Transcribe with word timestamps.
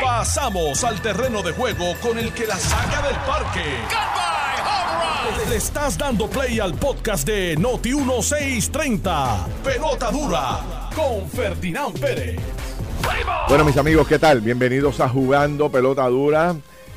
Pasamos 0.00 0.84
al 0.84 1.00
terreno 1.00 1.42
de 1.42 1.52
juego 1.52 1.94
con 2.00 2.18
el 2.18 2.32
que 2.32 2.46
la 2.46 2.56
saca 2.56 3.02
del 3.02 3.16
parque. 3.16 3.64
Le 5.48 5.56
estás 5.56 5.98
dando 5.98 6.28
play 6.28 6.60
al 6.60 6.74
podcast 6.74 7.26
de 7.26 7.56
Noti 7.56 7.94
1630. 7.94 9.46
Pelota 9.64 10.10
dura 10.10 10.90
con 10.94 11.28
Ferdinand 11.28 11.98
Pérez. 11.98 12.40
Bueno, 13.48 13.64
mis 13.64 13.76
amigos, 13.76 14.06
¿qué 14.06 14.18
tal? 14.18 14.40
Bienvenidos 14.40 15.00
a 15.00 15.08
Jugando 15.08 15.70
Pelota 15.70 16.06
Dura. 16.08 16.54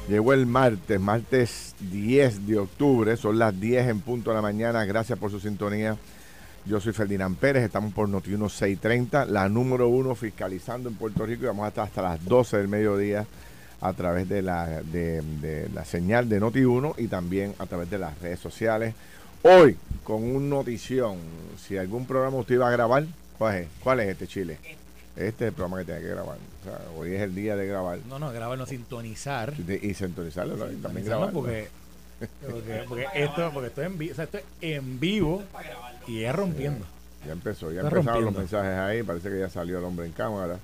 Llegó 0.08 0.34
el 0.34 0.46
martes, 0.46 1.00
martes 1.00 1.76
10 1.80 2.46
de 2.46 2.60
octubre, 2.60 3.18
son 3.18 3.40
las 3.40 3.60
10 3.60 3.88
en 3.88 4.02
punto 4.02 4.30
de 4.30 4.36
la 4.36 4.42
mañana. 4.42 4.86
Gracias 4.86 5.18
por 5.18 5.32
su 5.32 5.40
sintonía. 5.40 5.98
Yo 6.66 6.80
soy 6.80 6.94
Ferdinand 6.94 7.38
Pérez, 7.38 7.64
estamos 7.64 7.94
por 7.94 8.10
Noti 8.10 8.30
1630, 8.32 9.26
la 9.26 9.48
número 9.50 9.88
uno 9.88 10.16
fiscalizando 10.16 10.90
en 10.90 10.96
Puerto 10.96 11.24
Rico 11.24 11.44
y 11.44 11.48
vamos 11.48 11.66
a 11.66 11.68
estar 11.68 11.86
hasta 11.86 12.02
las 12.02 12.26
12 12.26 12.58
del 12.58 12.68
mediodía 12.68 13.26
a 13.82 13.94
través 13.94 14.28
de 14.28 14.42
la, 14.42 14.82
de, 14.82 15.22
de 15.22 15.70
la 15.70 15.86
señal 15.86 16.28
de 16.28 16.40
Noti 16.40 16.64
1 16.64 16.96
y 16.98 17.08
también 17.08 17.54
a 17.60 17.68
través 17.68 17.88
de 17.92 18.00
las 18.00 18.20
redes 18.20 18.40
sociales. 18.40 18.96
Hoy, 19.44 19.78
con 20.04 20.24
un 20.24 20.50
notición, 20.50 21.18
si 21.56 21.78
algún 21.78 22.08
programa 22.08 22.38
usted 22.38 22.56
iba 22.56 22.68
a 22.68 22.72
grabar, 22.72 23.06
¿cuál 23.38 23.58
es, 23.58 23.68
¿Cuál 23.84 24.00
es 24.00 24.10
este 24.10 24.26
Chile? 24.26 24.58
Este 25.16 25.46
es 25.46 25.50
el 25.50 25.54
programa 25.54 25.78
que 25.78 25.86
tiene 25.86 26.02
que 26.02 26.08
grabar. 26.08 26.38
O 26.38 26.64
sea, 26.64 26.80
hoy 26.98 27.14
es 27.14 27.22
el 27.22 27.36
día 27.36 27.56
de 27.56 27.68
grabar. 27.68 28.00
No, 28.10 28.18
no, 28.18 28.34
grabarlo, 28.34 28.66
sintonizar. 28.66 29.54
Y 29.60 29.94
sintonizarlo, 29.94 30.56
también 30.56 30.82
Sintonizarlo 30.82 31.28
grabar. 31.28 31.34
porque, 31.34 31.68
porque, 32.20 32.84
porque 32.88 33.08
esto, 33.14 33.52
porque 33.54 33.68
esto, 33.68 33.82
es 33.82 33.88
en 33.88 33.98
vivo, 33.98 34.12
o 34.12 34.16
sea, 34.16 34.24
esto 34.26 34.38
es 34.38 34.44
en 34.62 35.00
vivo 35.00 35.44
y 36.08 36.24
es 36.24 36.36
rompiendo. 36.36 36.86
Ya 37.26 37.32
empezó, 37.32 37.72
ya 37.72 37.82
Está 37.82 37.96
empezaron 37.96 38.26
los 38.26 38.36
mensajes 38.36 38.72
ahí, 38.78 39.04
parece 39.04 39.30
que 39.30 39.40
ya 39.40 39.50
salió 39.50 39.80
el 39.80 39.84
hombre 39.84 40.06
en 40.06 40.12
cámara 40.12 40.60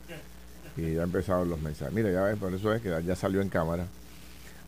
y 0.78 0.94
ya 0.94 1.04
empezaron 1.04 1.50
los 1.50 1.60
mensajes. 1.60 1.94
Mira, 1.94 2.12
ya 2.12 2.22
ves, 2.22 2.38
por 2.38 2.54
eso 2.54 2.74
es 2.74 2.82
que 2.82 3.04
ya 3.04 3.16
salió 3.16 3.42
en 3.42 3.50
cámara. 3.50 3.86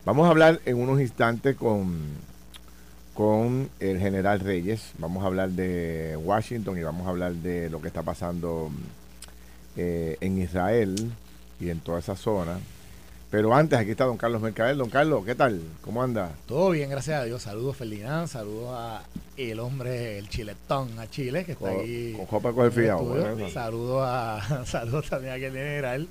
Vamos 0.05 0.27
a 0.27 0.31
hablar 0.31 0.59
en 0.65 0.77
unos 0.77 0.99
instantes 0.99 1.55
con, 1.55 2.01
con 3.13 3.69
el 3.79 3.99
general 3.99 4.39
Reyes, 4.39 4.91
vamos 4.97 5.23
a 5.23 5.27
hablar 5.27 5.51
de 5.51 6.17
Washington 6.21 6.77
y 6.77 6.83
vamos 6.83 7.07
a 7.07 7.11
hablar 7.11 7.33
de 7.33 7.69
lo 7.69 7.81
que 7.81 7.87
está 7.87 8.01
pasando 8.01 8.71
eh, 9.77 10.17
en 10.19 10.39
Israel 10.39 11.11
y 11.59 11.69
en 11.69 11.79
toda 11.79 11.99
esa 11.99 12.15
zona. 12.15 12.57
Pero 13.33 13.51
antes, 13.55 13.79
aquí 13.79 13.89
está 13.89 14.03
don 14.05 14.15
Carlos 14.15 14.43
Mercader. 14.43 14.77
Don 14.77 14.91
Carlos, 14.91 15.25
¿qué 15.25 15.33
tal? 15.33 15.59
¿Cómo 15.81 16.03
anda? 16.03 16.33
Todo 16.45 16.69
bien, 16.69 16.87
gracias 16.91 17.19
a 17.19 17.23
Dios. 17.25 17.41
Saludos, 17.41 17.75
Ferdinand. 17.75 18.27
Saludos 18.27 18.69
a 18.77 19.01
el 19.37 19.59
hombre, 19.59 20.19
el 20.19 20.29
chiletón, 20.29 20.99
a 20.99 21.09
Chile, 21.09 21.43
que 21.43 21.53
está 21.53 21.71
Con- 21.71 21.79
aquí. 21.79 22.13
con 22.15 22.25
Jopa 22.27 22.51
coge 22.51 22.61
en 22.61 22.65
el 22.67 22.71
fiado, 22.73 22.99
estudio. 23.17 23.35
bueno. 23.35 23.49
Saludos, 23.49 24.03
a, 24.05 24.63
saludos 24.67 25.09
también 25.09 25.33
a 25.33 25.35
aquel 25.37 25.51
general. 25.51 26.07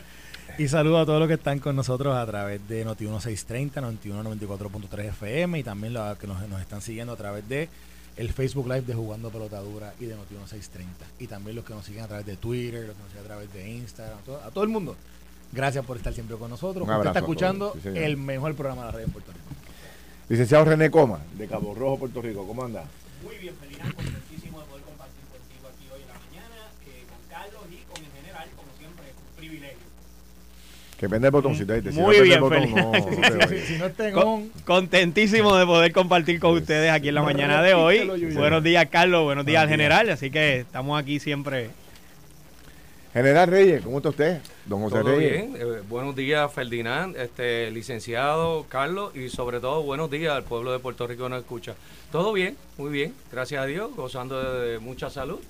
Y 0.59 0.67
saludos 0.67 1.03
a 1.05 1.07
todos 1.07 1.21
los 1.21 1.29
que 1.29 1.35
están 1.35 1.61
con 1.61 1.77
nosotros 1.77 2.13
a 2.17 2.27
través 2.27 2.67
de 2.69 2.85
Noti 2.85 3.05
1630, 3.05 3.81
9194.3 3.81 5.05
FM 5.11 5.61
y 5.61 5.63
también 5.63 5.93
los 5.95 6.19
que 6.19 6.27
nos, 6.27 6.49
nos 6.49 6.61
están 6.61 6.83
siguiendo 6.83 7.13
a 7.13 7.17
través 7.17 7.49
de 7.49 7.69
el 8.17 8.33
Facebook 8.33 8.67
Live 8.67 8.83
de 8.83 8.95
Jugando 8.95 9.31
Pelotadura 9.31 9.95
y 10.01 10.07
de 10.07 10.17
Noti 10.17 10.35
1630. 10.35 11.07
Y 11.21 11.29
también 11.29 11.55
los 11.55 11.65
que 11.65 11.73
nos 11.73 11.85
siguen 11.87 12.03
a 12.03 12.09
través 12.09 12.27
de 12.27 12.37
Twitter, 12.37 12.85
los 12.89 12.97
que 12.97 13.03
nos 13.05 13.11
siguen 13.11 13.25
a 13.25 13.29
través 13.29 13.53
de 13.53 13.71
Instagram, 13.71 14.19
a 14.19 14.23
todo, 14.23 14.43
a 14.43 14.51
todo 14.51 14.65
el 14.65 14.71
mundo. 14.71 14.97
Gracias 15.53 15.85
por 15.85 15.97
estar 15.99 16.13
siempre 16.15 16.37
con 16.37 16.51
nosotros. 16.51 16.87
Un 16.89 16.95
Usted 16.95 17.07
está 17.09 17.19
escuchando 17.21 17.75
Sí, 17.83 17.91
el 17.95 18.17
mejor 18.17 18.55
programa 18.55 18.83
de 18.83 18.87
la 18.87 18.93
radio 18.93 19.07
en 19.07 19.13
Puerto 19.13 19.33
Rico. 19.33 19.45
Licenciado 20.29 20.65
René 20.65 20.91
Coma, 20.91 21.19
de 21.37 21.47
Cabo 21.47 21.75
Rojo, 21.75 21.99
Puerto 21.99 22.23
Rico. 22.23 22.47
¿Cómo 22.47 22.65
anda? 22.65 22.85
Muy 23.23 23.37
bien, 23.37 23.55
Ferdinand, 23.61 23.95
contentísimo 23.95 24.61
de 24.61 24.67
poder 24.67 24.83
compartir 24.85 25.23
contigo 25.31 25.69
aquí 25.69 25.87
hoy 25.95 26.01
en 26.01 26.09
la 26.09 26.15
mañana, 26.15 26.57
eh, 26.87 27.05
con 27.09 27.19
Carlos 27.31 27.63
y 27.71 27.77
con 27.93 28.05
el 28.05 28.11
general, 28.23 28.49
como 28.57 28.69
siempre, 28.79 29.05
es 29.09 29.15
un 29.15 29.37
privilegio. 29.39 29.79
Que 30.99 31.09
prende 31.09 31.29
el 31.29 31.33
botoncito. 31.33 31.73
ahí, 31.75 31.83
si 31.83 31.89
Muy 32.01 32.17
no 32.17 32.23
bien, 32.23 32.41
botón, 32.41 32.75
no, 32.75 32.93
te. 33.49 33.61
Si 33.67 33.77
no 33.79 33.91
tengo 33.91 34.23
Con-. 34.23 34.49
Contentísimo 34.65 35.55
de 35.57 35.67
poder 35.67 35.93
compartir 35.93 36.41
con 36.41 36.53
ustedes 36.57 36.91
aquí 36.91 37.09
en 37.09 37.15
la 37.17 37.23
mañana 37.23 37.61
de 37.63 37.75
hoy. 37.75 38.09
Buenos 38.35 38.63
días, 38.63 38.87
Carlos. 38.91 39.25
Buenos 39.25 39.45
días 39.45 39.61
al 39.63 39.69
Buenos 39.69 39.79
días. 39.79 39.91
general. 39.99 40.11
Así 40.11 40.31
que 40.31 40.61
estamos 40.61 40.99
aquí 40.99 41.21
siempre. 41.21 41.71
General 43.13 43.47
Reyes, 43.47 43.83
¿cómo 43.83 43.99
está 43.99 44.09
usted? 44.09 44.41
Don 44.65 44.81
José 44.83 45.01
Todo 45.01 45.17
Reyes. 45.17 45.33
bien. 45.33 45.57
Eh, 45.59 45.83
buenos 45.87 46.17
días, 46.17 46.51
Ferdinand, 46.51 47.15
este 47.17 47.71
licenciado 47.71 48.65
Carlos, 48.71 49.15
y 49.15 49.29
sobre 49.29 49.61
todo 49.61 49.83
buenos 49.83 50.11
días 50.11 50.33
al 50.35 50.45
pueblo 50.45 50.73
de 50.73 50.79
Puerto 50.79 51.07
Rico 51.07 51.25
que 51.25 51.29
nos 51.29 51.41
escucha. 51.41 51.75
Todo 52.11 52.33
bien, 52.33 52.57
muy 52.79 52.91
bien, 52.91 53.15
gracias 53.31 53.63
a 53.63 53.67
Dios, 53.67 53.95
gozando 53.95 54.43
de, 54.43 54.73
de 54.73 54.79
mucha 54.79 55.11
salud 55.11 55.41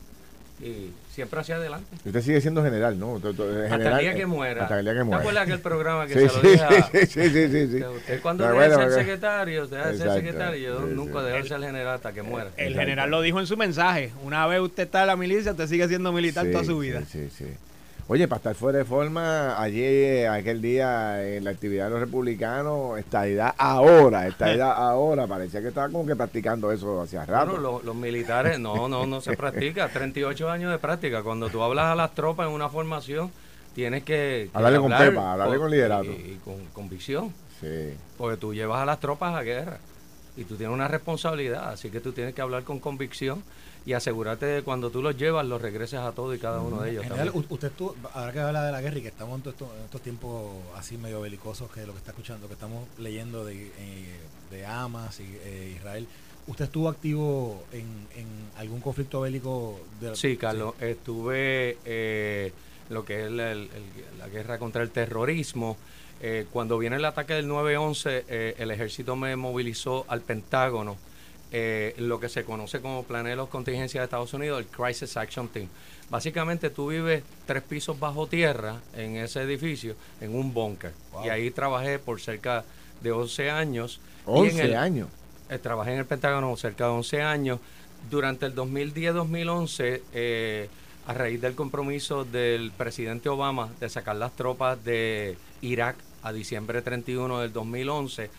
y 0.63 0.93
siempre 1.13 1.41
hacia 1.41 1.57
adelante. 1.57 1.87
Usted 2.05 2.21
sigue 2.23 2.41
siendo 2.41 2.63
general, 2.63 2.99
¿no? 2.99 3.15
Usted- 3.15 3.31
usted- 3.31 3.65
hasta 3.65 3.69
general, 3.77 3.93
el 3.99 4.05
día 4.07 4.15
que 4.15 4.23
eh, 4.23 4.27
muera. 4.27 4.63
Hasta 4.63 4.79
el 4.79 4.85
día 4.85 4.93
que 4.95 4.99
¿Te 5.01 5.05
muera. 5.05 5.21
acuerdas 5.21 5.43
aquel 5.43 5.59
programa 5.61 6.07
que 6.07 6.15
Sí, 6.15 6.21
se 6.21 6.29
sí, 6.29 6.37
lo 6.43 6.51
dije 6.51 6.63
a- 6.65 6.83
sí, 6.83 7.07
sí, 7.07 7.31
sí, 7.31 7.69
sí, 7.79 7.85
usted 7.85 8.21
cuando 8.23 8.47
Me 8.47 8.53
deje 8.53 8.69
de 8.69 8.77
ser 8.77 8.93
secretario, 8.93 9.67
deja 9.67 9.89
de 9.89 9.99
ser 9.99 10.13
secretario, 10.13 10.59
yo 10.61 10.87
Sí, 10.87 10.93
nunca 10.95 11.19
sí. 11.21 11.27
dejé 11.27 11.43
de 11.43 11.49
ser 11.49 11.61
general 11.61 11.95
hasta 11.97 12.13
que 12.13 12.23
muera. 12.23 12.51
El 12.57 12.67
Exacto. 12.69 12.81
general 12.81 13.11
lo 13.11 13.21
dijo 13.23 13.41
en 13.41 13.47
su 13.47 13.57
mensaje. 13.57 14.13
Una 14.23 14.47
vez 14.47 14.61
usted 14.61 14.85
está 14.85 15.01
en 15.01 15.07
la 15.09 15.17
milicia, 15.17 15.51
usted 15.51 15.67
sigue 15.67 15.89
siendo 15.89 16.13
militar 16.13 16.47
Sí, 16.47 16.53
toda 16.53 16.65
su 16.65 16.79
vida. 16.79 17.03
Sí, 17.11 17.29
sí, 17.37 17.45
sí. 17.45 17.51
Oye, 18.09 18.27
para 18.27 18.39
estar 18.39 18.55
fuera 18.55 18.79
de 18.79 18.85
forma, 18.85 19.61
ayer, 19.61 20.29
aquel 20.29 20.61
día, 20.61 21.25
en 21.25 21.45
la 21.45 21.51
actividad 21.51 21.85
de 21.85 21.91
los 21.93 22.01
republicanos, 22.01 22.99
estadidad 22.99 23.55
ahora, 23.57 24.27
estadidad 24.27 24.73
ahora, 24.77 25.27
parecía 25.27 25.63
que 25.63 25.69
estaba 25.69 25.89
como 25.89 26.05
que 26.05 26.17
practicando 26.17 26.73
eso 26.73 27.01
hacia 27.01 27.25
rato. 27.25 27.53
Bueno, 27.53 27.73
los, 27.73 27.85
los 27.85 27.95
militares, 27.95 28.59
no, 28.59 28.89
no, 28.89 29.07
no 29.07 29.21
se 29.21 29.37
practica. 29.37 29.89
38 29.93 30.51
años 30.51 30.73
de 30.73 30.79
práctica. 30.79 31.23
Cuando 31.23 31.49
tú 31.49 31.63
hablas 31.63 31.87
a 31.87 31.95
las 31.95 32.13
tropas 32.15 32.49
en 32.49 32.55
una 32.55 32.69
formación, 32.69 33.31
tienes 33.75 34.03
que, 34.03 34.51
Hablarle 34.53 34.81
con 34.81 34.91
pepa, 34.91 35.33
hablarle 35.33 35.59
con 35.59 35.71
liderato. 35.71 36.11
Y, 36.11 36.11
y 36.11 36.41
con 36.45 36.67
convicción. 36.73 37.33
Sí. 37.61 37.95
Porque 38.19 38.37
tú 38.37 38.53
llevas 38.53 38.83
a 38.83 38.85
las 38.85 38.99
tropas 38.99 39.35
a 39.35 39.43
guerra. 39.43 39.79
Y 40.37 40.45
tú 40.45 40.57
tienes 40.57 40.73
una 40.75 40.89
responsabilidad. 40.89 41.69
Así 41.71 41.91
que 41.91 42.01
tú 42.01 42.13
tienes 42.13 42.35
que 42.35 42.41
hablar 42.41 42.65
con 42.65 42.79
convicción 42.79 43.43
y 43.85 43.93
asegurarte 43.95 44.47
de 44.47 44.63
cuando 44.63 44.91
tú 44.91 45.03
los 45.03 45.17
llevas, 45.17 45.45
los 45.45 45.61
regreses 45.61 45.99
a 46.01 46.13
todos 46.13 46.35
y 46.37 46.39
cada 46.39 46.61
uno 46.61 46.81
de 46.83 46.93
ellos. 46.93 47.03
General, 47.05 47.27
también. 47.33 47.47
usted 47.51 47.69
estuvo, 47.69 47.97
ahora 48.15 48.33
que 48.33 48.41
habla 48.41 48.65
de 48.65 48.73
la 48.73 48.81
guerra 48.81 48.99
y 48.99 49.03
que 49.03 49.09
estamos 49.09 49.41
en, 49.45 49.51
estos, 49.51 49.69
en 49.77 49.85
estos 49.85 50.01
tiempos 50.01 50.53
así 50.77 50.97
medio 50.97 51.21
belicosos 51.21 51.71
que 51.71 51.85
lo 51.85 51.93
que 51.93 51.99
está 51.99 52.13
escuchando, 52.13 52.47
que 52.47 52.55
estamos 52.55 52.87
leyendo 52.99 53.45
de, 53.45 53.67
eh, 53.79 54.21
de 54.51 54.65
Hamas 54.67 55.19
y 55.21 55.25
eh, 55.43 55.75
Israel, 55.77 56.07
¿usted 56.47 56.65
estuvo 56.67 56.89
activo 56.89 57.65
en, 57.73 57.81
en 58.17 58.27
algún 58.57 58.81
conflicto 58.81 59.21
bélico? 59.21 59.81
De, 60.01 60.15
Sí, 60.17 60.37
Carlos, 60.37 60.75
estuve 60.81 61.77
eh, 61.85 62.53
lo 62.89 63.05
que 63.05 63.25
es 63.27 63.31
la, 63.33 63.53
el- 63.53 63.69
el- 63.75 64.19
la 64.19 64.29
guerra 64.29 64.59
contra 64.59 64.83
el 64.83 64.91
terrorismo. 64.91 65.77
Eh, 66.25 66.47
cuando 66.53 66.79
viene 66.79 66.97
el 66.97 67.05
ataque 67.05 67.35
del 67.35 67.49
9-11, 67.49 68.25
eh, 68.29 68.55
el 68.59 68.71
ejército 68.71 69.17
me 69.17 69.35
movilizó 69.35 70.05
al 70.09 70.21
Pentágono, 70.21 70.97
eh, 71.51 71.95
lo 71.99 72.21
que 72.21 72.29
se 72.29 72.45
conoce 72.45 72.81
como 72.81 73.03
Plan 73.03 73.25
de 73.25 73.35
los 73.35 73.49
Contingencias 73.49 74.01
de 74.01 74.05
Estados 74.05 74.33
Unidos, 74.33 74.61
el 74.61 74.67
Crisis 74.67 75.17
Action 75.17 75.49
Team. 75.49 75.69
Básicamente 76.11 76.71
tú 76.71 76.89
vives 76.91 77.25
tres 77.45 77.63
pisos 77.65 77.99
bajo 77.99 78.27
tierra 78.29 78.77
en 78.95 79.17
ese 79.17 79.43
edificio, 79.43 79.97
en 80.21 80.35
un 80.35 80.55
búnker. 80.55 80.93
Wow. 81.13 81.27
Y 81.27 81.29
ahí 81.31 81.51
trabajé 81.51 81.99
por 81.99 82.21
cerca 82.21 82.65
de 83.01 83.11
11 83.11 83.51
años. 83.51 84.01
Y 84.27 84.31
en 84.31 84.37
11 84.37 84.63
el- 84.63 84.77
años. 84.77 85.09
trabajé 85.61 85.93
en 85.93 85.99
el 85.99 86.07
Pentágono 86.07 86.57
cerca 86.57 86.85
de 86.85 86.91
11 86.93 87.21
años. 87.21 87.59
Durante 88.11 88.47
el 88.47 88.55
2010-2011, 88.55 90.03
eh, 90.13 90.69
a 91.07 91.13
raíz 91.15 91.41
del 91.41 91.55
compromiso 91.57 92.25
del 92.25 92.71
presidente 92.71 93.29
Obama 93.29 93.71
de 93.81 93.89
sacar 93.89 94.17
las 94.17 94.33
tropas 94.37 94.83
de 94.85 95.37
Irak 95.61 95.97
a 96.23 96.33
diciembre 96.33 96.83
31 96.83 97.41
del 97.41 97.53
2011, 97.53 98.31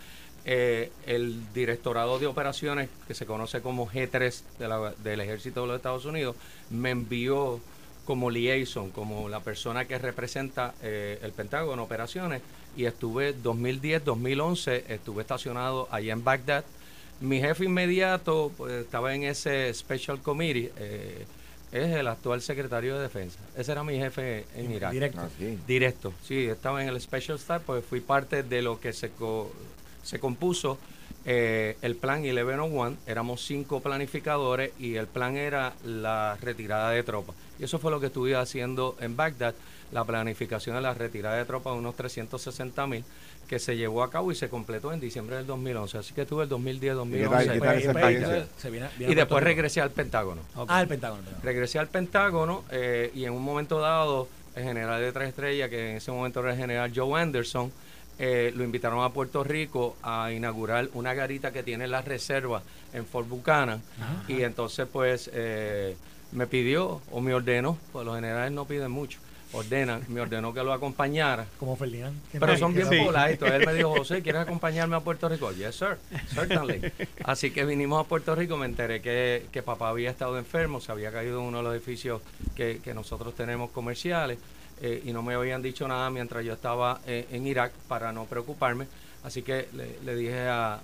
eh, 0.46 0.90
el 1.06 1.52
Directorado 1.54 2.18
de 2.18 2.26
Operaciones, 2.26 2.88
que 3.06 3.14
se 3.14 3.26
conoce 3.26 3.60
como 3.62 3.86
G3 3.88 4.42
de 4.58 4.68
la- 4.68 4.92
del 5.02 5.20
Ejército 5.20 5.62
de 5.62 5.66
los 5.68 5.76
Estados 5.76 6.04
Unidos, 6.04 6.36
me 6.70 6.90
envió 6.90 7.60
como 8.04 8.30
liaison, 8.30 8.90
como 8.90 9.28
la 9.30 9.40
persona 9.40 9.86
que 9.86 9.98
representa 9.98 10.74
eh, 10.82 11.18
el 11.22 11.32
Pentágono 11.32 11.84
Operaciones, 11.84 12.42
y 12.76 12.84
estuve 12.84 13.32
2010-2011, 13.32 14.84
estuve 14.88 15.22
estacionado 15.22 15.88
allá 15.90 16.12
en 16.12 16.24
Bagdad. 16.24 16.64
Mi 17.20 17.40
jefe 17.40 17.64
inmediato 17.64 18.50
pues, 18.56 18.72
estaba 18.72 19.14
en 19.14 19.22
ese 19.24 19.72
Special 19.72 20.20
Committee, 20.20 20.72
eh, 20.76 21.24
es 21.74 21.90
el 21.96 22.06
actual 22.08 22.40
secretario 22.40 22.94
de 22.96 23.02
Defensa. 23.02 23.38
Ese 23.56 23.72
era 23.72 23.82
mi 23.84 23.96
jefe 23.98 24.46
en 24.56 24.70
Irak. 24.72 24.92
Directo. 24.92 25.20
Ah, 25.20 25.28
sí. 25.38 25.58
Directo, 25.66 26.12
sí, 26.26 26.46
estaba 26.46 26.82
en 26.82 26.88
el 26.88 27.00
Special 27.00 27.36
Staff, 27.38 27.62
pues 27.66 27.84
fui 27.84 28.00
parte 28.00 28.42
de 28.42 28.62
lo 28.62 28.78
que 28.80 28.92
se, 28.92 29.10
co- 29.10 29.52
se 30.02 30.18
compuso 30.20 30.78
eh, 31.26 31.76
el 31.82 31.96
plan 31.96 32.22
1101. 32.22 32.96
Éramos 33.06 33.44
cinco 33.44 33.80
planificadores 33.80 34.72
y 34.78 34.94
el 34.96 35.06
plan 35.08 35.36
era 35.36 35.72
la 35.84 36.36
retirada 36.40 36.90
de 36.90 37.02
tropas. 37.02 37.34
Y 37.58 37.64
eso 37.64 37.78
fue 37.78 37.90
lo 37.90 37.98
que 38.00 38.06
estuve 38.06 38.34
haciendo 38.36 38.96
en 39.00 39.16
Bagdad, 39.16 39.54
la 39.92 40.04
planificación 40.04 40.76
de 40.76 40.82
la 40.82 40.94
retirada 40.94 41.36
de 41.36 41.44
tropas, 41.44 41.74
unos 41.74 41.94
360 41.96 42.86
mil, 42.86 43.04
que 43.44 43.58
se 43.58 43.76
llevó 43.76 44.02
a 44.02 44.10
cabo 44.10 44.32
y 44.32 44.34
se 44.34 44.48
completó 44.48 44.92
en 44.92 45.00
diciembre 45.00 45.36
del 45.36 45.46
2011. 45.46 45.98
Así 45.98 46.14
que 46.14 46.22
estuve 46.22 46.44
el 46.44 46.48
2010, 46.48 46.94
¿Y 46.94 47.10
qué 47.12 47.28
tal- 47.28 47.44
qué 47.44 47.58
2011. 47.58 47.92
tal 47.92 48.12
esa 48.16 48.68
Pues, 48.68 49.10
Y 49.10 49.14
después 49.14 49.44
regresé 49.44 49.80
al 49.80 49.90
Pentágono. 49.90 50.42
Ah, 50.68 50.80
el 50.80 50.88
Pentágono. 50.88 51.20
el 51.20 51.24
Pentágono. 51.26 51.44
Regresé 51.44 51.78
al 51.78 51.88
Pentágono 51.88 52.64
eh, 52.70 53.10
y 53.14 53.24
en 53.24 53.32
un 53.32 53.42
momento 53.42 53.78
dado 53.80 54.28
el 54.54 54.62
general 54.64 55.00
de 55.00 55.12
tres 55.12 55.28
estrellas, 55.30 55.68
que 55.68 55.90
en 55.90 55.96
ese 55.96 56.10
momento 56.12 56.40
era 56.40 56.52
el 56.52 56.58
general 56.58 56.92
Joe 56.94 57.20
Anderson, 57.20 57.72
eh, 58.18 58.52
lo 58.54 58.62
invitaron 58.62 59.02
a 59.04 59.10
Puerto 59.10 59.42
Rico 59.42 59.96
a 60.02 60.30
inaugurar 60.30 60.88
una 60.94 61.14
garita 61.14 61.52
que 61.52 61.62
tiene 61.64 61.88
la 61.88 62.00
reserva 62.02 62.62
en 62.92 63.04
Fort 63.06 63.28
Buchanan. 63.28 63.82
Y 64.28 64.42
entonces, 64.42 64.86
pues, 64.92 65.28
eh, 65.34 65.96
me 66.30 66.46
pidió 66.46 67.00
o 67.10 67.20
me 67.20 67.34
ordenó, 67.34 67.76
pues 67.92 68.06
los 68.06 68.14
generales 68.14 68.52
no 68.52 68.64
piden 68.66 68.90
mucho, 68.92 69.18
ordenan, 69.54 70.02
me 70.08 70.20
ordenó 70.20 70.52
que 70.52 70.62
lo 70.62 70.72
acompañara. 70.72 71.46
Como 71.58 71.76
Ferdinand. 71.76 72.18
Pero 72.32 72.56
son 72.58 72.74
bien 72.74 72.88
Sí. 72.88 72.98
polaitos. 73.04 73.50
Él 73.50 73.64
me 73.66 73.74
dijo, 73.74 73.90
José, 73.96 74.22
¿quieres 74.22 74.42
acompañarme 74.42 74.96
a 74.96 75.00
Puerto 75.00 75.28
Rico? 75.28 75.52
Yes, 75.52 75.76
sir. 75.76 75.96
Certainly. 76.34 76.92
Así 77.24 77.50
que 77.50 77.64
vinimos 77.64 78.04
a 78.04 78.08
Puerto 78.08 78.34
Rico. 78.34 78.56
Me 78.56 78.66
enteré 78.66 79.00
que, 79.00 79.46
que 79.52 79.62
papá 79.62 79.88
había 79.88 80.10
estado 80.10 80.38
enfermo, 80.38 80.80
se 80.80 80.92
había 80.92 81.10
caído 81.12 81.40
en 81.40 81.46
uno 81.46 81.58
de 81.58 81.64
los 81.64 81.74
edificios 81.74 82.20
que, 82.54 82.80
que 82.82 82.94
nosotros 82.94 83.34
tenemos 83.34 83.70
comerciales 83.70 84.38
eh, 84.82 85.02
y 85.04 85.12
no 85.12 85.22
me 85.22 85.34
habían 85.34 85.62
dicho 85.62 85.86
nada 85.88 86.10
mientras 86.10 86.44
yo 86.44 86.52
estaba 86.52 87.00
eh, 87.06 87.26
en 87.30 87.46
Irak 87.46 87.72
para 87.88 88.12
no 88.12 88.24
preocuparme. 88.24 88.86
Así 89.22 89.42
que 89.42 89.68
le, 89.72 89.98
le 90.04 90.16
dije 90.16 90.40
a, 90.40 90.74
a- 90.74 90.78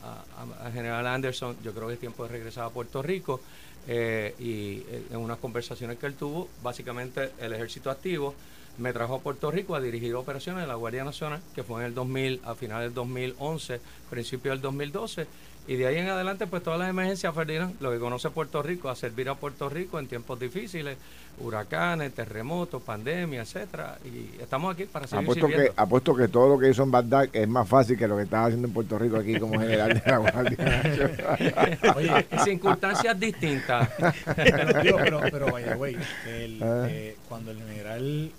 a- 0.60 0.66
al 0.66 0.72
general 0.72 1.06
Anderson, 1.06 1.56
yo 1.62 1.72
creo 1.74 1.88
que 1.88 1.94
es 1.94 2.00
tiempo 2.00 2.22
de 2.22 2.30
regresar 2.30 2.64
a 2.64 2.70
Puerto 2.70 3.02
Rico. 3.02 3.40
eh, 3.88 4.34
y 4.38 4.84
en 5.10 5.16
unas 5.16 5.38
conversaciones 5.38 5.98
que 5.98 6.06
él 6.06 6.14
tuvo, 6.14 6.48
básicamente 6.62 7.30
el 7.40 7.52
ejército 7.54 7.90
activo 7.90 8.34
me 8.78 8.92
trajo 8.92 9.16
a 9.16 9.18
Puerto 9.20 9.50
Rico 9.50 9.74
a 9.74 9.80
dirigir 9.80 10.14
operaciones 10.14 10.62
de 10.62 10.68
la 10.68 10.74
Guardia 10.74 11.04
Nacional, 11.04 11.40
que 11.54 11.62
fue 11.62 11.80
en 11.80 11.86
el 11.86 11.94
2000, 11.94 12.40
a 12.44 12.54
finales 12.54 12.86
del 12.86 12.94
2011, 12.94 13.80
principio 14.08 14.52
del 14.52 14.60
2012. 14.60 15.26
Y 15.68 15.76
de 15.76 15.86
ahí 15.86 15.98
en 15.98 16.08
adelante, 16.08 16.46
pues 16.46 16.62
todas 16.62 16.80
las 16.80 16.88
emergencias, 16.88 17.32
Ferdinand, 17.34 17.76
lo 17.80 17.92
que 17.92 17.98
conoce 17.98 18.30
Puerto 18.30 18.62
Rico, 18.62 18.88
a 18.88 18.96
servir 18.96 19.28
a 19.28 19.34
Puerto 19.36 19.68
Rico 19.68 19.98
en 20.00 20.08
tiempos 20.08 20.40
difíciles, 20.40 20.96
huracanes, 21.38 22.12
terremotos, 22.12 22.82
pandemia, 22.82 23.42
etcétera. 23.42 23.98
Y 24.04 24.40
estamos 24.40 24.74
aquí 24.74 24.86
para 24.86 25.06
seguir 25.06 25.24
Apuesto 25.24 25.46
sirviendo. 25.46 25.74
que, 25.74 25.80
apuesto 25.80 26.16
que 26.16 26.28
todo 26.28 26.48
lo 26.48 26.58
que 26.58 26.70
hizo 26.70 26.82
en 26.82 26.90
Bagdad 26.90 27.28
es 27.32 27.46
más 27.46 27.68
fácil 27.68 27.96
que 27.96 28.08
lo 28.08 28.16
que 28.16 28.22
estaba 28.24 28.46
haciendo 28.46 28.66
en 28.68 28.74
Puerto 28.74 28.98
Rico 28.98 29.16
aquí 29.18 29.38
como 29.38 29.60
general 29.60 29.94
de 29.94 30.10
la 30.10 30.16
Guardia 30.18 30.56
Nacional. 30.64 31.78
Oye, 31.96 32.26
circunstancias 32.42 33.20
distintas. 33.20 33.88
pero, 34.34 34.96
pero, 34.96 35.20
pero, 35.30 35.56
el, 35.56 36.62
Ah. 36.62 36.86
eh, 36.88 37.16
cuando 37.28 37.50
el 37.52 37.58
general, 37.58 38.30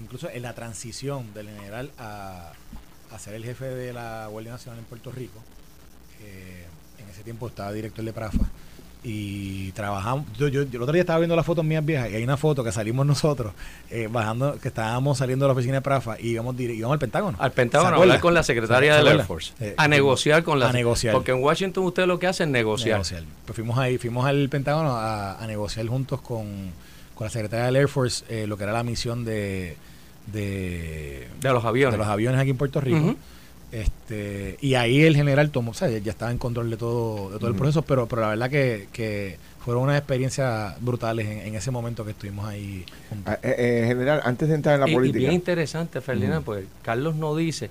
incluso 0.00 0.28
en 0.30 0.42
la 0.42 0.54
transición 0.54 1.32
del 1.34 1.48
general 1.48 1.90
a, 1.98 2.52
a 3.10 3.18
ser 3.18 3.34
el 3.34 3.44
jefe 3.44 3.66
de 3.66 3.92
la 3.92 4.26
Guardia 4.28 4.52
Nacional 4.52 4.78
en 4.78 4.84
Puerto 4.86 5.10
Rico, 5.12 5.40
eh, 6.22 6.64
en 6.98 7.08
ese 7.08 7.22
tiempo 7.22 7.48
estaba 7.48 7.72
director 7.72 8.04
de 8.04 8.12
Prafa 8.12 8.44
y 9.02 9.72
trabajamos. 9.72 10.26
Yo, 10.36 10.48
yo, 10.48 10.62
yo 10.64 10.76
el 10.76 10.82
otro 10.82 10.92
día 10.92 11.00
estaba 11.00 11.18
viendo 11.18 11.34
las 11.34 11.46
fotos 11.46 11.64
mías 11.64 11.82
viejas 11.84 12.10
y 12.10 12.16
hay 12.16 12.22
una 12.22 12.36
foto 12.36 12.62
que 12.62 12.70
salimos 12.70 13.06
nosotros 13.06 13.54
eh, 13.88 14.08
bajando, 14.10 14.58
que 14.60 14.68
estábamos 14.68 15.16
saliendo 15.16 15.46
de 15.46 15.48
la 15.48 15.52
oficina 15.54 15.76
de 15.76 15.80
Prafa 15.80 16.20
y 16.20 16.32
íbamos, 16.32 16.58
íbamos 16.60 16.94
al 16.94 16.98
Pentágono. 16.98 17.38
Al 17.40 17.52
Pentágono 17.52 17.90
¿Se 17.90 17.94
a 17.94 18.02
hablar 18.02 18.20
con 18.20 18.34
la 18.34 18.42
secretaria 18.42 18.98
¿Se 18.98 19.04
del 19.04 19.16
Air? 19.20 19.24
Force. 19.24 19.52
Eh, 19.60 19.74
a 19.78 19.88
negociar 19.88 20.42
con 20.44 20.60
la 20.60 20.68
a 20.68 20.72
negociar. 20.72 21.14
Porque 21.14 21.30
en 21.30 21.42
Washington 21.42 21.84
usted 21.84 22.06
lo 22.06 22.18
que 22.18 22.26
hace 22.26 22.42
es 22.42 22.50
negociar. 22.50 22.98
negociar. 22.98 23.22
Pues 23.46 23.56
fuimos 23.56 23.78
ahí, 23.78 23.96
fuimos 23.96 24.26
al 24.26 24.48
Pentágono 24.50 24.90
a, 24.94 25.42
a 25.42 25.46
negociar 25.46 25.86
juntos 25.86 26.20
con, 26.20 26.70
con 27.14 27.24
la 27.24 27.30
secretaria 27.30 27.64
del 27.66 27.76
Air 27.76 27.88
Force 27.88 28.24
eh, 28.28 28.46
lo 28.46 28.58
que 28.58 28.64
era 28.64 28.72
la 28.74 28.82
misión 28.82 29.24
de, 29.24 29.78
de, 30.32 31.28
De 31.40 31.48
los 31.52 31.64
aviones. 31.64 31.92
de 31.92 31.98
los 31.98 32.06
aviones 32.06 32.40
aquí 32.40 32.50
en 32.50 32.56
Puerto 32.56 32.80
Rico. 32.80 32.98
Ujú. 32.98 33.16
Este, 33.72 34.56
y 34.60 34.74
ahí 34.74 35.02
el 35.02 35.14
general 35.14 35.50
tomó, 35.50 35.70
o 35.70 35.74
sea, 35.74 35.88
ya 35.88 36.10
estaba 36.10 36.32
en 36.32 36.38
control 36.38 36.70
de 36.70 36.76
todo, 36.76 37.30
de 37.30 37.38
todo 37.38 37.48
el 37.48 37.54
proceso, 37.56 37.82
pero, 37.82 38.06
pero 38.08 38.22
la 38.22 38.28
verdad 38.30 38.50
que, 38.50 38.88
que 38.92 39.38
fueron 39.64 39.84
unas 39.84 39.96
experiencias 39.98 40.74
brutales 40.80 41.26
en, 41.28 41.38
en 41.38 41.54
ese 41.54 41.70
momento 41.70 42.04
que 42.04 42.10
estuvimos 42.10 42.46
ahí 42.48 42.84
juntos. 43.08 43.32
Ah, 43.32 43.38
eh, 43.44 43.54
eh, 43.82 43.84
general, 43.86 44.22
antes 44.24 44.48
de 44.48 44.54
entrar 44.56 44.74
en 44.74 44.80
la 44.80 44.88
y, 44.88 44.90
y 44.90 44.94
política. 44.94 45.18
bien 45.20 45.32
interesante, 45.32 46.00
Ferdinand, 46.00 46.44
pues 46.44 46.64
Carlos 46.82 47.14
no 47.14 47.36
dice 47.36 47.70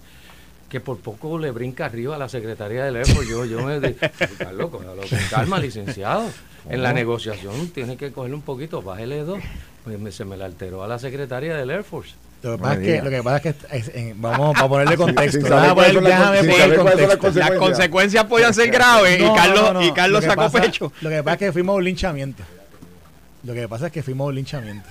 que 0.70 0.80
por 0.80 1.00
poco 1.00 1.38
le 1.38 1.52
brinca 1.52 1.86
arriba 1.88 2.16
a 2.16 2.20
la 2.20 2.30
secretaria 2.30 2.86
del 2.86 2.96
Air 2.96 3.08
Force. 3.08 3.30
Yo, 3.30 3.44
yo 3.44 3.62
me 3.66 3.80
digo, 3.82 3.98
Carlos, 4.38 4.70
cógalo 4.70 5.02
con 5.02 5.20
calma, 5.30 5.60
licenciado. 5.60 6.30
En 6.70 6.82
la 6.84 6.94
negociación 6.94 7.70
tiene 7.72 7.98
que 7.98 8.12
cogerle 8.12 8.36
un 8.36 8.44
poquito, 8.44 8.82
bájele 8.82 9.24
dos. 9.24 9.40
Pues 9.84 10.00
me- 10.00 10.12
se 10.12 10.24
me 10.26 10.38
la 10.38 10.46
alteró 10.46 10.84
a 10.84 10.88
la 10.88 11.00
secretaria 11.00 11.58
del 11.58 11.72
Air 11.72 11.84
Force. 11.84 12.14
Lo 12.42 12.54
que, 12.56 12.58
pasa 12.62 12.74
es 12.76 12.80
que, 12.80 13.02
lo 13.02 13.10
que 13.10 13.24
pasa 13.24 13.38
es 13.38 13.42
que 13.56 13.78
es- 13.78 13.92
en- 13.96 14.22
vamos 14.22 14.58
a 14.58 14.68
ponerle 14.70 14.96
contexto. 14.96 15.40
Déjame 15.40 15.74
poner- 15.76 15.94
son 15.94 16.04
las 16.06 16.12
déjame 16.20 16.38
con- 16.38 16.46
sin 16.46 16.52
poner 16.52 16.62
saber 16.62 16.80
cuáles 16.80 17.00
son 17.00 17.10
las 17.10 17.18
contexto. 17.18 17.40
Las 17.40 17.50
consecuencias. 17.50 17.60
consecuencias 17.60 18.26
podían 18.26 18.54
ser 18.54 18.70
graves 18.72 19.20
y 19.20 19.24
Carlos, 19.36 19.62
no, 19.62 19.74
no. 19.74 19.86
Y 19.86 19.92
Carlos 19.92 20.24
sacó 20.24 20.42
pasa- 20.44 20.62
pecho. 20.62 20.94
Lo 21.02 21.10
que 21.10 21.22
pasa 21.24 21.34
es 21.34 21.40
que 21.40 21.52
fuimos 21.52 21.74
a 21.74 21.78
un 21.78 21.84
linchamiento. 21.84 22.44
Lo 23.44 23.54
que 23.54 23.68
pasa 23.68 23.88
es 23.88 23.92
que 23.92 24.04
fuimos 24.04 24.26
a 24.26 24.28
un 24.30 24.36
linchamiento. 24.36 24.90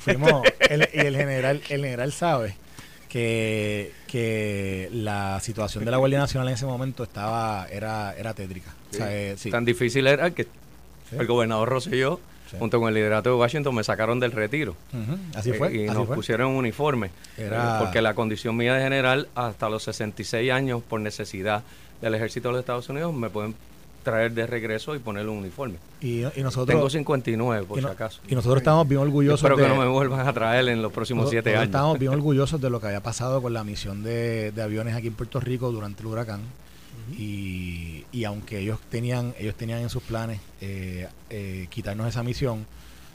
Fuimos, 0.00 0.42
el, 0.68 0.88
y 0.92 0.98
el 0.98 1.16
general, 1.16 1.56
el 1.68 1.80
general 1.80 2.12
sabe 2.12 2.56
que, 3.08 3.92
que 4.08 4.88
la 4.92 5.38
situación 5.40 5.84
de 5.84 5.90
la 5.92 5.98
Guardia 5.98 6.18
Nacional 6.18 6.48
en 6.48 6.54
ese 6.54 6.66
momento 6.66 7.04
estaba, 7.04 7.66
era, 7.70 8.14
era 8.18 8.34
tétrica. 8.34 8.70
O 8.90 8.94
sea, 8.96 9.14
eh, 9.14 9.36
sí. 9.38 9.50
Tan 9.50 9.64
difícil 9.64 10.06
era 10.06 10.30
que 10.32 10.44
Sí. 10.44 11.16
el 11.18 11.26
gobernador 11.26 11.68
Rosselló, 11.68 12.18
Sí. 12.50 12.56
junto 12.58 12.78
con 12.78 12.88
el 12.88 12.94
liderato 12.94 13.30
de 13.30 13.36
Washington, 13.36 13.74
me 13.74 13.82
sacaron 13.84 14.20
del 14.20 14.32
retiro. 14.32 14.76
Así 15.34 15.52
fue. 15.52 15.68
Eh, 15.68 15.84
y 15.84 15.88
así 15.88 15.96
nos 15.96 16.06
fue. 16.06 16.16
pusieron 16.16 16.50
un 16.50 16.56
uniforme. 16.56 17.10
Era- 17.38 17.76
Eh, 17.76 17.82
Porque 17.82 18.02
la 18.02 18.14
condición 18.14 18.56
mía 18.56 18.74
de 18.74 18.82
general, 18.82 19.28
hasta 19.34 19.68
los 19.68 19.82
66 19.84 20.52
años, 20.52 20.82
por 20.82 21.00
necesidad 21.00 21.62
del 22.02 22.14
ejército 22.14 22.48
de 22.48 22.52
los 22.52 22.60
Estados 22.60 22.88
Unidos, 22.90 23.14
me 23.14 23.30
pueden 23.30 23.54
traer 24.02 24.32
de 24.32 24.46
regreso 24.46 24.94
y 24.94 24.98
ponerle 24.98 25.30
un 25.30 25.38
uniforme. 25.38 25.76
Y, 26.02 26.20
y 26.20 26.42
nosotros, 26.42 26.66
Tengo 26.66 26.90
59, 26.90 27.64
por 27.66 27.78
y, 27.78 27.80
si 27.80 27.88
acaso. 27.88 28.20
y 28.28 28.34
nosotros 28.34 28.58
estábamos 28.60 28.86
bien 28.86 29.00
orgullosos 29.00 29.40
espero 29.40 29.56
que 29.56 29.62
de, 29.62 29.68
no 29.70 29.76
me 29.76 29.86
vuelvan 29.88 30.28
a 30.28 30.32
traer 30.34 30.68
en 30.68 30.82
los 30.82 30.92
próximos 30.92 31.22
nosotros- 31.22 31.30
siete 31.42 31.50
nosotros 31.52 31.62
años. 31.62 31.68
estábamos 31.70 31.98
bien 31.98 32.12
orgullosos 32.20 32.60
de 32.60 32.68
lo 32.68 32.78
que 32.80 32.88
había 32.88 33.02
pasado 33.02 33.40
con 33.40 33.54
la 33.54 33.64
misión 33.64 34.02
de, 34.02 34.52
de 34.52 34.62
aviones 34.62 34.94
aquí 34.94 35.06
en 35.06 35.14
Puerto 35.14 35.40
Rico 35.40 35.72
durante 35.72 36.02
el 36.02 36.08
huracán. 36.08 36.40
y, 37.18 37.93
y 38.14 38.24
aunque 38.24 38.58
ellos 38.60 38.78
tenían 38.90 39.34
ellos 39.38 39.54
tenían 39.56 39.80
en 39.80 39.90
sus 39.90 40.02
planes 40.02 40.40
eh, 40.60 41.08
eh, 41.30 41.66
quitarnos 41.70 42.06
esa 42.08 42.22
misión, 42.22 42.64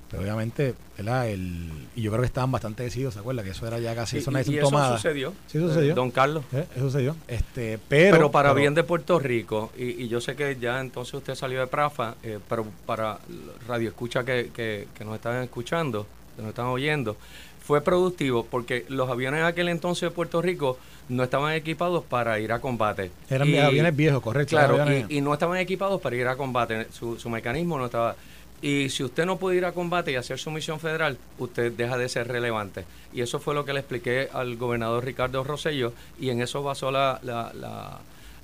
pero 0.10 0.24
obviamente, 0.24 0.74
¿verdad? 0.98 1.28
El, 1.30 1.70
y 1.96 2.02
yo 2.02 2.10
creo 2.12 2.22
que 2.22 2.26
estaban 2.28 2.52
bastante 2.52 2.82
decididos, 2.84 3.14
¿se 3.14 3.20
acuerda? 3.20 3.44
Que 3.44 3.52
eso 3.52 3.68
era 3.68 3.78
ya 3.80 3.94
casi 3.96 4.16
Y- 4.18 4.20
eso 4.20 4.32
una 4.32 4.40
decisión 4.40 4.62
eso 4.64 4.70
tomada. 4.72 4.98
sucedió. 4.98 5.34
Sí, 5.48 5.60
sucedió. 5.60 5.92
Eh, 5.92 5.96
Don 5.96 6.10
Carlos. 6.10 6.44
Eh, 6.52 6.66
Eso 6.76 6.86
sucedió. 6.86 7.16
Este, 7.28 7.78
pero, 7.88 8.16
Pero, 8.18 8.32
para 8.32 8.54
bien 8.54 8.74
de 8.74 8.84
Puerto 8.84 9.20
Rico, 9.20 9.72
y, 9.78 9.84
y 10.04 10.08
yo 10.08 10.20
sé 10.20 10.36
que 10.36 10.58
ya 10.60 10.82
entonces 10.82 11.14
usted 11.14 11.36
salió 11.36 11.60
de 11.60 11.68
Prafa, 11.68 12.16
eh, 12.24 12.40
pero 12.50 12.66
para 12.88 13.20
Radio 13.68 13.90
Escucha 13.90 14.24
que, 14.24 14.50
que, 14.54 14.88
que 14.98 15.06
nos 15.06 15.14
están 15.16 15.44
escuchando, 15.44 16.08
que 16.36 16.42
nos 16.42 16.50
están 16.50 16.66
oyendo, 16.66 17.16
fue 17.64 17.82
productivo 17.82 18.44
porque 18.46 18.86
los 18.90 19.10
aviones 19.12 19.42
en 19.42 19.46
aquel 19.46 19.70
entonces 19.70 20.10
de 20.10 20.12
Puerto 20.12 20.42
Rico 20.42 20.80
no 21.10 21.24
estaban 21.24 21.54
equipados 21.54 22.04
para 22.06 22.40
ir 22.40 22.52
a 22.52 22.60
combate. 22.60 23.12
Eran 23.30 23.50
Y- 23.50 23.58
aviones 23.58 23.96
viejos, 23.96 24.22
correcto. 24.22 24.52
Claro, 24.56 24.78
y, 24.92 25.18
y 25.18 25.22
no 25.22 25.34
estaban 25.34 25.58
equipados 25.58 26.00
para 26.02 26.16
ir 26.16 26.28
a 26.28 26.36
combate, 26.38 26.88
su, 26.92 27.20
su 27.20 27.30
mecanismo 27.30 27.78
no 27.78 27.86
estaba... 27.86 28.16
Y 28.62 28.90
si 28.90 29.04
usted 29.06 29.26
no 29.26 29.38
puede 29.38 29.56
ir 29.58 29.64
a 29.66 29.72
combate 29.72 30.12
y 30.12 30.16
hacer 30.16 30.38
su 30.38 30.52
misión 30.52 30.80
federal, 30.82 31.18
usted 31.38 31.72
deja 31.72 31.98
de 31.98 32.10
ser 32.10 32.28
relevante. 32.28 32.84
Y 33.14 33.22
eso 33.22 33.40
fue 33.40 33.56
lo 33.56 33.64
que 33.64 33.72
le 33.74 33.80
expliqué 33.80 34.28
al 34.34 34.58
gobernador 34.58 35.06
Ricardo 35.06 35.44
Rosello 35.46 35.94
y 36.20 36.30
en 36.30 36.42
eso 36.42 36.62
basó 36.62 36.92
la, 36.92 37.20
la, 37.24 37.52
la- 37.54 38.00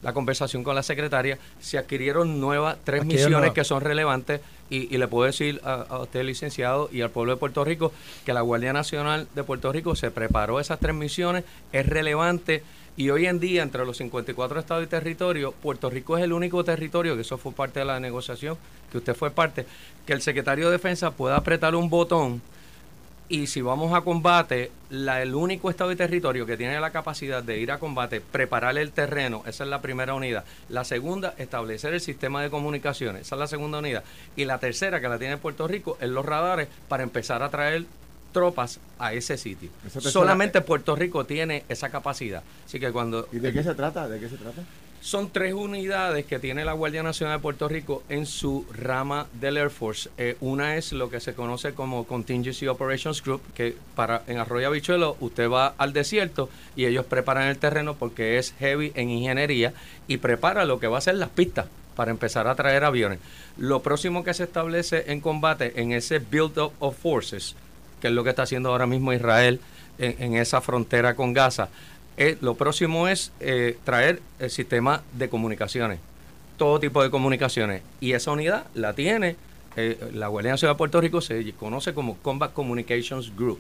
la 0.06 0.14
conversación 0.14 0.64
con 0.64 0.76
la 0.76 0.84
secretaria. 0.84 1.40
Se 1.60 1.80
adquirieron 1.80 2.40
nuevas, 2.40 2.78
tres 2.84 3.02
Adquirieron 3.02 3.08
misiones 3.08 3.38
nuevas. 3.40 3.56
que 3.56 3.64
son 3.64 3.82
relevantes 3.82 4.40
y, 4.70 4.94
y 4.94 4.98
le 4.98 5.08
puedo 5.08 5.26
decir 5.26 5.60
a, 5.64 5.82
a 5.82 6.00
usted, 6.00 6.24
licenciado, 6.24 6.90
y 6.92 7.02
al 7.02 7.10
pueblo 7.10 7.34
de 7.34 7.38
Puerto 7.38 7.66
Rico, 7.66 7.92
que 8.24 8.32
la 8.32 8.42
Guardia 8.42 8.72
Nacional 8.72 9.28
de 9.34 9.44
Puerto 9.44 9.72
Rico 9.72 9.96
se 9.96 10.12
preparó 10.12 10.60
esas 10.60 10.80
tres 10.80 10.96
misiones, 10.96 11.44
es 11.74 11.86
relevante 11.88 12.64
y 12.98 13.10
hoy 13.10 13.26
en 13.26 13.40
día, 13.40 13.62
entre 13.62 13.86
los 13.86 13.98
54 13.98 14.60
estados 14.60 14.84
y 14.84 14.88
territorios, 14.88 15.54
Puerto 15.62 15.90
Rico 15.90 16.18
es 16.18 16.24
el 16.24 16.32
único 16.32 16.64
territorio, 16.64 17.16
que 17.16 17.22
eso 17.22 17.38
fue 17.38 17.52
parte 17.52 17.80
de 17.80 17.86
la 17.86 18.00
negociación, 18.00 18.58
que 18.90 19.00
usted 19.00 19.14
fue 19.16 19.32
parte, 19.32 19.66
que 20.06 20.14
el 20.14 20.22
secretario 20.22 20.68
de 20.68 20.74
Defensa 20.74 21.12
pueda 21.12 21.36
apretar 21.36 21.76
un 21.76 21.90
botón 21.90 22.42
y 23.28 23.48
si 23.48 23.62
vamos 23.62 23.94
a 23.94 24.02
combate, 24.02 24.72
la, 24.90 25.22
el 25.22 25.34
único 25.34 25.70
estado 25.70 25.92
y 25.92 25.96
territorio 25.96 26.46
que 26.46 26.58
tiene 26.58 26.80
la 26.80 26.92
capacidad 26.92 27.42
de 27.42 27.60
ir 27.60 27.72
a 27.72 27.80
combate, 27.80 28.22
preparar 28.22 28.78
el 28.78 28.92
terreno, 28.92 29.44
esa 29.48 29.64
es 29.64 29.70
la 29.70 29.82
primera 29.82 30.14
unidad. 30.14 30.46
La 30.70 30.84
segunda, 30.84 31.34
establecer 31.38 31.94
el 31.94 32.02
sistema 32.02 32.44
de 32.44 32.50
comunicaciones, 32.50 33.24
esa 33.24 33.36
es 33.36 33.40
la 33.40 33.48
segunda 33.48 33.80
unidad. 33.80 34.04
Y 34.36 34.46
la 34.46 34.60
tercera, 34.60 35.02
que 35.02 35.10
la 35.10 35.18
tiene 35.18 35.38
Puerto 35.38 35.68
Rico, 35.68 35.98
es 36.00 36.10
los 36.10 36.26
radares 36.26 36.68
para 36.88 37.04
empezar 37.04 37.42
a 37.42 37.50
traer 37.50 37.86
tropas 38.32 38.80
a 39.00 39.14
ese 39.14 39.38
sitio. 39.38 39.70
Solamente 40.00 40.62
Puerto 40.62 40.96
Rico 40.96 41.26
tiene 41.26 41.64
esa 41.70 41.90
capacidad. 41.90 42.44
Así 42.66 42.80
que 42.80 42.92
cuando 42.92 43.28
¿Y 43.32 43.40
de 43.40 43.54
qué 43.54 43.64
se 43.64 43.74
trata? 43.74 44.08
¿De 44.08 44.20
qué 44.20 44.30
se 44.30 44.38
trata? 44.38 44.62
Son 45.06 45.30
tres 45.30 45.54
unidades 45.54 46.26
que 46.26 46.40
tiene 46.40 46.66
la 46.66 46.74
Guardia 46.74 47.04
Nacional 47.04 47.38
de 47.38 47.42
Puerto 47.44 47.68
Rico 47.68 48.02
en 48.10 48.26
su 48.26 48.66
rama 48.74 49.28
del 49.34 49.58
Air 49.58 49.70
Force. 49.70 50.10
Eh, 50.18 50.36
una 50.42 50.78
es 50.78 50.94
lo 50.94 51.12
que 51.12 51.20
se 51.20 51.36
conoce 51.36 51.76
como 51.76 52.06
Contingency 52.06 52.66
Operations 52.68 53.22
Group, 53.22 53.44
que 53.54 53.76
para 53.96 54.24
en 54.26 54.40
Arroyo 54.40 54.66
Habichuelo 54.66 55.16
usted 55.20 55.48
va 55.48 55.76
al 55.78 55.94
desierto 55.94 56.50
y 56.76 56.86
ellos 56.86 57.06
preparan 57.06 57.50
el 57.50 57.60
terreno 57.60 57.94
porque 57.94 58.40
es 58.40 58.56
heavy 58.58 58.94
en 58.96 59.12
ingeniería 59.12 59.76
y 60.08 60.18
prepara 60.18 60.66
lo 60.66 60.80
que 60.80 60.88
va 60.88 60.98
a 60.98 61.02
ser 61.02 61.14
las 61.16 61.30
pistas 61.30 61.68
para 61.96 62.10
empezar 62.10 62.48
a 62.48 62.56
traer 62.56 62.84
aviones. 62.84 63.20
Lo 63.58 63.84
próximo 63.84 64.24
que 64.24 64.34
se 64.34 64.46
establece 64.46 65.12
en 65.12 65.22
combate 65.22 65.80
en 65.80 65.92
ese 65.92 66.18
Build 66.18 66.58
Up 66.58 66.74
of 66.80 66.98
Forces, 66.98 67.56
que 68.02 68.08
es 68.08 68.14
lo 68.14 68.24
que 68.24 68.32
está 68.32 68.42
haciendo 68.42 68.70
ahora 68.72 68.88
mismo 68.88 69.14
Israel 69.14 69.60
en 69.98 70.36
esa 70.36 70.60
frontera 70.60 71.16
con 71.16 71.32
Gaza. 71.32 71.70
Eh, 72.18 72.38
lo 72.42 72.56
próximo 72.56 73.08
es 73.08 73.32
eh, 73.40 73.78
traer 73.84 74.22
el 74.40 74.50
sistema 74.50 75.02
de 75.14 75.30
comunicaciones, 75.30 76.00
todo 76.58 76.80
tipo 76.80 77.04
de 77.04 77.10
comunicaciones. 77.10 77.82
Y 78.00 78.14
esa 78.14 78.32
unidad 78.32 78.66
la 78.74 78.94
tiene 78.94 79.36
eh, 79.76 79.98
la 80.14 80.28
Guardia 80.28 80.52
Nacional 80.52 80.76
de 80.76 80.78
Puerto 80.78 81.02
Rico, 81.02 81.20
se 81.20 81.52
conoce 81.54 81.94
como 81.94 82.18
Combat 82.20 82.54
Communications 82.54 83.36
Group. 83.36 83.60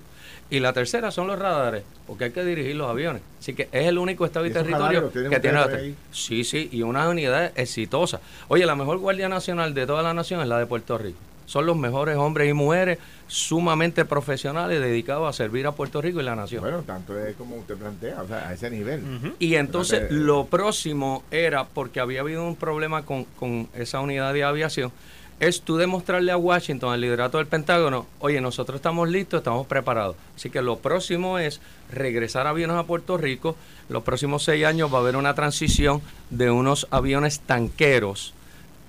Y 0.50 0.60
la 0.60 0.74
tercera 0.74 1.12
son 1.12 1.28
los 1.28 1.38
radares, 1.38 1.84
porque 2.08 2.26
hay 2.26 2.32
que 2.32 2.46
dirigir 2.46 2.76
los 2.76 2.90
aviones. 2.90 3.22
Así 3.40 3.54
que 3.54 3.68
es 3.72 3.88
el 3.88 3.98
único 3.98 4.26
estado 4.26 4.46
y, 4.46 4.50
¿Y 4.50 4.52
esos 4.52 4.64
territorio 4.64 5.12
que 5.12 5.40
tiene 5.40 5.58
la? 5.58 5.70
Sí, 6.12 6.44
sí, 6.44 6.70
y 6.72 6.84
una 6.84 7.10
unidad 7.10 7.52
exitosa. 7.56 8.22
Oye, 8.48 8.66
la 8.66 8.76
mejor 8.76 9.00
Guardia 9.00 9.28
Nacional 9.28 9.74
de 9.74 9.86
toda 9.86 10.04
la 10.04 10.14
nación 10.14 10.42
es 10.42 10.48
la 10.48 10.60
de 10.60 10.66
Puerto 10.66 10.98
Rico. 10.98 11.18
Son 11.46 11.66
los 11.66 11.78
mejores 11.78 12.18
hombres 12.18 12.50
y 12.50 12.54
mujeres 12.54 12.98
sumamente 13.28 14.06
profesionales 14.06 14.80
dedicados 14.80 15.30
a 15.30 15.34
servir 15.34 15.68
a 15.68 15.72
Puerto 15.74 16.02
Rico 16.02 16.20
y 16.20 16.24
la 16.24 16.36
nación. 16.36 16.62
Bueno, 16.62 16.82
tanto 16.82 17.20
es 17.20 17.36
como 17.36 17.56
usted 17.58 17.76
plantea, 17.76 18.22
o 18.22 18.28
sea, 18.28 18.50
a 18.50 18.54
ese 18.54 18.70
nivel. 18.70 19.02
Y 19.40 19.56
entonces 19.56 20.00
Fíjate. 20.00 20.16
lo 20.16 20.46
próximo 20.46 21.24
era, 21.32 21.66
porque 21.66 22.00
había 22.00 22.22
habido 22.22 22.46
un 22.46 22.56
problema 22.56 23.04
con, 23.04 23.26
con 23.26 23.68
esa 23.74 24.00
unidad 24.00 24.34
de 24.34 24.44
aviación, 24.44 24.92
es 25.40 25.62
tú 25.62 25.76
demostrarle 25.76 26.32
a 26.32 26.38
Washington, 26.38 26.94
al 26.94 27.02
liderato 27.02 27.40
del 27.40 27.48
Pentágono, 27.48 28.06
oye, 28.20 28.40
nosotros 28.40 28.78
estamos 28.78 29.10
listos, 29.10 29.40
estamos 29.40 29.68
preparados. 29.68 30.16
Así 30.36 30.50
que 30.50 30.62
lo 30.62 30.78
próximo 30.78 31.40
es 31.40 31.60
regresar 31.92 32.48
aviones 32.48 32.78
a 32.78 32.84
Puerto 32.84 33.18
Rico. 33.18 33.58
Los 33.90 34.04
próximos 34.04 34.44
seis 34.44 34.66
años 34.66 34.94
va 34.94 35.00
a 35.00 35.02
haber 35.02 35.18
una 35.18 35.36
transición 35.36 36.02
de 36.30 36.52
unos 36.52 36.88
aviones 36.90 37.42
tanqueros 37.42 38.34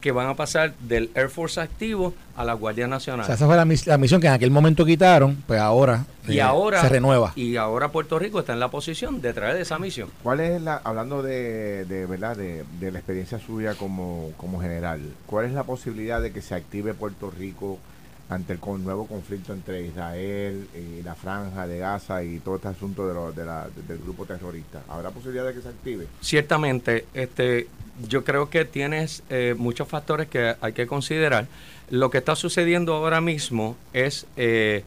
que 0.06 0.12
van 0.12 0.28
a 0.28 0.34
pasar 0.34 0.72
del 0.78 1.10
Air 1.16 1.28
Force 1.28 1.60
activo 1.60 2.14
a 2.36 2.44
la 2.44 2.52
Guardia 2.52 2.86
Nacional. 2.86 3.22
O 3.22 3.26
sea, 3.26 3.34
esa 3.34 3.44
fue 3.46 3.56
la, 3.56 3.64
mis- 3.64 3.88
la 3.88 3.98
misión 3.98 4.20
que 4.20 4.28
en 4.28 4.34
aquel 4.34 4.52
momento 4.52 4.84
quitaron, 4.86 5.42
pues 5.48 5.58
ahora, 5.60 6.04
y 6.28 6.38
eh, 6.38 6.42
ahora 6.42 6.80
se 6.80 6.88
renueva. 6.88 7.32
Y 7.34 7.56
ahora 7.56 7.88
Puerto 7.90 8.16
Rico 8.16 8.38
está 8.38 8.52
en 8.52 8.60
la 8.60 8.68
posición 8.70 9.20
de 9.20 9.32
traer 9.32 9.56
esa 9.56 9.80
misión. 9.80 10.08
¿Cuál 10.22 10.38
es 10.38 10.62
la, 10.62 10.80
hablando 10.84 11.24
de, 11.24 11.84
de 11.86 12.06
verdad, 12.06 12.36
de, 12.36 12.62
de 12.78 12.92
la 12.92 13.00
experiencia 13.00 13.40
suya 13.40 13.74
como, 13.74 14.30
como 14.36 14.60
general, 14.60 15.00
cuál 15.26 15.46
es 15.46 15.52
la 15.52 15.64
posibilidad 15.64 16.22
de 16.22 16.30
que 16.32 16.40
se 16.40 16.54
active 16.54 16.94
Puerto 16.94 17.32
Rico 17.36 17.80
ante 18.28 18.54
el 18.54 18.58
con- 18.58 18.82
nuevo 18.82 19.06
conflicto 19.06 19.52
entre 19.52 19.82
Israel 19.86 20.66
y 20.74 21.02
la 21.02 21.14
franja 21.14 21.66
de 21.66 21.78
Gaza 21.78 22.22
y 22.24 22.38
todo 22.40 22.56
este 22.56 22.68
asunto 22.68 23.06
de 23.06 23.14
lo- 23.14 23.32
de 23.32 23.44
la- 23.44 23.68
del 23.86 23.98
grupo 23.98 24.24
terrorista? 24.26 24.82
¿Habrá 24.88 25.10
posibilidad 25.10 25.46
de 25.46 25.54
que 25.54 25.60
se 25.62 25.68
active? 25.68 26.06
Ciertamente, 26.20 27.06
este, 27.14 27.68
yo 28.08 28.24
creo 28.24 28.50
que 28.50 28.64
tienes 28.64 29.22
eh, 29.30 29.54
muchos 29.56 29.86
factores 29.88 30.28
que 30.28 30.56
hay 30.60 30.72
que 30.72 30.86
considerar. 30.86 31.46
Lo 31.90 32.10
que 32.10 32.18
está 32.18 32.34
sucediendo 32.34 32.94
ahora 32.94 33.20
mismo 33.20 33.76
es 33.92 34.26
eh, 34.36 34.82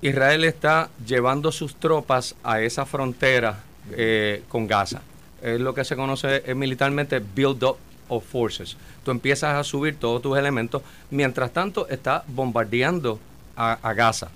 Israel 0.00 0.42
está 0.44 0.90
llevando 1.06 1.52
sus 1.52 1.76
tropas 1.76 2.34
a 2.42 2.60
esa 2.60 2.84
frontera 2.86 3.60
eh, 3.92 4.42
con 4.48 4.66
Gaza. 4.66 5.00
Es 5.40 5.60
lo 5.60 5.74
que 5.74 5.84
se 5.84 5.94
conoce 5.96 6.42
eh, 6.44 6.54
militarmente 6.54 7.20
build 7.20 7.62
up 7.64 7.76
of 8.16 8.24
forces. 8.24 8.76
Tú 9.04 9.10
empiezas 9.10 9.54
a 9.54 9.64
subir 9.64 9.96
todos 9.96 10.22
tus 10.22 10.38
elementos, 10.38 10.82
mientras 11.10 11.52
tanto 11.52 11.88
está 11.88 12.24
bombardeando 12.28 13.18
a, 13.56 13.78
a 13.82 13.94
Gaza. 13.94 14.30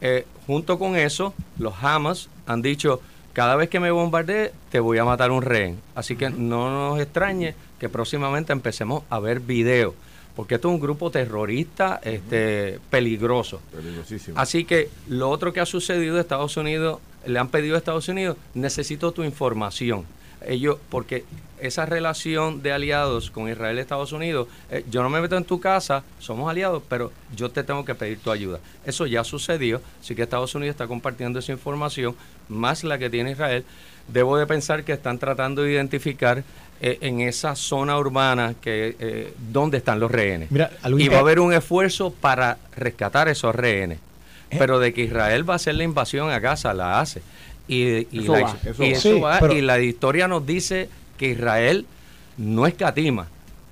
Eh, 0.00 0.26
junto 0.46 0.78
con 0.78 0.96
eso, 0.96 1.34
los 1.58 1.74
Hamas 1.82 2.28
han 2.46 2.62
dicho, 2.62 3.00
cada 3.32 3.56
vez 3.56 3.68
que 3.68 3.80
me 3.80 3.90
bombardee, 3.90 4.52
te 4.70 4.80
voy 4.80 4.98
a 4.98 5.04
matar 5.04 5.30
un 5.30 5.42
rehén. 5.42 5.78
Así 5.94 6.16
que 6.16 6.30
no 6.30 6.70
nos 6.70 7.00
extrañe 7.00 7.54
que 7.78 7.88
próximamente 7.88 8.52
empecemos 8.52 9.02
a 9.10 9.18
ver 9.18 9.40
videos, 9.40 9.94
porque 10.34 10.56
esto 10.56 10.68
es 10.68 10.74
un 10.74 10.80
grupo 10.80 11.10
terrorista 11.10 12.00
este, 12.02 12.78
peligroso. 12.90 13.60
Peligrosísimo. 13.74 14.38
Así 14.38 14.64
que 14.64 14.88
lo 15.08 15.30
otro 15.30 15.52
que 15.52 15.60
ha 15.60 15.66
sucedido, 15.66 16.20
Estados 16.20 16.56
Unidos, 16.56 17.00
le 17.26 17.38
han 17.38 17.48
pedido 17.48 17.74
a 17.74 17.78
Estados 17.78 18.08
Unidos, 18.08 18.36
necesito 18.54 19.12
tu 19.12 19.24
información. 19.24 20.04
Ellos, 20.46 20.76
porque 20.90 21.24
esa 21.60 21.86
relación 21.86 22.62
de 22.62 22.72
aliados 22.72 23.30
con 23.30 23.48
Israel 23.48 23.76
y 23.76 23.80
Estados 23.80 24.12
Unidos, 24.12 24.48
eh, 24.70 24.84
yo 24.90 25.02
no 25.02 25.08
me 25.10 25.20
meto 25.20 25.36
en 25.36 25.44
tu 25.44 25.58
casa, 25.60 26.02
somos 26.18 26.50
aliados, 26.50 26.82
pero 26.88 27.12
yo 27.34 27.50
te 27.50 27.62
tengo 27.64 27.84
que 27.84 27.94
pedir 27.94 28.18
tu 28.18 28.30
ayuda. 28.30 28.58
Eso 28.84 29.06
ya 29.06 29.24
sucedió, 29.24 29.80
así 30.00 30.14
que 30.14 30.22
Estados 30.22 30.54
Unidos 30.54 30.74
está 30.74 30.86
compartiendo 30.86 31.38
esa 31.38 31.52
información, 31.52 32.14
más 32.48 32.84
la 32.84 32.98
que 32.98 33.08
tiene 33.10 33.32
Israel. 33.32 33.64
Debo 34.08 34.36
de 34.36 34.46
pensar 34.46 34.84
que 34.84 34.92
están 34.92 35.18
tratando 35.18 35.62
de 35.62 35.72
identificar 35.72 36.44
eh, 36.80 36.98
en 37.00 37.20
esa 37.22 37.56
zona 37.56 37.98
urbana 37.98 38.54
que 38.60 38.94
eh, 39.00 39.32
dónde 39.50 39.78
están 39.78 39.98
los 39.98 40.10
rehenes. 40.10 40.50
Mira, 40.50 40.70
y 40.98 41.08
va 41.08 41.16
a 41.16 41.20
haber 41.20 41.40
un 41.40 41.52
esfuerzo 41.52 42.10
para 42.12 42.58
rescatar 42.76 43.28
esos 43.28 43.54
rehenes. 43.54 43.98
Eh. 44.50 44.56
Pero 44.58 44.78
de 44.78 44.92
que 44.94 45.02
Israel 45.02 45.48
va 45.48 45.54
a 45.54 45.56
hacer 45.56 45.74
la 45.74 45.82
invasión 45.84 46.30
a 46.30 46.38
Gaza, 46.38 46.72
la 46.74 47.00
hace. 47.00 47.20
Y, 47.66 48.06
y 48.16 48.22
Eso 48.22 48.32
la, 48.36 48.42
va, 48.42 48.56
eso 48.64 48.84
y 48.84 48.90
va. 48.92 48.96
eso 48.96 49.14
Sí, 49.14 49.20
va, 49.20 49.38
pero- 49.40 49.54
y 49.54 49.60
la 49.62 49.80
historia 49.80 50.28
nos 50.28 50.46
dice 50.46 50.88
que 51.16 51.30
Israel 51.30 51.86
no 52.36 52.66
escatima. 52.66 53.28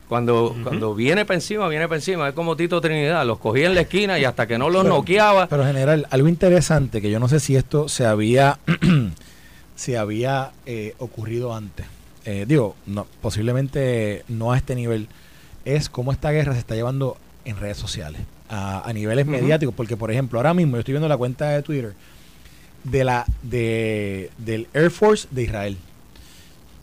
Cuando, 0.09 0.55
cuando 0.63 0.95
viene 0.95 1.25
para 1.25 1.37
encima, 1.37 1.67
viene 1.69 1.89
para 1.89 1.97
encima. 1.97 2.29
Es 2.29 2.35
como 2.35 2.57
Tito 2.57 2.81
Trinidad, 2.81 3.27
los 3.27 3.39
cogía 3.39 3.67
en 3.67 3.75
la 3.75 3.81
esquina 3.83 4.19
y 4.19 4.25
hasta 4.25 4.47
que 4.47 4.59
no 4.59 4.69
los 4.69 4.83
Pero- 4.83 4.95
noqueaba. 4.97 5.47
Pero 5.49 5.65
general, 5.65 6.07
algo 6.11 6.29
interesante 6.29 7.01
que 7.01 7.11
yo 7.11 7.19
no 7.19 7.27
sé 7.29 7.41
si 7.41 7.57
esto 7.57 7.89
se 7.89 8.05
había 8.05 8.59
se 9.77 9.97
había 9.99 10.53
eh, 10.67 10.95
ocurrido 10.99 11.55
antes. 11.55 11.87
Eh, 12.27 12.45
digo, 12.47 12.77
no, 12.87 13.07
posiblemente 13.23 14.25
no 14.29 14.53
a 14.53 14.57
este 14.57 14.75
nivel. 14.75 15.09
Es 15.65 15.89
cómo 15.89 16.13
esta 16.13 16.31
guerra 16.31 16.53
se 16.53 16.59
está 16.59 16.75
llevando 16.75 17.17
en 17.47 17.57
redes 17.57 17.77
sociales, 17.79 18.21
a, 18.51 18.89
a 18.89 18.93
niveles 18.93 19.27
mediáticos. 19.27 19.75
Porque, 19.75 19.97
por 19.97 20.11
ejemplo, 20.11 20.39
ahora 20.39 20.55
mismo 20.55 20.77
yo 20.77 20.81
estoy 20.81 20.93
viendo 20.93 21.09
la 21.09 21.17
cuenta 21.17 21.49
de 21.51 21.63
Twitter 21.63 21.95
de 22.85 23.03
la 23.05 23.25
de, 23.43 24.31
del 24.37 24.69
Air 24.75 24.91
Force 24.91 25.27
de 25.31 25.43
Israel. 25.45 25.79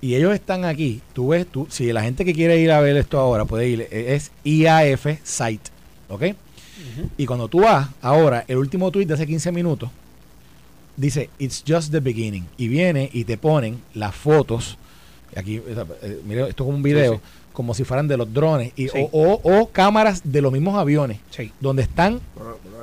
Y 0.02 0.16
ellos 0.16 0.34
están 0.34 0.66
aquí. 0.66 1.02
Tú 1.14 1.30
ves, 1.30 1.46
tú, 1.46 1.68
si 1.70 1.92
la 1.94 2.02
gente 2.02 2.26
que 2.26 2.34
quiere 2.34 2.60
ir 2.60 2.72
a 2.72 2.80
ver 2.82 2.98
esto 2.98 3.20
ahora 3.20 3.46
puede 3.46 3.68
ir, 3.68 3.82
eh, 3.92 4.16
es 4.16 4.32
IAF 4.44 5.06
Site. 5.24 5.70
¿Ok? 6.10 6.24
Y 7.18 7.26
cuando 7.26 7.48
tú 7.48 7.62
vas 7.62 7.90
ahora, 8.02 8.44
el 8.48 8.58
último 8.58 8.92
tweet 8.92 9.06
de 9.06 9.14
hace 9.14 9.28
15 9.28 9.52
minutos 9.52 9.90
dice, 10.98 11.30
It's 11.40 11.64
just 11.68 11.92
the 11.92 12.00
beginning. 12.00 12.46
Y 12.58 12.68
viene 12.68 13.10
y 13.14 13.24
te 13.24 13.38
ponen 13.38 13.80
las 13.94 14.16
fotos. 14.16 14.78
Aquí, 15.36 15.58
eh, 15.58 16.20
mire, 16.26 16.42
esto 16.42 16.50
es 16.50 16.56
como 16.66 16.70
un 16.70 16.84
video, 16.84 17.14
Sí, 17.14 17.20
sí. 17.20 17.50
como 17.54 17.74
si 17.74 17.84
fueran 17.84 18.08
de 18.08 18.18
los 18.18 18.34
drones. 18.34 18.74
Y, 18.76 18.90
Sí. 18.90 19.08
o, 19.12 19.40
o- 19.44 19.60
o 19.62 19.70
cámaras 19.70 20.22
de 20.26 20.42
los 20.42 20.52
mismos 20.52 20.76
aviones. 20.78 21.20
Sí. 21.30 21.52
Donde 21.60 21.84
están 21.84 22.20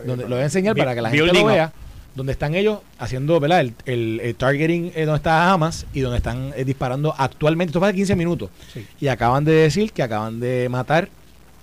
donde 0.07 0.25
lo 0.25 0.31
voy 0.37 0.41
a 0.41 0.45
enseñar 0.45 0.77
para 0.77 0.95
que 0.95 1.03
la 1.03 1.11
gente 1.11 1.27
lo 1.27 1.45
up. 1.45 1.71
Donde 2.15 2.33
están 2.33 2.55
ellos 2.55 2.81
haciendo, 2.99 3.39
¿verdad? 3.39 3.61
El, 3.61 3.75
el- 3.87 4.21
el 4.23 4.35
targeting 4.35 4.91
eh, 4.95 5.05
donde 5.05 5.17
está 5.19 5.53
Hamas 5.53 5.87
y 5.93 6.01
donde 6.01 6.17
están 6.19 6.53
eh, 6.57 6.65
disparando 6.65 7.15
actualmente, 7.17 7.71
esto 7.71 7.85
hace 7.85 7.95
15 7.95 8.17
minutos, 8.17 8.51
Sí. 8.73 8.85
y 9.01 9.09
acaban 9.09 9.45
de 9.45 9.53
decir 9.53 9.93
que 9.93 10.03
acaban 10.03 10.41
de 10.41 10.69
matar 10.69 11.09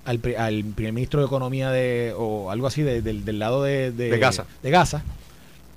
al, 0.06 0.22
al 0.38 0.64
primer 0.75 0.94
ministro 0.94 1.20
de 1.20 1.25
Economía 1.25 1.72
de, 1.72 2.14
o 2.18 2.52
algo 2.52 2.68
así 2.68 2.84
de- 2.84 3.02
del, 3.02 3.25
del 3.25 3.40
lado 3.40 3.64
de, 3.64 3.92
De 3.92 4.18
Gaza. 4.18 4.46
de 4.64 4.70
Gaza 4.70 5.04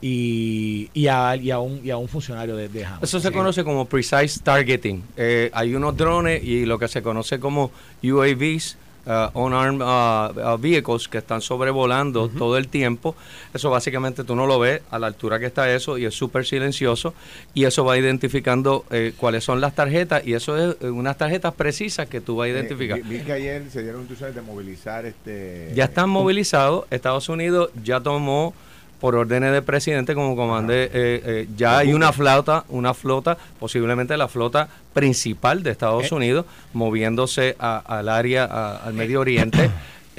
y, 0.00 0.90
y, 0.94 1.08
a, 1.08 1.34
y, 1.36 1.50
a 1.50 1.58
un, 1.58 1.80
y 1.84 1.90
a 1.90 1.96
un 1.96 2.06
funcionario 2.08 2.54
de, 2.56 2.68
de 2.68 2.84
Hamas. 2.84 3.02
Eso 3.02 3.18
se 3.20 3.28
Sí. 3.28 3.34
conoce 3.34 3.64
como 3.64 3.84
precise 3.86 4.40
targeting. 4.42 5.02
Eh, 5.16 5.50
hay 5.52 5.74
unos 5.74 5.96
drones 5.96 6.42
y 6.44 6.66
lo 6.66 6.78
que 6.78 6.86
se 6.88 7.02
conoce 7.02 7.40
como 7.40 7.72
UAVs, 8.02 8.76
uh, 9.08 9.30
unarmed 9.38 9.80
uh, 9.82 10.54
uh, 10.54 10.58
vehicles, 10.58 11.08
que 11.08 11.18
están 11.18 11.40
sobrevolando 11.40 12.28
todo 12.28 12.56
el 12.58 12.68
tiempo. 12.68 13.16
Eso 13.54 13.70
básicamente 13.70 14.22
tú 14.22 14.36
no 14.36 14.46
lo 14.46 14.58
ves 14.58 14.82
a 14.90 14.98
la 14.98 15.06
altura 15.08 15.38
que 15.38 15.46
está 15.46 15.72
eso 15.74 15.98
y 15.98 16.04
es 16.04 16.14
súper 16.14 16.44
silencioso. 16.46 17.14
Y 17.54 17.64
eso 17.64 17.84
va 17.84 17.96
identificando 17.98 18.84
eh, 18.90 19.12
cuáles 19.16 19.42
son 19.44 19.60
las 19.60 19.74
tarjetas 19.74 20.26
y 20.26 20.34
eso 20.34 20.56
es 20.56 20.76
eh, 20.80 20.90
unas 20.90 21.16
tarjetas 21.16 21.54
precisas 21.54 22.06
que 22.08 22.20
tú 22.20 22.36
vas 22.36 22.46
a 22.46 22.48
Eh, 22.48 22.52
identificar. 22.52 23.00
vi, 23.02 23.18
vi 23.18 23.24
que 23.24 23.32
ayer 23.32 23.62
se 23.70 23.82
dieron 23.82 24.00
instrucciones 24.02 24.34
de 24.36 24.42
movilizar 24.42 25.06
este. 25.06 25.72
Ya 25.74 25.84
están 25.84 26.10
movilizados. 26.10 26.84
Estados 26.90 27.28
Unidos 27.28 27.70
ya 27.82 28.00
tomó 28.00 28.52
por 29.00 29.14
órdenes 29.14 29.52
del 29.52 29.62
presidente 29.62 30.14
como 30.14 30.34
comandé, 30.34 30.84
eh, 30.84 30.90
eh, 30.92 31.48
ya 31.56 31.78
hay 31.78 31.92
una 31.92 32.12
flota, 32.12 32.64
una 32.68 32.94
flota, 32.94 33.38
posiblemente 33.60 34.16
la 34.16 34.26
flota 34.28 34.68
principal 34.92 35.62
de 35.62 35.70
Estados 35.70 36.10
Unidos, 36.12 36.46
moviéndose 36.72 37.54
a- 37.58 37.78
al 37.78 38.08
área, 38.08 38.44
a- 38.44 38.76
al 38.78 38.94
Medio 38.94 39.20
Oriente. 39.20 39.70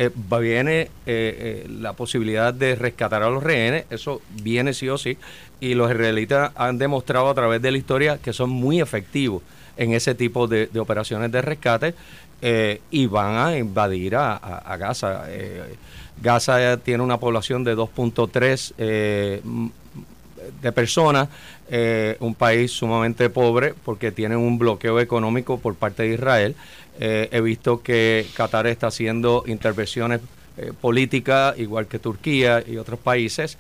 Eh, 0.02 0.10
viene 0.40 0.82
eh, 0.82 0.88
eh, 1.06 1.68
la 1.70 1.92
posibilidad 1.92 2.54
de 2.54 2.76
rescatar 2.76 3.22
a 3.22 3.30
los 3.30 3.44
rehenes, 3.44 3.84
eso 3.90 4.22
viene 4.42 4.74
sí 4.74 4.88
o 4.88 4.98
sí, 4.98 5.18
y 5.60 5.74
los 5.74 5.92
israelitas 5.92 6.52
han 6.56 6.78
demostrado 6.78 7.30
a 7.30 7.34
través 7.34 7.62
de 7.62 7.72
la 7.72 7.78
historia 7.78 8.18
que 8.18 8.32
son 8.32 8.50
muy 8.50 8.80
efectivos 8.80 9.42
en 9.76 9.92
ese 9.92 10.16
tipo 10.16 10.48
de, 10.48 10.68
de 10.68 10.80
operaciones 10.80 11.30
de 11.34 11.42
rescate 11.42 11.96
eh, 12.42 12.80
y 12.92 13.08
van 13.08 13.36
a 13.36 13.58
invadir 13.58 14.16
a, 14.16 14.32
a- 14.38 14.60
a 14.60 14.78
Gaza. 14.78 15.24
Gaza 16.22 16.78
tiene 16.78 17.04
una 17.04 17.20
población 17.20 17.64
de 17.64 17.76
2.3 17.76 18.74
eh, 18.78 19.42
de 20.62 20.72
personas, 20.72 21.30
eh, 21.70 22.18
un 22.20 22.36
país 22.36 22.72
sumamente 22.72 23.30
pobre 23.30 23.74
porque 23.86 24.12
tiene 24.12 24.36
un 24.36 24.58
bloqueo 24.58 25.00
económico 25.00 25.60
por 25.60 25.76
parte 25.76 26.04
de 26.04 26.14
Israel. 26.16 26.56
Eh, 27.00 27.30
he 27.32 27.42
visto 27.42 27.82
que 27.82 28.26
Qatar 28.36 28.68
está 28.68 28.88
haciendo 28.88 29.44
intervenciones 29.48 30.22
eh, 30.58 30.74
política, 30.80 31.54
igual 31.58 31.88
que 31.88 32.00
Turquía 32.00 32.64
y 32.66 32.78
otros 32.78 33.00
países. 33.00 33.58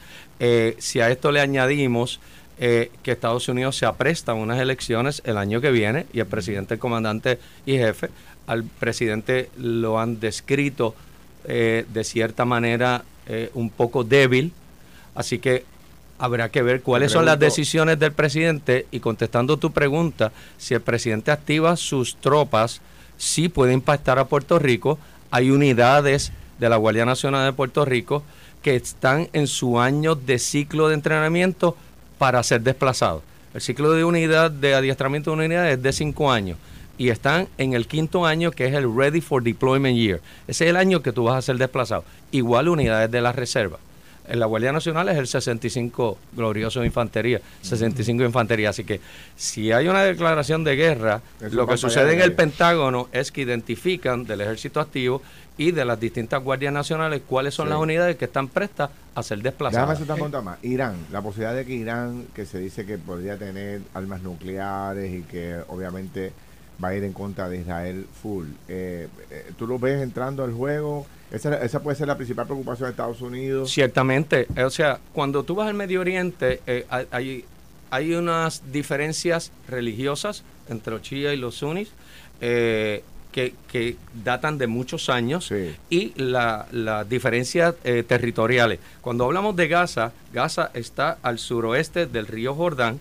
Si 0.77 1.01
a 1.01 1.09
esto 1.09 1.31
le 1.31 1.41
añadimos 1.41 2.21
que 2.57 2.89
Estados 3.05 3.47
Unidos 3.47 3.77
se 3.77 3.85
apresta 3.85 4.33
a 4.33 4.35
unas 4.35 4.59
elecciones 4.59 5.21
el 5.25 5.37
año 5.37 5.61
que 5.61 5.71
viene 5.71 6.05
y 6.13 6.19
el 6.19 6.25
presidente, 6.25 6.73
el 6.73 6.79
comandante 6.79 7.39
y 7.65 7.77
jefe, 7.77 8.09
al 8.47 8.63
presidente 8.63 9.49
lo 9.57 9.99
han 9.99 10.19
descrito 10.19 10.95
de 11.45 12.03
cierta 12.03 12.45
manera 12.45 13.03
un 13.53 13.69
poco 13.69 14.03
débil, 14.03 14.51
así 15.15 15.39
que 15.39 15.65
habrá 16.17 16.49
que 16.49 16.61
ver 16.61 16.81
cuáles 16.81 17.11
son 17.11 17.25
las 17.25 17.39
decisiones 17.39 17.97
del 17.97 18.11
presidente 18.11 18.87
y 18.91 18.99
contestando 18.99 19.57
tu 19.57 19.71
pregunta, 19.71 20.31
si 20.57 20.73
el 20.73 20.81
presidente 20.81 21.31
activa 21.31 21.75
sus 21.77 22.17
tropas, 22.17 22.81
sí 23.17 23.49
puede 23.49 23.73
impactar 23.73 24.19
a 24.19 24.25
Puerto 24.25 24.59
Rico. 24.59 24.99
Hay 25.31 25.49
unidades 25.51 26.31
de 26.59 26.69
la 26.69 26.75
Guardia 26.75 27.05
Nacional 27.05 27.45
de 27.45 27.53
Puerto 27.53 27.85
Rico 27.85 28.23
que 28.61 28.75
están 28.75 29.29
en 29.31 29.47
su 29.47 29.79
año 29.79 30.15
de 30.15 30.39
ciclo 30.39 30.89
de 30.89 30.95
entrenamiento 30.95 31.77
para 32.17 32.43
ser 32.43 32.61
desplazados. 32.61 33.23
El 33.53 33.61
ciclo 33.61 33.93
de 33.93 34.03
unidad 34.03 34.51
de 34.51 34.75
adiestramiento 34.75 35.31
de 35.31 35.35
una 35.35 35.45
unidad 35.45 35.71
es 35.71 35.81
de 35.81 35.93
cinco 35.93 36.31
años 36.31 36.57
y 36.99 37.09
están 37.09 37.47
en 37.57 37.73
el 37.73 37.87
quinto 37.87 38.27
año 38.27 38.51
que 38.51 38.67
es 38.67 38.73
el 38.75 38.93
Ready 38.93 39.21
for 39.21 39.41
Deployment 39.41 39.97
Year. 39.97 40.21
Ese 40.47 40.65
es 40.65 40.69
el 40.69 40.75
año 40.75 41.01
que 41.01 41.11
tú 41.11 41.23
vas 41.23 41.37
a 41.37 41.41
ser 41.41 41.57
desplazado. 41.57 42.03
Igual 42.31 42.67
unidades 42.67 43.09
de 43.09 43.21
la 43.21 43.31
reserva 43.31 43.79
en 44.27 44.39
la 44.39 44.45
Guardia 44.45 44.71
Nacional 44.71 45.09
es 45.09 45.17
el 45.17 45.27
65 45.27 46.17
glorioso 46.33 46.81
de 46.81 46.85
infantería, 46.85 47.41
65 47.61 48.21
de 48.21 48.27
infantería. 48.27 48.69
Así 48.69 48.83
que 48.83 49.01
si 49.35 49.71
hay 49.71 49.87
una 49.87 50.03
declaración 50.03 50.63
de 50.63 50.75
guerra, 50.75 51.21
lo 51.51 51.65
que 51.65 51.77
sucede 51.77 52.13
en 52.13 52.21
el 52.21 52.33
Pentágono 52.33 53.09
es 53.11 53.31
que 53.31 53.41
identifican 53.41 54.25
del 54.25 54.41
ejército 54.41 54.79
activo 54.79 55.21
y 55.57 55.71
de 55.71 55.83
las 55.83 55.99
distintas 55.99 56.43
guardias 56.43 56.71
nacionales 56.71 57.21
cuáles 57.27 57.53
son 57.53 57.69
las 57.69 57.79
unidades 57.79 58.17
que 58.17 58.25
están 58.25 58.49
prestas 58.49 58.91
a 59.15 59.23
ser 59.23 59.41
desplazadas. 59.41 59.99
Déjame 59.99 60.41
más. 60.41 60.63
Irán, 60.63 60.95
la 61.11 61.21
posibilidad 61.21 61.55
de 61.55 61.65
que 61.65 61.73
Irán, 61.73 62.27
que 62.35 62.45
se 62.45 62.59
dice 62.59 62.85
que 62.85 62.97
podría 62.97 63.37
tener 63.37 63.81
armas 63.93 64.21
nucleares 64.21 65.11
y 65.11 65.23
que 65.23 65.59
obviamente 65.67 66.31
va 66.83 66.89
a 66.89 66.95
ir 66.95 67.03
en 67.03 67.13
contra 67.13 67.49
de 67.49 67.59
Israel 67.59 68.05
full. 68.21 68.47
Eh, 68.67 69.07
eh, 69.29 69.51
¿Tú 69.57 69.67
lo 69.67 69.77
ves 69.79 70.01
entrando 70.01 70.43
al 70.43 70.53
juego? 70.53 71.05
Esa, 71.31 71.55
esa, 71.63 71.81
puede 71.81 71.95
ser 71.95 72.07
la 72.07 72.15
principal 72.15 72.45
preocupación 72.45 72.87
de 72.87 72.91
Estados 72.91 73.21
Unidos. 73.21 73.69
Ciertamente. 73.69 74.47
O 74.63 74.69
sea, 74.69 74.99
cuando 75.13 75.43
tú 75.43 75.55
vas 75.55 75.67
al 75.67 75.75
Medio 75.75 76.01
Oriente, 76.01 76.61
eh, 76.65 76.85
hay, 77.11 77.45
hay 77.91 78.13
unas 78.13 78.71
diferencias 78.71 79.51
religiosas 79.67 80.43
entre 80.69 80.93
los 80.93 81.01
chiíes 81.01 81.33
y 81.33 81.37
los 81.37 81.55
sunnis. 81.55 81.91
que, 82.39 83.53
que, 83.71 83.95
datan 84.23 84.57
de 84.57 84.65
muchos 84.65 85.07
años 85.07 85.53
y 85.89 86.13
las 86.15 86.73
la 86.73 87.03
diferencias 87.03 87.75
territoriales. 88.07 88.79
Cuando 89.01 89.25
hablamos 89.25 89.55
de 89.55 89.67
Gaza, 89.67 90.13
Gaza 90.33 90.71
está 90.73 91.19
al 91.21 91.37
suroeste 91.37 92.07
del 92.07 92.25
río 92.25 92.55
Jordán 92.55 92.99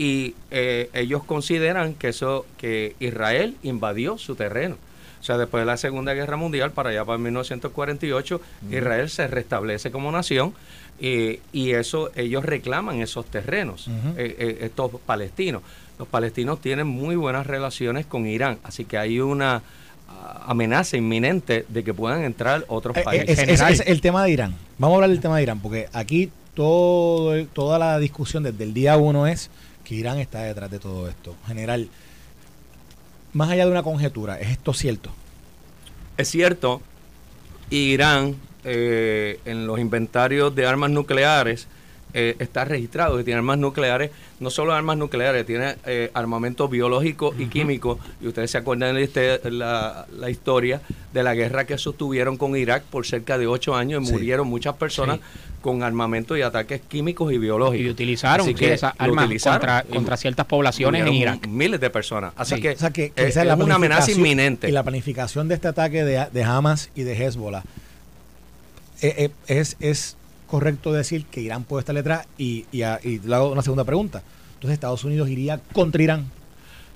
y 0.00 0.34
eh, 0.50 0.88
ellos 0.94 1.24
consideran 1.24 1.92
que 1.92 2.08
eso 2.08 2.46
que 2.56 2.96
Israel 3.00 3.54
invadió 3.62 4.16
su 4.16 4.34
terreno. 4.34 4.78
O 5.20 5.22
sea, 5.22 5.36
después 5.36 5.60
de 5.60 5.66
la 5.66 5.76
Segunda 5.76 6.14
Guerra 6.14 6.38
Mundial, 6.38 6.70
para 6.70 6.88
allá 6.88 7.04
para 7.04 7.18
1948, 7.18 8.40
Israel 8.70 9.10
se 9.10 9.26
restablece 9.26 9.90
como 9.90 10.10
nación 10.10 10.54
y 10.98 11.70
eso 11.72 12.10
ellos 12.16 12.46
reclaman 12.46 13.02
esos 13.02 13.26
terrenos, 13.26 13.88
eh, 14.16 14.36
eh, 14.38 14.58
estos 14.62 14.90
palestinos. 15.04 15.60
Los 15.98 16.08
palestinos 16.08 16.62
tienen 16.62 16.86
muy 16.86 17.14
buenas 17.16 17.46
relaciones 17.46 18.06
con 18.06 18.26
Irán, 18.26 18.58
así 18.62 18.86
que 18.86 18.96
hay 18.96 19.20
una 19.20 19.60
ah, 20.08 20.44
amenaza 20.46 20.96
inminente 20.96 21.66
de 21.68 21.84
que 21.84 21.92
puedan 21.92 22.24
entrar 22.24 22.64
otros 22.68 22.96
países. 23.04 23.38
Es, 23.38 23.80
el 23.80 24.00
tema 24.00 24.24
de 24.24 24.30
Irán. 24.30 24.54
Vamos 24.78 24.94
a 24.94 24.96
hablar 24.96 25.10
del 25.10 25.20
tema 25.20 25.36
de 25.36 25.42
Irán, 25.42 25.60
porque 25.60 25.90
aquí 25.92 26.32
todo, 26.54 27.44
toda 27.48 27.78
la 27.78 27.98
discusión 27.98 28.42
desde 28.42 28.64
el 28.64 28.72
día 28.72 28.96
uno 28.96 29.26
es 29.26 29.50
Irán 29.94 30.18
está 30.18 30.42
detrás 30.42 30.70
de 30.70 30.78
todo 30.78 31.08
esto. 31.08 31.34
General, 31.46 31.88
más 33.32 33.50
allá 33.50 33.64
de 33.64 33.70
una 33.70 33.82
conjetura, 33.82 34.40
¿es 34.40 34.50
esto 34.50 34.72
cierto? 34.72 35.10
Es 36.16 36.28
cierto. 36.28 36.82
Irán, 37.70 38.36
eh, 38.64 39.40
en 39.44 39.66
los 39.66 39.78
inventarios 39.78 40.54
de 40.54 40.66
armas 40.66 40.90
nucleares, 40.90 41.68
eh, 42.14 42.36
está 42.38 42.64
registrado 42.64 43.16
que 43.16 43.24
tiene 43.24 43.38
armas 43.38 43.58
nucleares, 43.58 44.10
no 44.40 44.50
solo 44.50 44.72
armas 44.72 44.96
nucleares, 44.96 45.46
tiene 45.46 45.76
eh, 45.86 46.10
armamento 46.14 46.68
biológico 46.68 47.34
y 47.38 47.46
químico. 47.46 47.98
Y 48.20 48.28
ustedes 48.28 48.50
se 48.50 48.58
acuerdan 48.58 48.94
de 48.94 49.02
este, 49.02 49.50
la, 49.50 50.06
historia 50.28 50.80
de 51.12 51.22
la 51.22 51.34
guerra 51.34 51.66
que 51.66 51.78
sostuvieron 51.78 52.36
con 52.36 52.56
Irak 52.56 52.82
por 52.84 53.06
cerca 53.06 53.38
de 53.38 53.46
ocho 53.46 53.74
años 53.74 54.08
y 54.08 54.12
murieron 54.12 54.48
muchas 54.48 54.74
personas 54.76 55.20
con 55.60 55.82
armento 55.82 56.36
y 56.36 56.42
ataques 56.42 56.80
químicos 56.80 57.32
y 57.32 57.38
biológicos. 57.38 57.86
Y 57.86 57.90
utilizaron 57.90 58.48
esas 58.48 58.94
armas 58.98 59.28
contra, 59.90 60.16
ciertas 60.16 60.46
poblaciones 60.46 61.06
en 61.06 61.12
Irak. 61.12 61.46
Miles 61.46 61.80
de 61.80 61.90
personas. 61.90 62.32
Así 62.36 62.60
que, 62.60 62.76
es, 63.16 63.36
una 63.36 63.74
amenaza 63.74 64.10
inminente. 64.10 64.68
Y 64.68 64.72
la 64.72 64.82
planificación 64.82 65.48
de 65.48 65.54
este 65.54 65.68
ataque 65.68 66.04
de, 66.04 66.44
Hamas 66.44 66.90
y 66.94 67.02
de 67.02 67.14
Hezbollah 67.14 67.62
eh, 69.02 69.14
eh, 69.16 69.30
es, 69.46 69.76
es 69.80 70.16
correcto 70.50 70.92
decir 70.92 71.24
que 71.26 71.40
Irán 71.40 71.64
puede 71.64 71.80
estar 71.80 71.94
detrás 71.94 72.26
y, 72.36 72.66
y, 72.72 72.82
y 72.82 73.18
le 73.20 73.34
hago 73.34 73.50
una 73.50 73.62
segunda 73.62 73.84
pregunta. 73.84 74.22
Entonces 74.54 74.74
Estados 74.74 75.04
Unidos 75.04 75.28
iría 75.28 75.60
contra 75.72 76.02
Irán. 76.02 76.30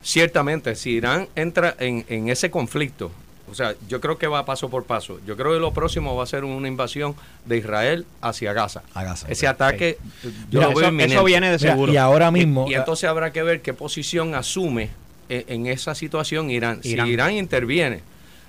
Ciertamente, 0.03 0.75
si 0.75 0.91
Irán 0.91 1.29
entra 1.35 1.75
en, 1.79 2.05
en 2.09 2.29
ese 2.29 2.51
conflicto 2.51 3.11
o 3.51 3.55
sea, 3.55 3.75
yo 3.89 4.01
creo 4.01 4.19
que 4.19 4.27
va 4.27 4.45
paso 4.45 4.69
por 4.69 4.85
paso. 4.85 5.21
Yo 5.27 5.37
creo 5.37 5.53
que 5.53 5.61
lo 5.61 5.73
próximo 5.73 6.17
va 6.17 6.25
a 6.25 6.27
ser 6.27 6.45
una 6.45 6.67
invasión 6.67 7.15
de 7.45 7.59
Israel 7.59 8.07
hacia 8.21 8.53
Gaza. 8.53 8.83
Ese 9.29 9.47
ataque, 9.47 9.99
yo 10.51 10.61
lo 10.61 10.75
veo 10.75 10.89
eso, 10.89 10.99
eso, 10.99 11.25
viene 11.25 11.51
de 11.51 11.59
seguro. 11.59 11.93
y 11.93 11.97
ahora 11.97 12.31
mismo. 12.31 12.67
Y, 12.69 12.75
entonces 12.75 13.09
habrá 13.09 13.33
que 13.33 13.43
ver 13.43 13.61
qué 13.61 13.75
posición 13.75 14.35
asume 14.35 14.91
eh, 15.29 15.45
en, 15.49 15.67
esa 15.67 15.95
situación 15.95 16.51
Irán. 16.51 16.83
Si 16.83 16.95
Irán 16.99 17.33
interviene, 17.33 18.01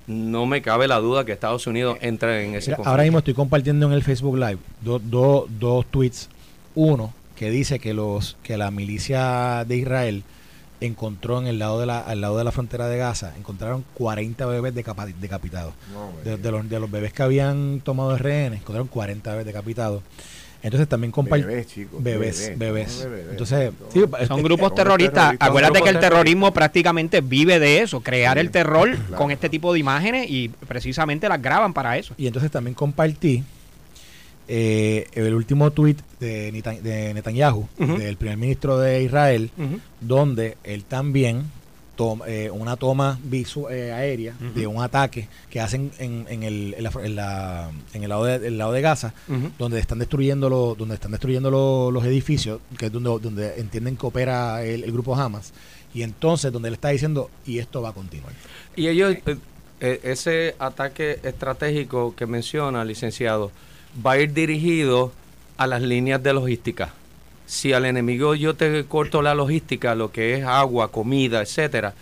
no 0.06 0.46
me 0.46 0.62
cabe 0.62 0.88
la 0.88 0.98
duda 0.98 1.24
que 1.24 1.32
Estados 1.32 1.66
Unidos 1.66 1.98
entre 2.00 2.44
en 2.44 2.54
ese 2.54 2.70
conflicto. 2.70 2.90
Ahora 2.90 3.02
mismo 3.02 3.18
estoy 3.18 3.34
compartiendo 3.34 3.86
en 3.86 3.92
el 3.92 4.02
Facebook 4.02 4.36
Live 4.36 4.58
dos 4.82 5.86
tweets. 5.90 6.28
Uno 6.74 7.12
que 7.36 7.50
dice 7.50 7.78
que 7.78 7.94
los 7.94 8.36
que 8.42 8.56
la 8.56 8.70
milicia 8.70 9.64
de 9.66 9.76
Israel 9.76 10.24
encontró 10.80 11.38
en 11.38 11.46
el 11.46 11.58
lado 11.58 11.80
de 11.80 11.86
la, 11.86 12.00
al 12.00 12.20
lado 12.20 12.36
de 12.38 12.44
la 12.44 12.52
frontera 12.52 12.88
de 12.88 12.98
Gaza, 12.98 13.32
encontraron 13.38 13.84
40 13.94 14.44
bebés 14.46 14.74
decapitados. 14.74 15.74
de, 16.24 16.50
los, 16.50 16.68
de 16.68 16.80
los 16.80 16.90
bebés 16.90 17.12
que 17.12 17.22
habían 17.22 17.80
tomado 17.80 18.12
de 18.12 18.18
rehenes, 18.18 18.60
encontraron 18.60 18.88
40 18.88 19.30
bebés 19.30 19.46
decapitados. 19.46 20.02
Entonces 20.62 20.88
también 20.88 21.12
comparten 21.12 21.46
bebés, 21.46 21.66
chicos, 21.68 22.02
bebés, 22.02 22.52
bebés. 22.56 23.06
Entonces, 23.30 23.72
son 24.26 24.42
grupos 24.42 24.74
terroristas. 24.74 25.36
Acuérdate 25.38 25.80
que 25.82 25.90
el 25.90 26.00
terrorismo 26.00 26.52
prácticamente 26.52 27.20
vive 27.20 27.58
de 27.58 27.82
eso, 27.82 28.00
crear 28.00 28.38
el 28.38 28.50
terror 28.50 28.96
con 29.16 29.30
este 29.30 29.48
tipo 29.48 29.72
de 29.72 29.78
imágenes 29.78 30.30
y 30.30 30.48
precisamente 30.48 31.28
las 31.28 31.40
graban 31.40 31.72
para 31.72 31.96
eso. 31.98 32.14
Y 32.18 32.26
entonces 32.26 32.50
también 32.50 32.74
compartí 32.74 33.44
eh, 34.48 35.08
el 35.14 35.34
último 35.34 35.72
tuit 35.72 36.00
de, 36.20 36.50
de 36.82 37.14
Netanyahu, 37.14 37.68
del 37.78 38.16
primer 38.16 38.36
ministro 38.36 38.78
de 38.78 39.02
Israel, 39.02 39.50
donde 40.00 40.56
él 40.64 40.84
también 40.84 41.44
toma 41.96 42.24
eh, 42.28 42.50
una 42.50 42.76
toma 42.76 43.18
visu 43.22 43.68
eh, 43.68 43.92
aérea 43.92 44.34
de 44.54 44.66
un 44.66 44.82
ataque 44.82 45.28
que 45.50 45.60
hacen 45.60 45.90
en, 45.98 46.26
en, 46.28 46.42
el, 46.42 46.74
en, 46.74 47.16
la, 47.16 47.70
en, 47.92 48.02
el, 48.02 48.08
lado 48.08 48.24
de, 48.24 48.46
el 48.46 48.58
lado 48.58 48.72
de 48.72 48.80
Gaza, 48.80 49.14
donde 49.58 49.80
están 49.80 49.98
destruyendo 49.98 50.48
los, 50.48 50.78
donde 50.78 50.94
están 50.94 51.10
destruyendo 51.10 51.50
los 51.90 52.04
edificios, 52.04 52.60
que 52.78 52.86
es 52.86 52.92
donde, 52.92 53.18
donde 53.20 53.58
entienden 53.58 53.96
que 53.96 54.06
opera 54.06 54.62
el, 54.64 54.84
el, 54.84 54.92
grupo 54.92 55.16
Hamas, 55.16 55.52
y 55.94 56.02
entonces 56.02 56.52
donde 56.52 56.68
él 56.68 56.74
está 56.74 56.90
diciendo, 56.90 57.30
y 57.46 57.58
esto 57.58 57.82
va 57.82 57.88
a 57.88 57.92
continuar. 57.92 58.32
Y 58.76 58.88
ellos, 58.88 59.16
ese 59.80 60.54
ataque 60.58 61.18
estratégico 61.22 62.14
que 62.14 62.26
menciona, 62.26 62.84
licenciado, 62.84 63.50
va 64.04 64.12
a 64.12 64.18
ir 64.18 64.32
dirigido 64.32 65.12
a 65.56 65.66
las 65.66 65.82
líneas 65.82 66.22
de 66.22 66.32
logística. 66.32 66.92
Si 67.46 67.72
al 67.72 67.84
enemigo 67.84 68.34
yo 68.34 68.54
te 68.54 68.84
corto 68.84 69.22
la 69.22 69.34
logística, 69.34 69.94
lo 69.94 70.10
que 70.10 70.34
es 70.34 70.44
agua, 70.44 70.90
comida, 70.90 71.40
etcétera, 71.40 71.94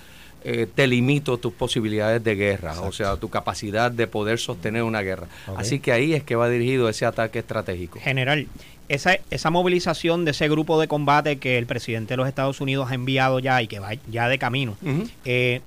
eh, 0.47 0.67
te 0.73 0.87
limito 0.87 1.39
tus 1.39 1.55
posibilidades 1.55 2.23
de 2.23 2.35
guerra, 2.35 2.79
o 2.83 2.93
sea, 2.93 3.17
tu 3.17 3.31
capacidad 3.31 3.91
de 3.91 4.07
poder 4.07 4.39
sostener 4.39 4.83
una 4.83 5.01
guerra. 5.01 5.27
Así 5.57 5.81
que 5.81 5.91
ahí 5.91 6.13
es 6.13 6.23
que 6.23 6.37
va 6.37 6.51
dirigido 6.51 6.89
ese 6.91 7.07
ataque 7.07 7.39
estratégico. 7.39 7.99
General, 8.01 8.47
esa, 8.91 9.17
esa 9.31 9.49
movilización 9.49 10.27
de 10.27 10.33
ese 10.33 10.47
grupo 10.49 10.79
de 10.79 10.87
combate 10.87 11.39
que 11.39 11.57
el 11.57 11.65
presidente 11.65 12.13
de 12.13 12.19
los 12.19 12.29
Estados 12.29 12.61
Unidos 12.61 12.91
ha 12.91 12.95
enviado 12.95 13.39
ya 13.39 13.63
y 13.63 13.69
que 13.69 13.79
va 13.79 13.95
ya 14.11 14.29
de 14.29 14.39
camino, 14.39 14.77
eh, 15.25 15.63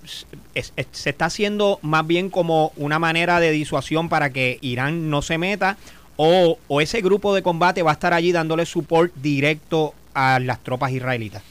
se 0.53 1.09
está 1.09 1.25
haciendo 1.25 1.79
más 1.81 2.05
bien 2.05 2.29
como 2.29 2.71
una 2.75 2.99
manera 2.99 3.39
de 3.39 3.49
disuasión 3.49 4.09
para 4.09 4.29
que 4.29 4.59
Irán 4.61 5.09
no 5.09 5.23
se 5.23 5.39
meta 5.39 5.77
o, 6.17 6.57
ese 6.81 7.01
grupo 7.01 7.33
de 7.33 7.41
combate 7.41 7.81
va 7.83 7.91
a 7.91 7.93
estar 7.93 8.13
allí 8.13 8.31
dándole 8.31 8.65
support 8.65 9.13
directo 9.15 9.93
a 10.13 10.39
las 10.39 10.59
tropas 10.63 10.91
israelitas? 10.91 11.43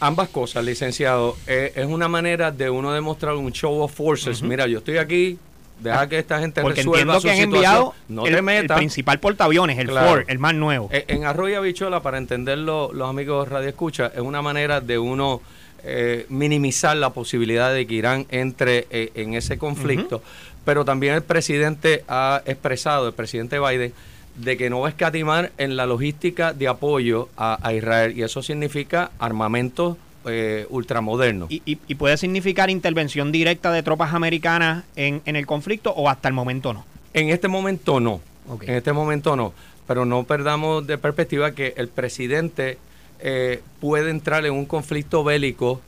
Ambas 0.00 0.28
cosas, 0.30 0.64
licenciado. 0.64 1.36
Eh, 1.46 1.72
es 1.76 1.86
una 1.86 2.08
manera 2.08 2.50
de 2.50 2.68
uno 2.70 2.92
demostrar 2.92 3.34
un 3.34 3.52
show 3.52 3.80
of 3.82 3.94
forces. 3.94 4.42
Mira, 4.42 4.66
yo 4.66 4.78
estoy 4.78 4.96
aquí, 4.98 5.38
deja 5.80 6.08
que 6.08 6.18
esta 6.18 6.40
gente 6.40 6.60
Porque 6.60 6.80
resuelva 6.82 7.14
entiendo 7.16 7.20
su 7.20 7.26
que 7.26 7.30
han 7.30 7.36
situación. 7.36 7.54
enviado 7.74 7.94
no 8.08 8.26
el, 8.26 8.32
te 8.32 8.38
el 8.38 8.42
metas. 8.44 8.76
principal 8.78 9.20
portaaviones, 9.20 9.78
el 9.78 9.86
Claro. 9.88 10.08
Ford, 10.08 10.24
el 10.26 10.38
más 10.40 10.54
nuevo. 10.54 10.88
Eh, 10.92 11.04
En 11.06 11.24
Arroyo 11.24 11.58
Habichuela, 11.58 12.02
para 12.02 12.18
entenderlo 12.18 12.90
los 12.92 13.08
amigos 13.08 13.48
Radio 13.48 13.68
Escucha, 13.68 14.10
es 14.12 14.20
una 14.20 14.42
manera 14.42 14.80
de 14.80 14.98
uno 14.98 15.40
eh, 15.84 16.26
minimizar 16.28 16.96
la 16.96 17.10
posibilidad 17.10 17.72
de 17.72 17.86
que 17.86 17.94
Irán 17.94 18.26
entre 18.30 18.86
eh, 18.90 19.12
en 19.14 19.34
ese 19.34 19.56
conflicto. 19.56 20.20
Pero 20.64 20.84
también 20.84 21.14
el 21.14 21.22
presidente 21.22 22.04
ha 22.08 22.42
expresado, 22.46 23.08
el 23.08 23.14
presidente 23.14 23.58
Biden, 23.58 23.92
de 24.36 24.56
que 24.56 24.70
no 24.70 24.80
va 24.80 24.86
a 24.86 24.90
escatimar 24.90 25.52
en 25.58 25.76
la 25.76 25.86
logística 25.86 26.52
de 26.52 26.68
apoyo 26.68 27.28
a, 27.36 27.58
a 27.66 27.74
Israel. 27.74 28.16
Y 28.16 28.22
eso 28.22 28.42
significa 28.42 29.10
armamento 29.18 29.98
eh, 30.24 30.66
ultramoderno. 30.70 31.46
y, 31.50 31.62
y- 31.66 31.78
y 31.88 31.94
puede 31.96 32.16
significar 32.16 32.70
intervención 32.70 33.32
directa 33.32 33.72
de 33.72 33.82
tropas 33.82 34.14
americanas 34.14 34.84
en, 34.94 35.20
en 35.26 35.34
el 35.36 35.46
conflicto 35.46 35.90
o 35.92 36.08
hasta 36.08 36.28
el 36.28 36.34
momento 36.34 36.72
no. 36.72 36.84
En 37.12 37.28
este 37.28 37.48
momento 37.48 37.98
no. 38.00 38.20
En 38.62 38.74
este 38.74 38.92
momento 38.92 39.34
no. 39.36 39.52
Pero 39.88 40.04
no 40.04 40.22
perdamos 40.24 40.86
de 40.86 40.96
perspectiva 40.96 41.50
que 41.52 41.74
el 41.76 41.88
presidente 41.88 42.78
eh, 43.18 43.60
puede 43.80 44.10
entrar 44.10 44.46
en 44.46 44.52
un 44.54 44.64
conflicto 44.64 45.24
bélico 45.24 45.80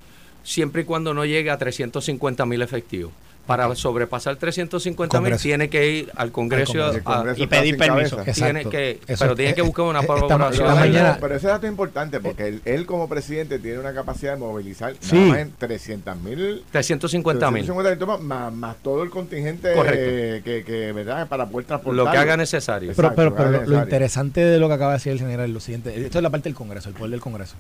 siempre 0.43 0.83
y 0.83 0.85
cuando 0.85 1.15
no 1.15 1.25
llegue 1.25 1.51
a 1.51 1.57
350 1.57 2.45
mil 2.45 2.61
efectivos. 2.61 3.13
Para 3.47 3.75
sobrepasar 3.75 4.37
350 4.37 5.21
mil 5.21 5.37
tiene 5.37 5.69
que 5.69 5.87
ir 5.91 6.11
al 6.17 6.33
Congreso, 6.33 6.73
Congreso. 6.73 6.93
El 6.97 7.01
a- 7.01 7.05
Congreso 7.05 7.43
y 7.43 7.47
pedir 7.47 7.77
permiso. 7.77 8.17
tiene 8.35 8.65
que, 8.65 9.01
Eso- 9.07 9.23
pero 9.25 9.37
tiene 9.37 9.55
que 9.55 9.61
eh, 9.61 9.65
buscar 9.65 9.85
una 9.85 9.99
eh, 9.99 10.03
esta- 10.03 10.15
colaboración. 10.15 10.67
esta 10.67 10.83
Pero, 10.83 11.17
pero 11.21 11.35
ese 11.37 11.47
dato 11.49 11.67
es 11.67 11.71
importante 11.71 12.21
porque 12.21 12.49
él, 12.49 12.63
él 12.65 12.87
como 12.87 13.07
presidente 13.07 13.59
tiene 13.59 13.79
una 13.81 13.93
capacidad 13.93 14.33
de 14.33 14.39
movilizar 14.39 14.95
Sí. 15.01 15.15
nada 15.17 15.29
más 15.29 15.39
en 15.41 15.53
300 15.59 16.17
mil 16.23 16.65
350 16.73 17.51
mil. 17.51 17.71
más, 18.23 18.53
más 18.53 18.77
todo 18.83 19.03
el 19.03 19.11
contingente 19.11 19.75
Correcto. 19.75 19.99
eh, 20.01 20.41
que, 20.43 20.65
que, 20.65 20.93
¿verdad? 20.93 21.29
para 21.29 21.47
poder 21.47 21.67
transportar 21.67 22.05
Lo 22.07 22.11
que 22.11 22.17
haga 22.17 22.39
necesario. 22.39 22.93
Exacto, 22.93 23.15
Pero, 23.15 23.15
pero, 23.15 23.31
lo 23.31 23.37
pero 23.37 23.51
lo, 23.51 23.59
necesario. 23.61 23.83
interesante 23.85 24.41
de 24.43 24.59
lo 24.59 24.69
que 24.69 24.75
acaba 24.75 24.93
de 24.93 24.97
decir 24.99 25.13
el 25.13 25.19
general 25.19 25.47
es 25.49 25.53
lo 25.53 25.61
siguiente. 25.61 25.91
Esto 26.03 26.19
es 26.19 26.23
la 26.23 26.31
parte 26.31 26.49
del 26.49 26.55
Congreso, 26.57 26.89
el 26.89 26.95
poder 26.95 27.11
del 27.11 27.21
Congreso. 27.21 27.57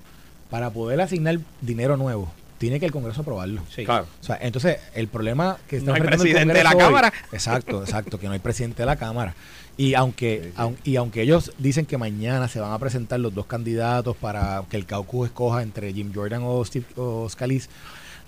Para 0.49 0.71
poder 0.71 1.01
asignar 1.03 1.39
dinero 1.61 1.97
nuevo, 1.99 2.33
tiene 2.65 2.81
que 2.81 2.87
el 2.87 2.93
Congreso 2.93 3.21
aprobarlo. 3.21 3.63
Sí. 3.75 3.85
Claro. 3.85 4.07
O 4.21 4.25
sea, 4.25 4.39
entonces, 4.41 4.79
el 4.95 5.09
problema 5.09 5.59
que 5.69 5.77
está 5.77 5.91
No 5.91 5.95
hay 5.95 6.01
enfrentando 6.01 6.25
el 6.25 6.31
presidente 6.33 6.59
de 6.59 6.65
la 6.65 6.71
hoy- 6.71 6.79
Cámara. 6.79 7.13
Exacto, 7.33 7.83
exacto, 7.83 8.19
que 8.19 8.27
no 8.27 8.33
hay 8.33 8.39
presidente 8.39 8.83
de 8.83 8.87
la 8.87 8.97
Cámara. 8.97 9.35
Y 9.77 9.95
aunque, 9.95 10.53
aun- 10.57 10.77
y 10.85 10.97
aunque 10.97 11.23
ellos 11.23 11.53
dicen 11.59 11.85
que 11.85 11.99
mañana 11.99 12.47
se 12.49 12.61
van 12.61 12.73
a 12.73 12.79
presentar 12.79 13.19
los 13.19 13.35
dos 13.35 13.47
candidatos 13.47 14.17
para 14.17 14.63
que 14.71 14.77
el 14.77 14.87
caucus 14.87 15.27
escoja 15.27 15.63
entre 15.63 15.93
Jim 15.93 16.13
Jordan 16.15 16.43
o 16.45 16.65
Steve 16.65 16.87
o 16.97 17.29
Scalise, 17.29 17.69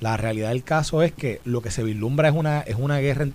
la 0.00 0.16
realidad 0.18 0.50
del 0.50 0.62
caso 0.62 1.02
es 1.02 1.12
que 1.12 1.40
lo 1.44 1.62
que 1.62 1.70
se 1.70 1.82
vislumbra 1.82 2.28
es 2.28 2.34
una 2.34 2.60
es 2.60 2.76
una 2.78 2.98
guerra, 2.98 3.26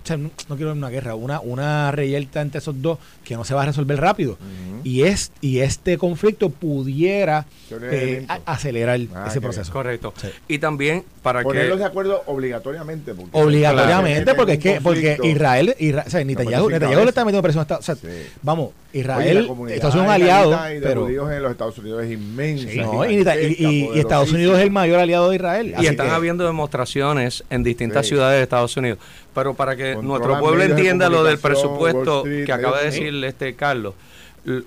no 0.48 0.56
quiero 0.56 0.72
una 0.72 0.90
guerra, 0.90 1.14
una 1.16 1.40
una 1.40 1.90
reyerta 1.90 2.40
entre 2.40 2.58
esos 2.58 2.80
dos 2.80 2.98
que 3.24 3.34
no 3.34 3.44
se 3.44 3.54
va 3.54 3.62
a 3.62 3.66
resolver 3.66 4.00
rápido. 4.00 4.38
Y 4.84 5.02
es 5.02 5.32
y 5.40 5.60
este 5.60 5.98
conflicto 5.98 6.50
pudiera 6.50 7.46
eh, 7.70 8.26
acelerar 8.46 9.00
Ah, 9.14 9.26
ese 9.28 9.40
proceso. 9.40 9.72
Correcto. 9.72 10.12
Sí. 10.20 10.28
Y 10.48 10.58
también 10.58 11.04
para 11.22 11.42
Ponerlos 11.42 11.78
de 11.78 11.84
que... 11.84 11.88
acuerdo 11.88 12.22
obligatoriamente. 12.26 13.14
porque- 13.14 13.30
Obligatoriamente, 13.40 14.22
Claro. 14.24 14.36
porque 14.36 14.52
es 14.54 14.58
que 14.58 14.76
Un 14.78 14.82
porque. 14.82 15.18
Israel, 15.22 15.74
Isra- 15.78 16.04
o 16.06 16.10
sea, 16.10 16.24
Netanyahu, 16.24 16.68
le 16.68 16.76
está 16.76 17.24
metiendo 17.24 17.42
presión 17.42 17.66
a 17.68 17.74
o 17.76 17.82
sea, 17.82 17.94
Sí. 17.94 18.08
Vamos, 18.42 18.70
Israel, 18.92 19.48
Estados 19.68 19.94
Unidos 19.94 19.94
es 19.94 19.94
un 19.94 20.08
aliado, 20.10 20.70
y 20.70 20.74
de 20.74 20.80
pero 20.80 21.02
judíos 21.04 21.30
en 21.32 21.42
los 21.42 21.50
Estados 21.52 21.78
Unidos 21.78 22.04
es 22.04 22.12
inmensa. 22.12 22.68
Sí, 22.68 22.78
no, 22.78 23.08
y, 23.08 23.98
Estados 23.98 24.32
Unidos 24.32 24.58
es 24.58 24.64
el 24.64 24.70
mayor 24.70 24.98
aliado 25.00 25.30
de 25.30 25.36
Israel. 25.36 25.68
Y 25.70 25.74
así 25.74 25.86
están 25.86 26.08
que- 26.08 26.12
habiendo 26.12 26.44
demostraciones 26.52 27.44
en 27.50 27.62
distintas 27.62 28.06
Sí. 28.06 28.10
ciudades 28.10 28.38
de 28.38 28.42
Estados 28.42 28.76
Unidos. 28.76 28.98
Pero 29.34 29.54
para 29.54 29.74
que 29.76 29.96
nuestro 29.96 30.38
pueblo 30.38 30.62
de 30.62 30.70
entienda 30.70 31.08
lo 31.08 31.24
del 31.24 31.38
presupuesto 31.38 32.18
Street, 32.20 32.46
que 32.46 32.52
acaba 32.52 32.78
de 32.78 32.84
decir 32.86 33.24
este 33.24 33.54
Carlos, 33.54 33.94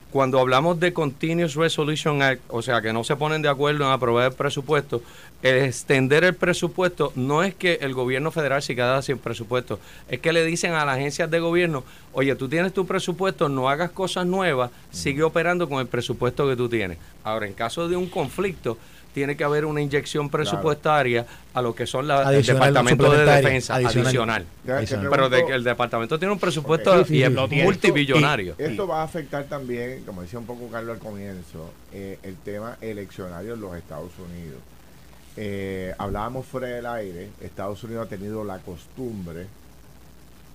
cuando 0.09 0.39
hablamos 0.39 0.79
de 0.79 0.93
Continuous 0.93 1.55
Resolution 1.55 2.21
Act, 2.21 2.41
o 2.47 2.61
sea, 2.61 2.81
que 2.81 2.93
no 2.93 3.03
se 3.03 3.17
ponen 3.17 3.41
de 3.41 3.49
acuerdo 3.49 3.83
en 3.83 3.91
aprobar 3.91 4.31
el 4.31 4.33
presupuesto, 4.33 5.01
extender 5.43 6.23
el 6.23 6.33
presupuesto 6.33 7.11
no 7.15 7.43
es 7.43 7.53
que 7.53 7.79
el 7.81 7.93
gobierno 7.93 8.31
federal 8.31 8.61
se 8.61 8.73
queda 8.73 9.01
sin 9.01 9.17
presupuesto, 9.17 9.79
es 10.07 10.19
que 10.21 10.31
le 10.31 10.45
dicen 10.45 10.71
a 10.73 10.85
las 10.85 10.95
agencias 10.95 11.29
de 11.29 11.39
gobierno, 11.39 11.83
oye, 12.13 12.33
tú 12.35 12.47
tienes 12.47 12.73
tu 12.73 12.87
presupuesto, 12.87 13.49
no 13.49 13.69
hagas 13.69 13.91
cosas 13.91 14.25
nuevas, 14.25 14.71
sigue 14.91 15.23
operando 15.23 15.67
con 15.67 15.79
el 15.81 15.87
presupuesto 15.87 16.47
que 16.47 16.55
tú 16.55 16.69
tienes. 16.69 16.97
Ahora, 17.25 17.45
en 17.45 17.53
caso 17.53 17.89
de 17.89 17.97
un 17.97 18.07
conflicto, 18.07 18.77
tiene 19.15 19.37
que 19.37 19.45
haber 19.45 19.63
una 19.63 19.81
inyección 19.81 20.29
presupuestaria 20.29 21.25
a 21.53 21.61
lo 21.61 21.73
que 21.73 21.87
son 21.87 22.05
la, 22.05 22.23
el 22.23 22.35
Adicional, 22.35 22.73
Departamento 22.73 23.11
de 23.13 23.25
Defensa 23.25 23.75
adicional. 23.75 24.45
Pero 24.65 25.29
de 25.29 25.39
el 25.39 25.63
departamento 25.63 26.19
tiene 26.19 26.33
un 26.33 26.39
presupuesto 26.39 26.91
Ok. 26.91 27.07
Sí, 27.07 27.13
sí, 27.13 27.15
y 27.19 27.23
es 27.23 27.31
sí. 27.31 27.63
Multibillonario. 27.63 28.55
Esto 28.57 28.85
va 28.85 28.99
a 28.99 29.03
afectar 29.03 29.45
también, 29.45 30.03
como 30.05 30.21
decía 30.21 30.37
un 30.37 30.45
poco 30.45 30.67
Carlos 30.67 30.95
al 30.95 30.99
comienzo, 30.99 31.71
eh, 31.93 32.19
el 32.23 32.35
tema 32.35 32.77
eleccionario 32.81 33.53
en 33.53 33.61
los 33.61 33.77
Estados 33.77 34.11
Unidos. 34.19 34.59
Eh, 35.37 35.93
hablábamos 35.97 36.45
fuera 36.45 36.67
del 36.67 36.85
aire, 36.85 37.29
Estados 37.39 37.81
Unidos 37.85 38.07
ha 38.07 38.09
tenido 38.09 38.43
la 38.43 38.57
costumbre 38.59 39.47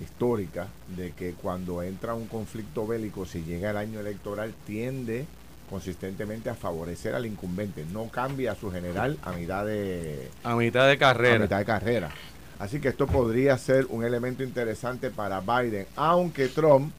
histórica 0.03 0.69
de 0.95 1.13
que 1.13 1.33
cuando 1.33 1.83
entra 1.83 2.13
un 2.13 2.27
conflicto 2.27 2.87
bélico, 2.87 3.25
si 3.25 3.43
llega 3.43 3.71
el 3.71 3.79
año 3.79 4.01
electoral, 4.01 4.53
tiende 4.67 5.25
consistentemente 5.71 6.51
a 6.51 6.55
favorecer 6.55 7.15
al 7.15 7.25
incumbente, 7.25 7.85
no 7.93 8.09
cambia 8.09 8.53
a 8.53 8.55
su 8.57 8.71
general 8.71 9.17
a 9.23 9.33
mitad 9.33 9.65
de, 9.65 10.29
A 10.43 10.57
mitad 10.57 10.87
de 10.87 10.93
a 10.95 10.99
carrera. 10.99 11.39
mitad 11.39 11.59
de 11.59 11.65
carrera. 11.65 12.11
Así 12.59 12.81
que 12.81 12.89
esto 12.89 13.07
podría 13.07 13.57
ser 13.57 13.87
un 13.89 14.05
elemento 14.05 14.43
interesante 14.43 15.11
para 15.11 15.41
Biden, 15.41 15.87
aunque 15.97 16.49
Trump 16.49 16.93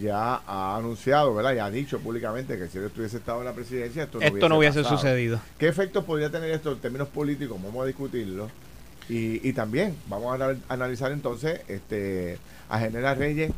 ya 0.00 0.42
ha 0.46 0.76
anunciado, 0.76 1.34
¿verdad? 1.34 1.54
Ya 1.54 1.64
ha 1.64 1.70
dicho 1.70 1.98
públicamente 1.98 2.56
que 2.56 2.68
si 2.68 2.78
él 2.78 2.84
estuviese 2.84 3.16
estado 3.16 3.40
en 3.40 3.46
la 3.46 3.52
presidencia, 3.52 4.04
esto 4.04 4.20
no 4.20 4.24
Esto 4.26 4.48
no 4.48 4.58
hubiese 4.58 4.84
sucedido. 4.84 5.40
¿Qué 5.58 5.66
efectos 5.66 6.04
podría 6.04 6.30
tener 6.30 6.50
esto 6.52 6.70
en 6.72 6.78
términos 6.78 7.08
políticos? 7.08 7.58
Vamos 7.60 7.82
a 7.82 7.86
discutirlo. 7.86 8.48
Y, 9.08 9.48
y 9.48 9.52
también 9.54 9.96
vamos 10.06 10.30
a 10.30 10.34
anal- 10.34 10.60
analizar 10.68 11.10
entonces 11.10 11.62
este 11.66 12.38
a 12.68 12.78
General 12.78 13.16
Reyes, 13.16 13.50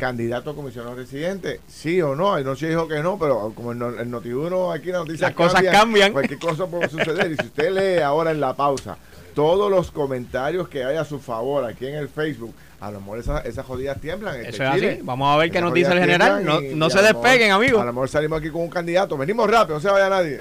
candidato 0.00 0.50
a 0.50 0.54
comisionado 0.56 0.96
residente, 0.96 1.60
sí 1.68 2.00
o 2.02 2.16
no. 2.16 2.34
Anoche 2.34 2.68
dijo 2.68 2.88
que 2.88 3.00
no, 3.02 3.18
pero 3.18 3.52
como 3.54 3.70
el, 3.72 3.78
no- 3.78 3.90
el 3.90 4.10
Notiuno 4.10 4.72
aquí 4.72 4.86
la 4.90 4.98
noticia 4.98 5.28
Las 5.28 5.36
cosas 5.36 5.62
cambian. 5.62 6.12
Cualquier 6.12 6.40
cosa 6.40 6.66
puede 6.66 6.88
suceder. 6.88 7.30
Y 7.30 7.36
si 7.36 7.46
usted 7.46 7.70
lee 7.70 8.02
ahora 8.02 8.32
en 8.32 8.40
la 8.40 8.54
pausa 8.56 8.96
todos 9.34 9.70
los 9.70 9.92
comentarios 9.92 10.68
que 10.68 10.82
hay 10.82 10.96
a 10.96 11.04
su 11.04 11.20
favor 11.20 11.64
aquí 11.64 11.86
en 11.86 11.94
el 11.94 12.08
Facebook, 12.08 12.52
a 12.80 12.90
lo 12.90 13.00
mejor 13.00 13.18
esas, 13.20 13.44
esas 13.46 13.64
jodidas 13.64 14.00
tiemblan. 14.00 14.36
este, 14.36 14.48
Eso 14.48 14.64
es 14.64 14.70
así. 14.70 14.98
Vamos 15.02 15.32
a 15.32 15.36
ver 15.36 15.50
qué 15.50 15.60
nos 15.60 15.72
dice 15.74 15.92
el 15.92 16.00
general. 16.00 16.44
No, 16.44 16.60
no 16.60 16.86
y 16.86 16.90
se 16.90 16.96
mejor- 16.96 17.02
despeguen, 17.02 17.50
amigos. 17.52 17.80
A 17.80 17.84
lo 17.84 17.92
mejor 17.92 18.08
salimos 18.08 18.40
aquí 18.40 18.50
con 18.50 18.62
un 18.62 18.70
candidato. 18.70 19.16
Venimos 19.16 19.48
rápido, 19.48 19.74
no 19.76 19.80
se 19.80 19.88
vaya 19.90 20.08
nadie. 20.08 20.40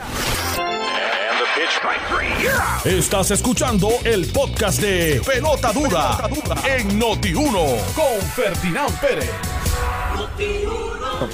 Estás 2.86 3.32
escuchando 3.32 3.90
el 4.06 4.26
podcast 4.32 4.80
de 4.82 5.22
Pelota 5.26 5.74
Dura, 5.74 6.18
en 6.66 7.00
Noti1 7.00 7.94
con 7.94 8.22
Ferdinand 8.34 9.00
Pérez. 9.02 9.30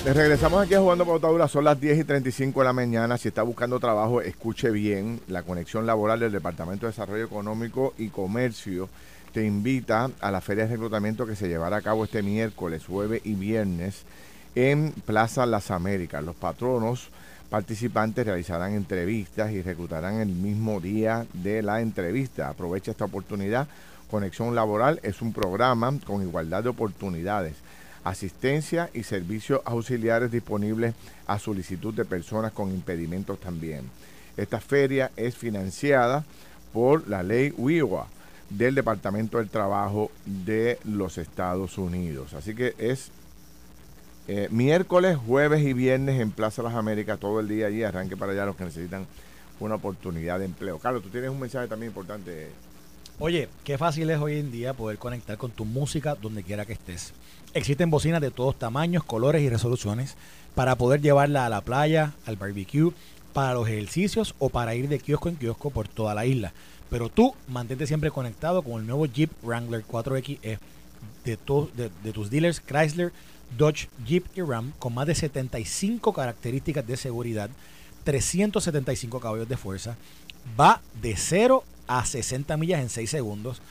Regresamos 0.03 0.63
aquí 0.63 0.73
a 0.73 0.79
Jugando 0.79 1.05
Pautadura, 1.05 1.47
son 1.47 1.65
las 1.65 1.79
10 1.79 1.99
y 1.99 2.03
35 2.05 2.59
de 2.59 2.65
la 2.65 2.73
mañana. 2.73 3.19
Si 3.19 3.27
está 3.27 3.43
buscando 3.43 3.79
trabajo, 3.79 4.19
escuche 4.21 4.71
bien. 4.71 5.21
La 5.27 5.43
conexión 5.43 5.85
laboral 5.85 6.19
del 6.19 6.31
Departamento 6.31 6.87
de 6.87 6.91
Desarrollo 6.91 7.25
Económico 7.25 7.93
y 7.99 8.09
Comercio 8.09 8.89
te 9.31 9.45
invita 9.45 10.09
a 10.21 10.31
la 10.31 10.41
feria 10.41 10.63
de 10.63 10.71
reclutamiento 10.71 11.27
que 11.27 11.35
se 11.35 11.47
llevará 11.47 11.77
a 11.77 11.81
cabo 11.81 12.03
este 12.03 12.23
miércoles, 12.23 12.85
jueves 12.87 13.21
y 13.25 13.35
viernes 13.35 14.03
en 14.55 14.91
Plaza 15.05 15.45
Las 15.45 15.69
Américas. 15.69 16.23
Los 16.23 16.35
patronos 16.35 17.09
participantes 17.55 18.25
realizarán 18.25 18.73
entrevistas 18.73 19.49
y 19.53 19.61
reclutarán 19.61 20.19
el 20.19 20.27
mismo 20.27 20.81
día 20.81 21.25
de 21.31 21.61
la 21.61 21.79
entrevista. 21.79 22.49
Aprovecha 22.49 22.91
esta 22.91 23.05
oportunidad. 23.05 23.69
Conexión 24.11 24.53
Laboral 24.53 24.99
es 25.03 25.21
un 25.21 25.31
programa 25.31 25.97
con 26.05 26.21
igualdad 26.21 26.63
de 26.63 26.69
oportunidades 26.69 27.53
asistencia 28.03 28.89
y 28.93 29.03
servicios 29.03 29.61
auxiliares 29.63 30.31
disponibles 30.31 30.95
a 31.27 31.39
solicitud 31.39 31.93
de 31.93 32.03
personas 32.03 32.51
con 32.51 32.71
impedimentos 32.71 33.39
también. 33.39 33.89
Esta 34.35 34.59
feria 34.59 35.11
es 35.15 35.37
financiada 35.37 36.25
por 36.73 37.07
la 37.07 37.23
ley 37.23 37.53
WIWA 37.57 38.05
del 38.49 38.75
Departamento 38.75 39.37
del 39.37 39.47
Trabajo 39.47 40.11
de 40.25 40.77
los 40.83 41.17
Estados 41.17 41.77
Unidos. 41.77 42.33
Así 42.33 42.53
que 42.53 42.75
es 42.77 43.11
eh, 44.27 44.47
miércoles, 44.49 45.17
jueves 45.17 45.63
y 45.65 45.73
viernes 45.73 46.19
en 46.19 46.31
Plaza 46.31 46.63
Las 46.63 46.73
Américas, 46.73 47.19
todo 47.19 47.39
el 47.39 47.47
día 47.47 47.67
allí, 47.67 47.83
arranque 47.83 48.17
para 48.17 48.31
allá 48.31 48.45
los 48.45 48.55
que 48.55 48.65
necesitan 48.65 49.05
una 49.59 49.75
oportunidad 49.75 50.39
de 50.39 50.45
empleo. 50.45 50.79
Carlos, 50.79 51.03
tú 51.03 51.09
tienes 51.09 51.29
un 51.29 51.39
mensaje 51.39 51.67
también 51.67 51.91
importante. 51.91 52.49
Oye, 53.19 53.47
qué 53.63 53.77
fácil 53.77 54.09
es 54.09 54.19
hoy 54.19 54.39
en 54.39 54.51
día 54.51 54.73
poder 54.73 54.97
conectar 54.97 55.37
con 55.37 55.51
tu 55.51 55.63
música 55.63 56.15
donde 56.15 56.43
quiera 56.43 56.65
que 56.65 56.73
estés. 56.73 57.13
Existen 57.53 57.89
bocinas 57.89 58.19
de 58.19 58.31
todos 58.31 58.57
tamaños, 58.57 59.03
colores 59.03 59.41
y 59.41 59.49
resoluciones 59.49 60.15
para 60.55 60.75
poder 60.75 61.01
llevarla 61.01 61.45
a 61.45 61.49
la 61.49 61.61
playa, 61.61 62.13
al 62.25 62.35
barbecue, 62.35 62.91
para 63.31 63.53
los 63.53 63.67
ejercicios 63.67 64.35
o 64.39 64.49
para 64.49 64.75
ir 64.75 64.89
de 64.89 64.99
kiosco 64.99 65.29
en 65.29 65.35
kiosco 65.35 65.69
por 65.69 65.87
toda 65.87 66.15
la 66.15 66.25
isla. 66.25 66.51
Pero 66.89 67.09
tú 67.09 67.35
mantente 67.47 67.87
siempre 67.87 68.11
conectado 68.11 68.61
con 68.61 68.81
el 68.81 68.87
nuevo 68.87 69.05
Jeep 69.05 69.31
Wrangler 69.43 69.85
4XE. 69.85 70.57
de, 71.23 71.89
de 72.03 72.11
tus 72.11 72.29
dealers 72.29 72.59
Chrysler, 72.59 73.11
Dodge, 73.57 73.87
Jeep 74.05 74.25
y 74.35 74.41
Ram 74.41 74.73
con 74.79 74.93
más 74.93 75.07
de 75.07 75.15
75 75.15 76.13
características 76.13 76.85
de 76.85 76.97
seguridad, 76.97 77.49
375 78.03 79.19
caballos 79.19 79.49
de 79.49 79.57
fuerza, 79.57 79.95
va 80.59 80.81
de 81.01 81.15
0 81.15 81.63
a 81.87 82.05
60 82.05 82.57
millas 82.57 82.81
en 82.81 82.89
6 82.89 83.09
segundos. 83.09 83.61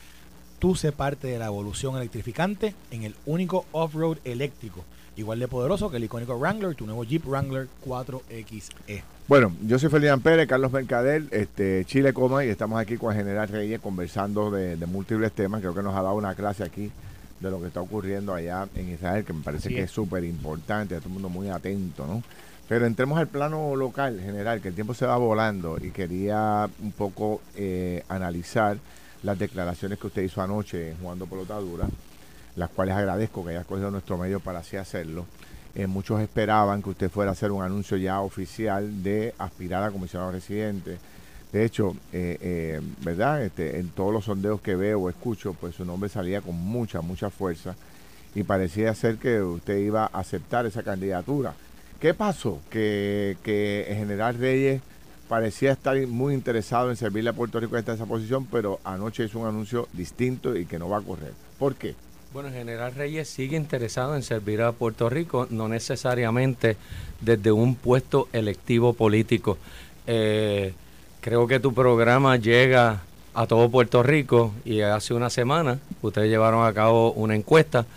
Tú 0.59 0.75
sé 0.75 0.91
parte 0.91 1.27
de 1.27 1.37
la 1.37 1.47
evolución 1.47 1.95
electrificante 1.95 2.73
en 2.91 3.03
el 3.03 3.15
único 3.25 3.65
off-road 3.71 4.17
eléctrico, 4.23 4.83
igual 5.15 5.39
de 5.39 5.47
poderoso 5.47 5.91
que 5.91 5.97
el 5.97 6.05
icónico 6.05 6.37
Wrangler, 6.37 6.75
tu 6.75 6.85
nuevo 6.85 7.03
Jeep 7.03 7.25
Wrangler 7.25 7.67
4XE. 7.85 9.03
Bueno, 9.27 9.53
yo 9.65 9.77
soy 9.79 9.89
Ferdinand 9.89 10.21
Pérez, 10.21 10.47
Carlos 10.47 10.71
Mercader, 10.71 11.23
este, 11.31 11.83
Chile 11.85 12.13
Coma, 12.13 12.45
y 12.45 12.49
estamos 12.49 12.79
aquí 12.79 12.97
con 12.97 13.11
el 13.11 13.17
General 13.17 13.47
Reyes 13.47 13.79
conversando 13.79 14.51
de, 14.51 14.77
de 14.77 14.85
múltiples 14.85 15.31
temas. 15.31 15.61
Creo 15.61 15.73
que 15.73 15.83
nos 15.83 15.95
ha 15.95 16.01
dado 16.01 16.15
una 16.15 16.35
clase 16.35 16.63
aquí 16.63 16.91
de 17.39 17.51
lo 17.51 17.59
que 17.59 17.67
está 17.67 17.81
ocurriendo 17.81 18.33
allá 18.33 18.67
en 18.75 18.89
Israel, 18.89 19.25
que 19.25 19.33
me 19.33 19.43
parece 19.43 19.67
Así 19.67 19.75
que 19.75 19.83
es. 19.83 19.91
súper 19.91 20.23
importante, 20.23 20.95
todo 20.95 21.07
el 21.07 21.13
mundo 21.13 21.29
muy 21.29 21.49
atento, 21.49 22.05
¿no? 22.07 22.23
Pero 22.67 22.85
entremos 22.85 23.19
al 23.19 23.27
plano 23.27 23.75
local, 23.75 24.19
general, 24.19 24.61
que 24.61 24.69
el 24.69 24.75
tiempo 24.75 24.93
se 24.93 25.05
va 25.05 25.17
volando 25.17 25.77
y 25.79 25.91
quería 25.91 26.67
un 26.81 26.91
poco 26.93 27.41
eh, 27.55 28.03
analizar 28.09 28.77
las 29.21 29.37
declaraciones 29.37 29.99
que 29.99 30.07
usted 30.07 30.23
hizo 30.23 30.41
anoche 30.41 30.95
Jugando 30.99 31.27
Pelota 31.27 31.55
Dura, 31.59 31.87
las 32.55 32.69
cuales 32.69 32.95
agradezco 32.95 33.43
que 33.43 33.51
haya 33.51 33.61
escogido 33.61 33.91
nuestro 33.91 34.17
medio 34.17 34.39
para 34.39 34.59
así 34.59 34.77
hacerlo. 34.77 35.25
Eh, 35.75 35.87
muchos 35.87 36.21
esperaban 36.21 36.81
que 36.81 36.91
usted 36.91 37.09
fuera 37.11 37.31
a 37.31 37.33
hacer 37.33 37.51
un 37.51 37.61
anuncio 37.61 37.97
ya 37.97 38.21
oficial 38.21 39.03
de 39.03 39.33
aspirar 39.37 39.83
a 39.83 39.91
comisionado 39.91 40.31
residente. 40.31 40.97
De 41.55 41.63
hecho, 41.63 41.95
eh, 42.11 42.37
eh, 42.41 42.81
¿verdad? 43.01 43.41
Este, 43.45 43.79
en 43.79 43.87
todos 43.87 44.11
los 44.11 44.25
sondeos 44.25 44.59
que 44.59 44.75
veo 44.75 44.99
o 44.99 45.09
escucho, 45.09 45.53
pues 45.53 45.73
su 45.75 45.85
nombre 45.85 46.09
salía 46.09 46.41
con 46.41 46.53
mucha, 46.53 46.99
mucha 46.99 47.29
fuerza 47.29 47.77
y 48.35 48.43
parecía 48.43 48.93
ser 48.93 49.15
que 49.15 49.41
usted 49.41 49.77
iba 49.77 50.03
a 50.03 50.19
aceptar 50.19 50.65
esa 50.65 50.83
candidatura. 50.83 51.53
¿Qué 52.01 52.13
pasó? 52.13 52.59
Que, 52.69 53.37
que 53.41 53.85
el 53.87 53.95
general 53.95 54.37
Reyes 54.37 54.81
parecía 55.29 55.71
estar 55.71 55.95
muy 56.07 56.33
interesado 56.33 56.89
en 56.89 56.97
servirle 56.97 57.29
a 57.29 57.33
Puerto 57.33 57.57
Rico 57.57 57.77
en 57.77 57.89
esa 57.89 58.05
posición, 58.05 58.45
pero 58.47 58.81
anoche 58.83 59.23
hizo 59.23 59.39
un 59.39 59.47
anuncio 59.47 59.87
distinto 59.93 60.57
y 60.57 60.65
que 60.65 60.77
no 60.77 60.89
va 60.89 60.97
a 60.97 61.01
correr. 61.03 61.31
¿Por 61.57 61.75
qué? 61.75 61.95
Bueno, 62.33 62.49
el 62.49 62.55
general 62.55 62.93
Reyes 62.95 63.29
sigue 63.29 63.55
interesado 63.55 64.17
en 64.17 64.23
servir 64.23 64.61
a 64.61 64.73
Puerto 64.73 65.09
Rico, 65.09 65.47
no 65.49 65.69
necesariamente 65.69 66.75
desde 67.21 67.53
un 67.53 67.75
puesto 67.75 68.27
electivo 68.33 68.91
político. 68.91 69.57
Eh, 70.05 70.73
creo 71.25 71.47
que 71.47 71.59
tu 71.59 71.73
programa 71.73 72.37
llega 72.37 73.01
a 73.33 73.47
todo 73.47 73.67
Puerto 73.71 74.03
Rico 74.03 74.53
y 74.63 74.81
hace 74.81 75.15
una 75.15 75.31
semana 75.31 75.79
ustedes 76.03 76.29
llevaron 76.29 76.67
a 76.67 76.71
cabo 76.71 77.13
una 77.13 77.33
encuesta 77.33 77.87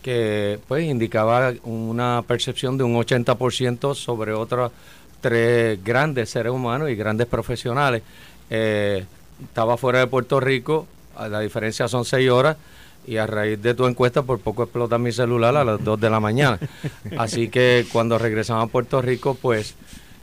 que 0.00 0.58
pues 0.66 0.86
indicaba 0.86 1.52
una 1.64 2.24
percepción 2.26 2.78
de 2.78 2.84
un 2.84 2.94
80% 2.94 3.94
sobre 3.94 4.32
otros 4.32 4.72
tres 5.20 5.84
grandes 5.84 6.30
seres 6.30 6.50
humanos 6.50 6.88
y 6.88 6.94
grandes 6.94 7.26
profesionales. 7.26 8.02
Eh, 8.48 9.04
estaba 9.44 9.76
fuera 9.76 9.98
de 9.98 10.06
Puerto 10.06 10.40
Rico, 10.40 10.86
a 11.14 11.28
la 11.28 11.40
diferencia 11.40 11.88
son 11.88 12.06
seis 12.06 12.30
horas 12.30 12.56
y 13.06 13.18
a 13.18 13.26
raíz 13.26 13.60
de 13.60 13.74
tu 13.74 13.86
encuesta 13.86 14.22
por 14.22 14.40
poco 14.40 14.62
explota 14.62 14.96
mi 14.96 15.12
celular 15.12 15.54
a 15.58 15.64
las 15.64 15.84
2 15.84 16.00
de 16.00 16.08
la 16.08 16.20
mañana. 16.20 16.58
Así 17.18 17.50
que 17.50 17.84
cuando 17.92 18.16
regresamos 18.16 18.64
a 18.64 18.72
Puerto 18.72 19.02
Rico, 19.02 19.34
pues 19.34 19.74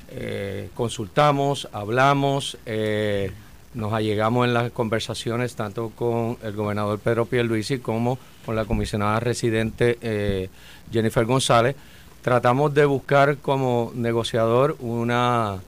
eh, 0.09 0.69
consultamos, 0.73 1.67
hablamos, 1.71 2.57
eh, 2.65 3.31
nos 3.73 3.93
allegamos 3.93 4.47
en 4.47 4.53
las 4.53 4.71
conversaciones 4.71 5.55
tanto 5.55 5.91
con 5.95 6.37
el 6.43 6.53
gobernador 6.53 6.99
Pedro 6.99 7.25
Pierluisi 7.25 7.79
como 7.79 8.17
con 8.45 8.55
la 8.55 8.65
comisionada 8.65 9.19
residente 9.19 9.97
eh, 10.01 10.49
Jennifer 10.91 11.25
González. 11.25 11.75
Tratamos 12.21 12.73
de 12.73 12.85
buscar 12.85 13.37
como 13.37 13.91
negociador 13.95 14.75
una 14.79 15.59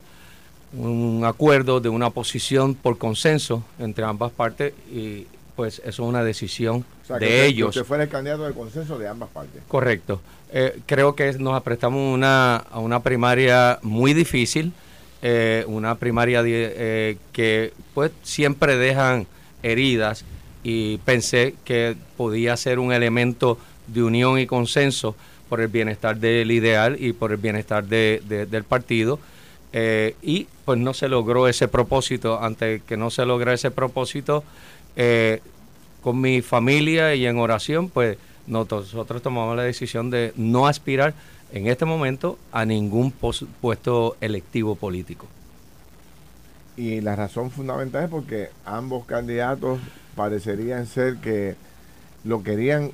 un 0.73 1.23
acuerdo 1.25 1.79
de 1.79 1.87
una 1.89 2.09
posición 2.09 2.75
por 2.75 2.97
consenso 2.97 3.63
entre 3.79 4.03
ambas 4.03 4.31
partes 4.31 4.73
y 4.91 5.25
pues 5.57 5.79
eso 5.79 5.89
es 5.89 5.99
una 5.99 6.23
decisión 6.23 6.85
O 7.03 7.07
sea, 7.07 7.17
de 7.19 7.27
que 7.27 7.45
ellos. 7.47 7.69
Usted 7.75 7.83
fuera 7.85 8.03
el 8.03 8.09
candidato 8.09 8.45
de 8.45 8.53
consenso 8.53 8.97
de 8.97 9.07
ambas 9.09 9.27
partes. 9.29 9.61
Correcto. 9.67 10.21
Eh, 10.53 10.79
creo 10.85 11.13
que 11.15 11.33
nos 11.33 11.53
aprestamos 11.55 12.13
una, 12.13 12.55
a 12.55 12.79
una 12.79 13.01
primaria 13.03 13.79
muy 13.81 14.13
difícil, 14.13 14.71
eh, 15.21 15.65
una 15.67 15.95
primaria 15.95 16.41
eh, 16.45 17.17
que 17.33 17.73
pues 17.93 18.11
siempre 18.23 18.77
dejan 18.77 19.27
heridas 19.63 20.23
y 20.63 20.97
pensé 20.99 21.55
que 21.65 21.97
podía 22.15 22.55
ser 22.55 22.79
un 22.79 22.93
elemento 22.93 23.57
de 23.87 24.03
unión 24.03 24.39
y 24.39 24.45
consenso 24.47 25.15
por 25.49 25.59
el 25.59 25.69
bienestar 25.69 26.17
del 26.17 26.51
ideal 26.51 26.97
y 26.99 27.13
por 27.13 27.31
el 27.31 27.37
bienestar 27.37 27.83
de- 27.85 28.21
de- 28.29 28.45
del 28.45 28.63
partido. 28.63 29.19
Eh, 29.73 30.15
y 30.21 30.47
pues 30.65 30.79
no 30.79 30.93
se 30.93 31.07
logró 31.09 31.47
ese 31.47 31.67
propósito. 31.67 32.41
Ante 32.41 32.81
que 32.87 32.95
no 32.97 33.09
se 33.09 33.25
logra 33.25 33.53
ese 33.53 33.69
propósito, 33.71 34.43
eh, 34.97 35.41
con 36.01 36.19
mi 36.19 36.41
familia 36.41 37.15
y 37.15 37.25
en 37.25 37.37
oración, 37.37 37.89
pues 37.89 38.17
nosotros 38.47 39.21
tomamos 39.21 39.55
la 39.55 39.63
decisión 39.63 40.09
de 40.09 40.33
no 40.35 40.67
aspirar 40.67 41.13
en 41.53 41.67
este 41.67 41.85
momento 41.85 42.37
a 42.51 42.65
ningún 42.65 43.11
puesto 43.11 44.17
electivo 44.19 44.75
político. 44.75 45.27
Y 46.75 47.01
la 47.01 47.15
razón 47.15 47.51
fundamental 47.51 48.05
es 48.05 48.09
porque 48.09 48.49
ambos 48.65 49.05
candidatos 49.05 49.79
parecerían 50.15 50.85
ser 50.87 51.17
que 51.17 51.55
lo 52.23 52.43
querían 52.43 52.91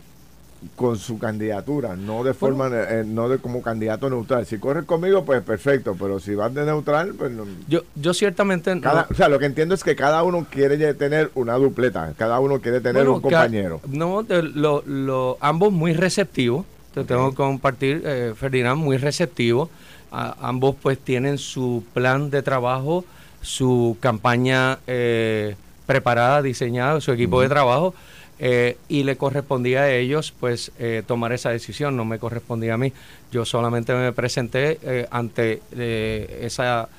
con 0.76 0.98
su 0.98 1.18
candidatura, 1.20 1.96
no 1.96 2.24
de 2.24 2.34
forma, 2.34 2.70
eh, 2.74 3.04
no 3.06 3.30
de 3.30 3.38
como 3.38 3.62
candidato 3.62 4.10
neutral. 4.10 4.46
Si 4.46 4.58
corres 4.58 4.86
conmigo, 4.86 5.24
pues 5.26 5.42
perfecto, 5.42 5.96
pero 6.00 6.20
si 6.20 6.36
vas 6.36 6.54
de 6.54 6.66
neutral, 6.66 7.14
pues 7.18 7.32
no. 7.32 7.46
Yo, 7.68 7.82
yo 7.96 8.14
ciertamente 8.14 8.74
no- 8.76 9.06
o 9.10 9.14
sea, 9.14 9.30
lo 9.30 9.40
que 9.40 9.46
entiendo 9.46 9.76
es 9.76 9.84
que 9.84 9.96
cada 9.96 10.24
uno 10.24 10.46
quiere 10.50 10.94
tener 10.94 11.32
una 11.36 11.54
dupleta, 11.56 12.14
cada 12.18 12.40
uno 12.40 12.60
quiere 12.60 12.80
tener 12.80 13.04
Bueno, 13.04 13.16
un 13.16 13.22
compañero. 13.22 13.82
No, 13.88 14.24
de- 14.24 14.44
lo, 14.44 14.84
lo- 14.86 15.38
ambos 15.42 15.72
muy 15.72 15.94
receptivos. 15.94 16.66
Te 16.94 17.04
tengo 17.04 17.32
que 17.32 17.36
compartir, 17.38 18.04
eh, 18.06 18.34
Ferdinand, 18.38 18.78
muy 18.80 18.98
receptivo. 18.98 19.70
A- 20.12 20.36
ambos 20.48 20.76
pues 20.82 21.00
tienen 21.00 21.40
su 21.40 21.84
plan 21.94 22.30
de 22.30 22.44
trabajo, 22.44 23.04
su 23.42 23.98
campaña 24.00 24.78
eh, 24.86 25.56
preparada, 25.88 26.42
diseñada, 26.44 27.02
su 27.02 27.12
equipo 27.12 27.42
de 27.42 27.50
trabajo. 27.50 27.94
Eh, 28.40 28.78
y 28.90 29.04
le 29.04 29.16
correspondía 29.16 29.82
a 29.84 29.92
ellos 29.92 30.34
pues 30.40 30.72
eh, 30.80 31.04
tomar 31.06 31.32
esa 31.34 31.50
decisión, 31.52 31.96
no 31.96 32.06
me 32.06 32.20
correspondía 32.20 32.74
a 32.74 32.78
mí. 32.78 32.92
Yo 33.32 33.46
solamente 33.46 33.94
me 33.94 34.12
presenté 34.14 34.80
eh, 34.84 35.08
ante 35.12 35.62
eh, 35.78 36.40
esa, 36.44 36.90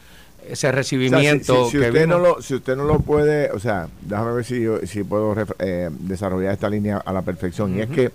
ese 0.49 0.53
O 0.53 0.57
sea, 0.57 0.70
si- 0.70 0.77
recibimiento 0.77 1.64
si, 1.66 1.70
si 1.73 1.79
que 1.79 1.88
usted 1.88 2.07
no 2.07 2.18
lo, 2.18 2.42
si 2.42 2.55
usted 2.55 2.77
no 2.77 2.85
lo 2.85 3.01
puede, 3.01 3.51
o 3.51 3.59
sea, 3.59 3.88
déjame 4.03 4.33
ver 4.35 4.44
si, 4.44 4.61
yo- 4.62 4.79
si 4.87 5.03
puedo 5.05 5.35
eh, 5.59 5.90
desarrollar 6.01 6.53
esta 6.53 6.68
línea 6.70 6.99
a 6.99 7.12
la 7.12 7.23
perfección. 7.23 7.77
Y 7.77 7.81
es 7.83 7.88
que, 7.88 8.11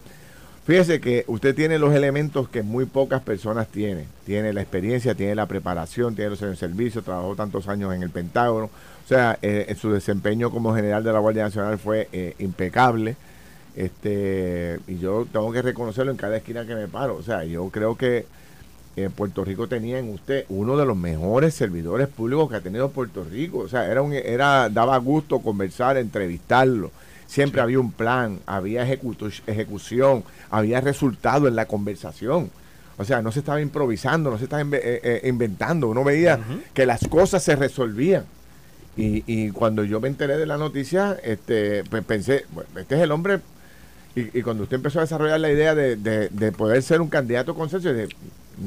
fíjese 0.70 1.02
que 1.02 1.24
usted 1.26 1.56
tiene 1.56 1.80
los 1.80 1.96
elementos 1.96 2.48
que 2.48 2.62
muy 2.62 2.86
pocas 2.86 3.24
personas 3.24 3.68
tienen. 3.70 4.06
Tiene 4.24 4.54
la 4.54 4.62
experiencia, 4.62 5.16
tiene 5.16 5.34
la 5.34 5.48
preparación, 5.48 6.14
tiene 6.14 6.30
los 6.30 6.44
años 6.44 6.60
de 6.60 6.68
servicio, 6.68 7.02
trabajó 7.02 7.36
tantos 7.36 7.68
años 7.68 7.92
en 7.96 8.04
el 8.04 8.12
Pentágono. 8.12 8.66
O 8.66 9.08
sea, 9.08 9.40
eh, 9.42 9.66
en 9.68 9.76
su 9.76 9.92
desempeño 9.92 10.52
como 10.52 10.76
general 10.76 11.04
de 11.04 11.12
la 11.12 11.18
Guardia 11.18 11.42
Nacional 11.42 11.80
fue 11.80 12.08
eh, 12.12 12.36
impecable. 12.38 13.16
Este, 13.76 14.80
y 14.88 15.00
yo 15.00 15.26
tengo 15.34 15.52
que 15.52 15.64
reconocerlo 15.64 16.12
en 16.12 16.18
cada 16.18 16.38
esquina 16.38 16.64
que 16.68 16.76
me 16.76 16.88
paro. 16.88 17.16
O 17.16 17.24
sea, 17.24 17.44
yo 17.46 17.68
creo 17.70 17.98
que 17.98 18.28
eh, 18.96 19.10
Puerto 19.10 19.44
Rico 19.44 19.68
tenía 19.68 19.98
en 19.98 20.10
usted 20.10 20.46
uno 20.50 20.78
de 20.78 20.86
los 20.86 20.96
mejores 20.96 21.56
servidores 21.56 22.08
públicos 22.10 22.48
que 22.48 22.58
ha 22.58 22.62
tenido 22.62 22.92
Puerto 22.92 23.24
Rico. 23.24 23.58
O 23.58 23.68
sea, 23.68 23.90
era 23.90 24.04
un, 24.04 24.14
era, 24.14 24.70
daba 24.70 24.96
gusto 25.00 25.40
conversar, 25.40 25.98
entrevistarlo. 25.98 26.92
Siempre 27.30 27.62
había 27.62 27.80
un 27.80 27.92
plan, 27.92 28.40
había 28.48 28.82
ejecución, 29.48 30.24
había 30.50 30.82
resultado 30.82 31.48
en 31.48 31.56
la 31.56 31.66
conversación. 31.68 32.50
O 32.98 33.06
sea, 33.06 33.22
no 33.22 33.32
se 33.32 33.40
estaba 33.40 33.62
improvisando, 33.62 34.32
no 34.32 34.38
se 34.40 34.46
estaba 34.46 34.64
eh, 34.64 34.68
eh, 35.04 35.22
inventando. 35.30 35.88
Uno 35.88 36.04
veía 36.04 36.40
que 36.74 36.86
las 36.88 37.08
cosas 37.08 37.44
se 37.44 37.56
resolvían. 37.56 38.26
Y, 38.98 39.24
y 39.28 39.52
cuando 39.52 39.84
yo 39.84 40.02
me 40.02 40.08
enteré 40.10 40.38
de 40.38 40.46
la 40.46 40.58
noticia, 40.58 41.18
este, 41.24 41.84
pues 41.86 42.04
pensé, 42.04 42.46
bueno, 42.52 42.70
este 42.80 42.96
es 42.96 43.02
el 43.02 43.12
hombre. 43.12 43.40
Y, 44.16 44.40
y 44.40 44.42
cuando 44.42 44.64
usted 44.64 44.78
empezó 44.78 44.98
a 45.00 45.04
desarrollar 45.04 45.40
la 45.40 45.52
idea 45.52 45.76
de, 45.76 45.96
de- 45.96 46.30
de 46.30 46.52
poder 46.52 46.82
ser 46.82 47.00
un 47.00 47.10
candidato 47.10 47.54
consenso, 47.56 47.90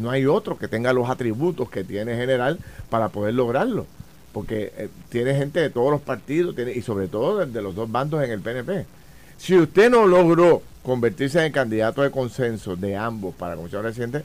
no 0.01 0.11
hay 0.11 0.25
otro 0.25 0.57
que 0.57 0.68
tenga 0.68 0.92
los 0.92 1.11
atributos 1.11 1.68
que 1.68 1.83
tiene 1.85 2.14
general 2.16 2.59
para 2.88 3.09
poder 3.09 3.35
lograrlo. 3.35 3.87
Porque 4.33 4.73
eh, 4.77 4.88
tiene 5.09 5.35
gente 5.35 5.61
de 5.61 5.71
todos 5.71 5.90
los 5.90 6.01
partidos 6.01 6.55
y 6.59 6.83
sobre 6.83 7.09
todo 7.09 7.45
de, 7.45 7.62
los 7.62 7.75
dos 7.75 7.90
bandos 7.90 8.23
en 8.25 8.31
el 8.31 8.40
PNP. 8.40 8.87
Si 9.37 9.57
usted 9.59 9.90
no 9.90 10.07
logró 10.07 10.62
convertirse 10.83 11.45
en 11.45 11.53
candidato 11.53 12.03
de 12.03 12.11
consenso 12.11 12.77
de 12.77 12.97
ambos 12.97 13.35
para 13.35 13.57
comisión 13.57 13.83
reciente, 13.83 14.25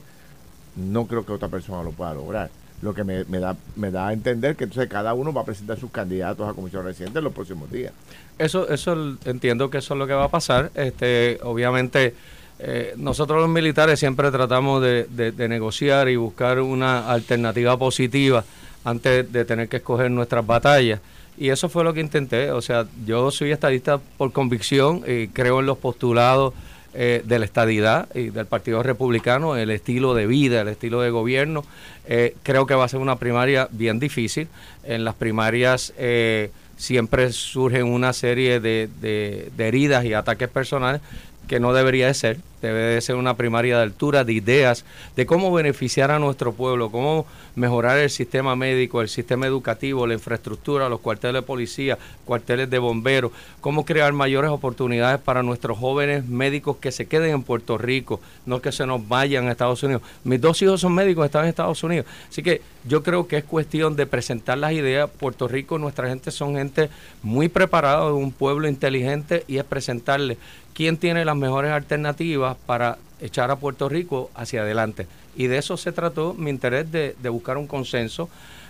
no 0.76 1.06
creo 1.06 1.26
que 1.26 1.32
otra 1.32 1.48
persona 1.48 1.82
lo 1.82 1.90
pueda 1.90 2.14
lograr. 2.14 2.50
lo 2.80 2.94
que 2.94 3.02
me, 3.02 3.24
da 3.24 3.56
me 3.74 3.90
da 3.90 4.08
a 4.08 4.12
entender 4.12 4.54
que 4.54 4.64
entonces 4.64 4.88
cada 4.88 5.12
uno 5.12 5.32
va 5.32 5.42
a 5.42 5.44
presentar 5.44 5.78
sus 5.78 5.90
candidatos 5.90 6.48
a 6.48 6.54
comisión 6.54 6.84
residente 6.84 7.18
en 7.18 7.24
los 7.24 7.32
próximos 7.32 7.70
días. 7.70 7.92
Eso, 8.38 8.68
eso 8.68 9.16
entiendo 9.24 9.68
que 9.68 9.78
eso 9.78 9.94
es 9.94 9.98
lo 9.98 10.06
que 10.06 10.12
va 10.12 10.24
a 10.24 10.28
pasar. 10.28 10.70
Este, 10.76 11.40
obviamente, 11.42 12.14
eh, 12.60 12.94
nosotros 12.96 13.40
los 13.40 13.48
militares 13.48 14.00
siempre 14.00 14.30
tratamos 14.30 14.82
de, 14.82 15.34
negociar 15.48 16.08
y 16.08 16.16
buscar 16.16 16.60
una 16.60 17.08
alternativa 17.10 17.76
positiva 17.76 18.44
antes 18.84 19.30
de 19.32 19.44
tener 19.44 19.68
que 19.68 19.78
escoger 19.78 20.10
nuestras 20.10 20.46
batallas. 20.46 21.00
Y 21.36 21.50
eso 21.50 21.68
fue 21.68 21.84
lo 21.84 21.94
que 21.94 22.00
intenté. 22.00 22.50
O 22.50 22.60
sea, 22.60 22.86
yo 23.06 23.30
soy 23.30 23.52
estadista 23.52 23.98
por 23.98 24.32
convicción 24.32 25.02
y 25.06 25.28
creo 25.28 25.60
en 25.60 25.66
los 25.66 25.78
postulados 25.78 26.52
eh, 26.94 27.22
de 27.24 27.38
la 27.38 27.44
estadidad 27.44 28.08
y 28.14 28.30
del 28.30 28.46
Partido 28.46 28.82
Republicano, 28.82 29.56
el 29.56 29.70
estilo 29.70 30.14
de 30.14 30.26
vida, 30.26 30.62
el 30.62 30.68
estilo 30.68 31.00
de 31.00 31.10
gobierno. 31.10 31.64
Eh, 32.06 32.34
creo 32.42 32.66
que 32.66 32.74
va 32.74 32.84
a 32.84 32.88
ser 32.88 33.00
una 33.00 33.16
primaria 33.16 33.68
bien 33.70 34.00
difícil. 34.00 34.48
En 34.82 35.04
las 35.04 35.14
primarias 35.14 35.92
eh, 35.96 36.50
siempre 36.76 37.30
surgen 37.32 37.84
una 37.84 38.12
serie 38.12 38.58
de, 38.58 38.88
de, 39.00 39.50
de 39.56 39.68
heridas 39.68 40.04
y 40.06 40.14
ataques 40.14 40.48
personales 40.48 41.00
que 41.48 41.58
no 41.58 41.72
debería 41.72 42.06
de 42.06 42.14
ser. 42.14 42.38
Debe 42.62 42.80
de 42.80 43.00
ser 43.00 43.14
una 43.14 43.34
primaria 43.34 43.76
de 43.76 43.84
altura, 43.84 44.24
de 44.24 44.32
ideas, 44.32 44.84
de 45.14 45.26
cómo 45.26 45.52
beneficiar 45.52 46.10
a 46.10 46.18
nuestro 46.18 46.52
pueblo, 46.52 46.90
cómo 46.90 47.24
mejorar 47.54 47.98
el 47.98 48.10
sistema 48.10 48.56
médico, 48.56 49.00
el 49.00 49.08
sistema 49.08 49.46
educativo, 49.46 50.08
la 50.08 50.14
infraestructura, 50.14 50.88
los 50.88 50.98
cuarteles 50.98 51.34
de 51.34 51.42
policía, 51.42 51.98
cuarteles 52.24 52.68
de 52.68 52.78
bomberos, 52.80 53.30
cómo 53.60 53.84
crear 53.84 54.12
mayores 54.12 54.50
oportunidades 54.50 55.20
para 55.20 55.44
nuestros 55.44 55.78
jóvenes 55.78 56.26
médicos 56.26 56.78
que 56.78 56.90
se 56.90 57.06
queden 57.06 57.30
en 57.30 57.42
Puerto 57.44 57.78
Rico, 57.78 58.20
no 58.44 58.60
que 58.60 58.72
se 58.72 58.86
nos 58.86 59.06
vayan 59.06 59.46
a 59.46 59.52
Estados 59.52 59.84
Unidos. 59.84 60.02
Mis 60.24 60.40
dos 60.40 60.60
hijos 60.60 60.80
son 60.80 60.94
médicos, 60.94 61.26
están 61.26 61.44
en 61.44 61.50
Estados 61.50 61.82
Unidos. 61.84 62.06
Así 62.28 62.42
que 62.42 62.60
yo 62.88 63.04
creo 63.04 63.28
que 63.28 63.36
es 63.36 63.44
cuestión 63.44 63.94
de 63.94 64.06
presentar 64.06 64.58
las 64.58 64.72
ideas. 64.72 65.08
Puerto 65.08 65.46
Rico, 65.46 65.78
nuestra 65.78 66.08
gente 66.08 66.32
son 66.32 66.56
gente 66.56 66.90
muy 67.22 67.48
preparada, 67.48 68.12
un 68.12 68.32
pueblo 68.32 68.66
inteligente 68.66 69.44
y 69.46 69.58
es 69.58 69.64
presentarle 69.64 70.38
quién 70.78 70.96
tiene 70.96 71.24
las 71.24 71.34
mejores 71.34 71.72
alternativas 71.72 72.56
para 72.64 72.98
echar 73.20 73.50
a 73.50 73.56
Puerto 73.56 73.88
Rico 73.88 74.30
hacia 74.36 74.60
adelante. 74.60 75.08
Y 75.34 75.48
de 75.48 75.58
eso 75.58 75.76
se 75.76 75.90
trató 75.90 76.34
mi 76.34 76.50
interés 76.50 76.92
de, 76.92 77.16
buscar 77.30 77.58
un 77.58 77.66
consenso. 77.66 78.28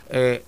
Eh, 0.09 0.43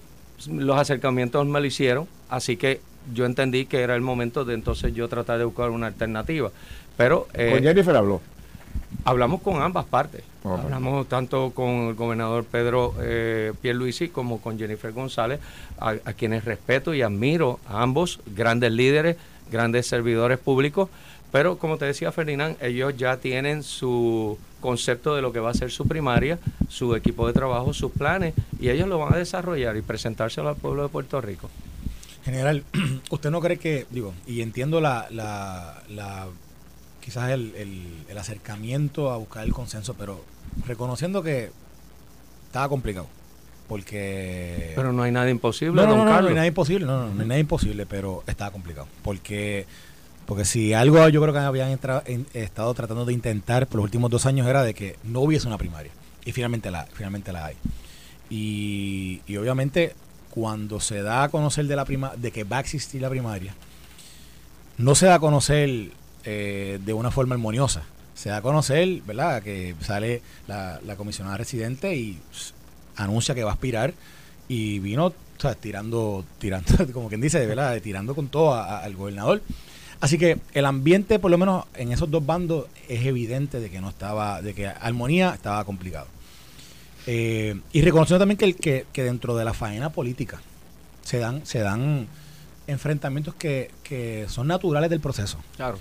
los 0.49 0.79
acercamientos 0.79 1.46
me 1.46 1.61
lo 1.61 1.66
hicieron, 1.66 2.09
así 2.31 2.57
que 2.57 2.81
yo 3.12 3.27
entendí 3.27 3.66
que 3.66 3.83
era 3.83 3.94
el 3.94 4.01
momento 4.01 4.46
de 4.46 4.55
entonces 4.55 4.94
yo 4.94 5.07
tratar 5.11 5.37
de 5.37 5.44
buscar 5.44 5.68
una 5.68 5.88
alternativa. 5.88 6.51
Pero, 6.96 7.29
eh, 7.35 7.51
¿Con 7.53 7.62
Jennifer 7.62 7.94
habló? 7.94 8.23
Hablamos 9.05 9.42
con 9.42 9.61
ambas 9.61 9.85
partes. 9.85 10.23
Hablamos 10.42 11.11
tanto 11.11 11.51
con 11.51 11.88
el 11.88 11.94
gobernador 11.94 12.46
Pedro 12.46 12.94
eh, 13.03 13.53
Pierluisi 13.61 14.09
como 14.09 14.40
con 14.40 14.59
Jennifer 14.59 14.92
González, 14.92 15.40
a, 15.79 15.90
a 15.90 16.14
quienes 16.14 16.46
respeto 16.46 16.94
y 16.94 17.03
admiro 17.03 17.61
a 17.68 17.83
ambos 17.83 18.18
grandes 18.35 18.73
líderes, 18.73 19.18
grandes 19.53 19.87
servidores 19.87 20.38
públicos. 20.38 20.88
Pero 21.32 21.58
como 21.58 21.78
te 21.78 21.84
decía 21.84 22.12
Ferdinand, 22.12 22.56
ellos 22.60 22.96
ya 22.96 23.18
tienen 23.18 23.62
su 23.62 24.38
concepto 24.60 25.14
de 25.14 25.22
lo 25.22 25.32
que 25.32 25.40
va 25.40 25.50
a 25.50 25.54
ser 25.54 25.70
su 25.70 25.86
primaria, 25.86 26.38
su 26.68 26.94
equipo 26.94 27.26
de 27.26 27.32
trabajo, 27.32 27.72
sus 27.72 27.92
planes, 27.92 28.34
y 28.58 28.68
ellos 28.68 28.88
lo 28.88 28.98
van 28.98 29.14
a 29.14 29.16
desarrollar 29.16 29.76
y 29.76 29.82
presentárselo 29.82 30.48
al 30.48 30.56
pueblo 30.56 30.82
de 30.82 30.88
Puerto 30.88 31.20
Rico. 31.20 31.48
General, 32.24 32.62
¿usted 33.10 33.30
no 33.30 33.40
cree 33.40 33.58
que, 33.58 33.86
digo, 33.90 34.12
y 34.26 34.42
entiendo 34.42 34.80
la, 34.80 35.06
la, 35.10 36.26
quizás 37.00 37.30
el, 37.30 37.54
el, 38.08 38.18
acercamiento 38.18 39.10
a 39.10 39.16
buscar 39.16 39.44
el 39.44 39.52
consenso, 39.52 39.94
pero 39.94 40.22
reconociendo 40.66 41.22
que 41.22 41.50
estaba 42.46 42.68
complicado? 42.68 43.06
Porque... 43.68 44.72
Pero 44.74 44.92
no 44.92 45.04
hay 45.04 45.12
nada 45.12 45.30
imposible, 45.30 45.80
no, 45.80 45.86
no, 45.86 45.96
no, 45.96 46.04
no, 46.04 46.22
no 46.22 46.28
hay 46.28 46.34
nada 46.34 46.46
imposible, 46.46 46.86
no, 46.86 47.06
no, 47.06 47.14
no 47.14 47.22
hay 47.22 47.28
nada 47.28 47.40
imposible, 47.40 47.86
pero 47.86 48.24
estaba 48.26 48.50
complicado. 48.50 48.88
Porque 49.02 49.66
porque 50.30 50.44
si 50.44 50.74
algo 50.74 51.08
yo 51.08 51.20
creo 51.20 51.34
que 51.34 51.40
habían 51.40 51.76
estado 52.34 52.72
tratando 52.72 53.04
de 53.04 53.12
intentar 53.12 53.66
por 53.66 53.78
los 53.78 53.84
últimos 53.86 54.12
dos 54.12 54.26
años 54.26 54.46
era 54.46 54.62
de 54.62 54.74
que 54.74 54.94
no 55.02 55.22
hubiese 55.22 55.48
una 55.48 55.58
primaria. 55.58 55.90
Y 56.24 56.30
finalmente 56.30 56.70
la, 56.70 56.86
finalmente 56.92 57.32
la 57.32 57.46
hay. 57.46 57.56
Y, 58.30 59.22
obviamente 59.36 59.92
cuando 60.30 60.78
se 60.78 61.02
da 61.02 61.24
a 61.24 61.30
conocer 61.30 61.66
de, 61.66 61.74
la 61.74 61.84
prima, 61.84 62.12
de 62.16 62.30
que 62.30 62.44
va 62.44 62.58
a 62.58 62.60
existir 62.60 63.02
la 63.02 63.10
primaria, 63.10 63.56
no 64.78 64.94
se 64.94 65.06
da 65.06 65.16
a 65.16 65.18
conocer 65.18 65.90
eh, 66.22 66.78
de 66.80 66.92
una 66.92 67.10
forma 67.10 67.34
armoniosa. 67.34 67.82
Se 68.14 68.28
da 68.28 68.36
a 68.36 68.40
conocer, 68.40 69.02
¿verdad?, 69.02 69.42
que 69.42 69.74
sale 69.80 70.22
la, 70.46 70.78
comisionada 70.96 71.38
residente 71.38 71.96
y 71.96 72.20
anuncia 72.94 73.34
que 73.34 73.42
va 73.42 73.50
a 73.50 73.54
aspirar 73.54 73.94
y 74.46 74.78
vino 74.78 75.06
o 75.06 75.14
sea, 75.40 75.56
tirando, 75.56 76.24
tirando, 76.38 76.86
como 76.92 77.08
quien 77.08 77.20
dice, 77.20 77.44
¿verdad?, 77.48 77.80
tirando 77.82 78.14
con 78.14 78.28
todo 78.28 78.54
al 78.54 78.94
gobernador. 78.94 79.42
Así 80.00 80.16
que 80.16 80.38
el 80.54 80.64
ambiente, 80.64 81.18
por 81.18 81.30
lo 81.30 81.36
menos 81.36 81.66
en 81.74 81.92
esos 81.92 82.10
dos 82.10 82.24
bandos, 82.24 82.66
es 82.88 83.04
evidente 83.04 83.60
de 83.60 83.70
que 83.70 83.80
no 83.80 83.90
estaba, 83.90 84.40
de 84.40 84.54
que 84.54 84.66
armonía 84.66 85.34
estaba 85.34 85.62
complicado. 85.64 86.06
Eh, 87.06 87.60
y 87.72 87.82
reconociendo 87.82 88.20
también 88.20 88.38
que, 88.38 88.54
que, 88.54 88.86
que, 88.92 89.04
dentro 89.04 89.36
de 89.36 89.44
la 89.44 89.54
faena 89.54 89.90
política 89.90 90.40
se 91.02 91.18
dan, 91.18 91.44
se 91.44 91.60
dan 91.60 92.06
enfrentamientos 92.66 93.34
que, 93.34 93.70
que 93.82 94.26
son 94.28 94.46
naturales 94.46 94.90
del 94.90 95.00
proceso. 95.00 95.38
Claro. 95.56 95.78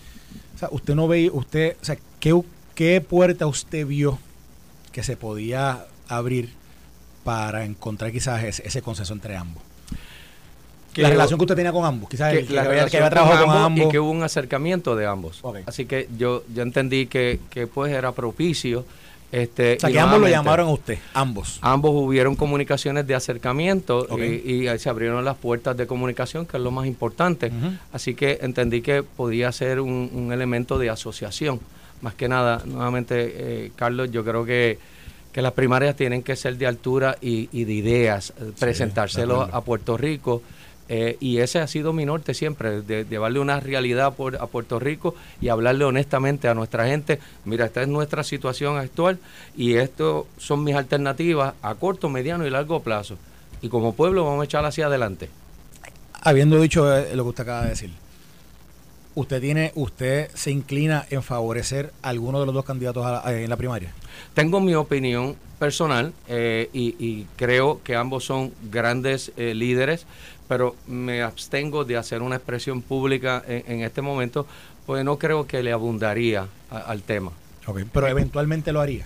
O 0.56 0.58
sea, 0.58 0.70
usted 0.72 0.96
no 0.96 1.08
ve, 1.08 1.30
usted, 1.32 1.78
o 1.82 1.86
sea, 1.86 1.98
¿qué, 2.20 2.40
qué 2.76 3.00
puerta 3.02 3.48
usted 3.48 3.86
vio 3.86 4.20
que 4.92 5.04
se 5.04 5.16
podía 5.16 5.86
abrir 6.08 6.50
para 7.24 7.64
encontrar 7.64 8.12
quizás 8.12 8.44
ese, 8.44 8.68
ese 8.68 8.82
consenso 8.82 9.14
entre 9.14 9.38
ambos? 9.38 9.64
La 10.96 11.10
relación 11.10 11.38
que 11.38 11.44
usted 11.44 11.56
tenía 11.56 11.72
con 11.72 11.86
ambos, 11.86 12.10
quizás 12.10 12.34
que, 12.34 12.54
la 12.54 12.64
que, 12.64 12.82
había, 12.82 13.10
trabajado 13.10 13.46
con 13.46 13.58
ambos, 13.58 13.86
y 13.86 13.90
que 13.90 14.00
hubo 14.00 14.12
un 14.12 14.24
acercamiento 14.24 14.96
de 14.96 15.06
ambos. 15.06 15.42
Así 15.66 15.86
que 15.86 16.08
yo, 16.18 16.44
yo 16.54 16.64
entendí 16.64 17.08
que, 17.08 17.40
que 17.50 17.68
pues 17.68 17.94
era 17.94 18.12
propicio. 18.12 18.86
Este, 19.32 19.76
o 19.76 19.80
sea, 19.80 19.92
que 19.92 20.00
ambos 20.00 20.20
lo 20.20 20.28
llamaron 20.28 20.70
a 20.70 20.72
usted, 20.72 20.98
ambos. 21.14 21.60
Ambos 21.62 21.92
hubieron 21.94 22.36
comunicaciones 22.36 23.06
de 23.06 23.14
acercamiento 23.14 24.08
y, 24.18 24.68
y, 24.68 24.80
se 24.80 24.90
abrieron 24.90 25.24
las 25.24 25.38
puertas 25.38 25.78
de 25.78 25.86
comunicación, 25.86 26.48
que 26.48 26.58
es 26.58 26.64
lo 26.64 26.72
más 26.72 26.88
importante. 26.88 27.52
Así 27.94 28.16
que 28.16 28.40
entendí 28.42 28.82
que 28.82 29.04
podía 29.04 29.52
ser 29.52 29.82
un, 29.82 30.10
un, 30.14 30.34
elemento 30.34 30.80
de 30.80 30.90
asociación. 30.90 31.60
Más 32.02 32.16
que 32.16 32.28
nada, 32.28 32.64
nuevamente, 32.66 33.66
eh, 33.66 33.72
Carlos, 33.76 34.10
yo 34.10 34.24
creo 34.24 34.46
que, 34.46 34.80
que 35.32 35.42
las 35.44 35.52
primarias 35.52 35.96
tienen 35.96 36.24
que 36.24 36.36
ser 36.36 36.58
de 36.58 36.66
altura 36.66 37.18
y, 37.22 37.50
y 37.52 37.66
de 37.66 37.74
ideas, 37.74 38.34
presentárselo 38.58 39.44
a 39.44 39.62
Puerto 39.62 39.96
Rico 39.96 40.42
eh, 40.92 41.18
y 41.20 41.38
ese 41.38 41.60
ha 41.60 41.68
sido 41.68 41.94
mi 41.94 42.04
norte 42.04 42.34
siempre, 42.34 42.82
de, 42.82 43.06
llevarle 43.06 43.40
una 43.40 43.60
realidad 43.60 44.08
a 44.08 44.48
Puerto 44.48 44.80
Rico 44.80 45.14
y 45.40 45.50
hablarle 45.50 45.86
honestamente 45.86 46.48
a 46.48 46.56
nuestra 46.56 46.88
gente, 46.88 47.20
mira, 47.46 47.66
esta 47.66 47.84
es 47.84 47.88
nuestra 47.88 48.24
situación 48.24 48.78
actual 48.78 49.20
y 49.56 49.76
esto 49.76 50.26
son 50.40 50.64
mis 50.64 50.76
alternativas 50.76 51.54
a 51.62 51.76
corto, 51.76 52.10
mediano 52.10 52.48
y 52.48 52.50
largo 52.50 52.82
plazo. 52.82 53.18
Y 53.62 53.70
como 53.70 53.94
pueblo 53.94 54.26
vamos 54.26 54.42
a 54.42 54.46
echar 54.46 54.66
hacia 54.66 54.88
adelante. 54.88 55.30
Habiendo 56.22 56.60
dicho 56.60 56.92
eh, 56.98 57.16
lo 57.16 57.24
que 57.24 57.30
usted 57.30 57.44
acaba 57.44 57.64
de 57.64 57.70
decir, 57.70 57.92
¿usted 59.14 59.40
tiene, 59.40 59.72
usted 59.76 60.32
se 60.34 60.50
inclina 60.50 61.06
en 61.12 61.22
favorecer 61.22 61.94
a 62.02 62.10
alguno 62.10 62.40
de 62.40 62.48
los 62.48 62.56
dos 62.56 62.66
candidatos 62.66 63.06
en 63.28 63.48
la 63.48 63.58
primaria? 63.58 63.94
Tengo 64.34 64.60
mi 64.60 64.74
opinión 64.74 65.36
personal 65.60 66.14
eh, 66.28 66.68
y, 66.74 67.26
creo 67.36 67.82
que 67.84 67.96
ambos 67.96 68.24
son 68.24 68.54
grandes 68.72 69.32
líderes, 69.38 70.08
pero 70.50 70.76
me 70.88 71.22
abstengo 71.22 71.86
de 71.86 71.96
hacer 71.96 72.24
una 72.24 72.36
expresión 72.36 72.82
pública 72.82 73.44
en, 73.48 73.84
este 73.84 74.02
momento, 74.02 74.48
pues 74.88 75.06
no 75.06 75.20
creo 75.20 75.46
que 75.46 75.62
le 75.62 75.72
abundaría 75.72 76.48
al 76.72 77.04
tema. 77.04 77.32
pero 77.94 78.08
eventualmente 78.08 78.74
lo 78.74 78.82
haría. 78.82 79.06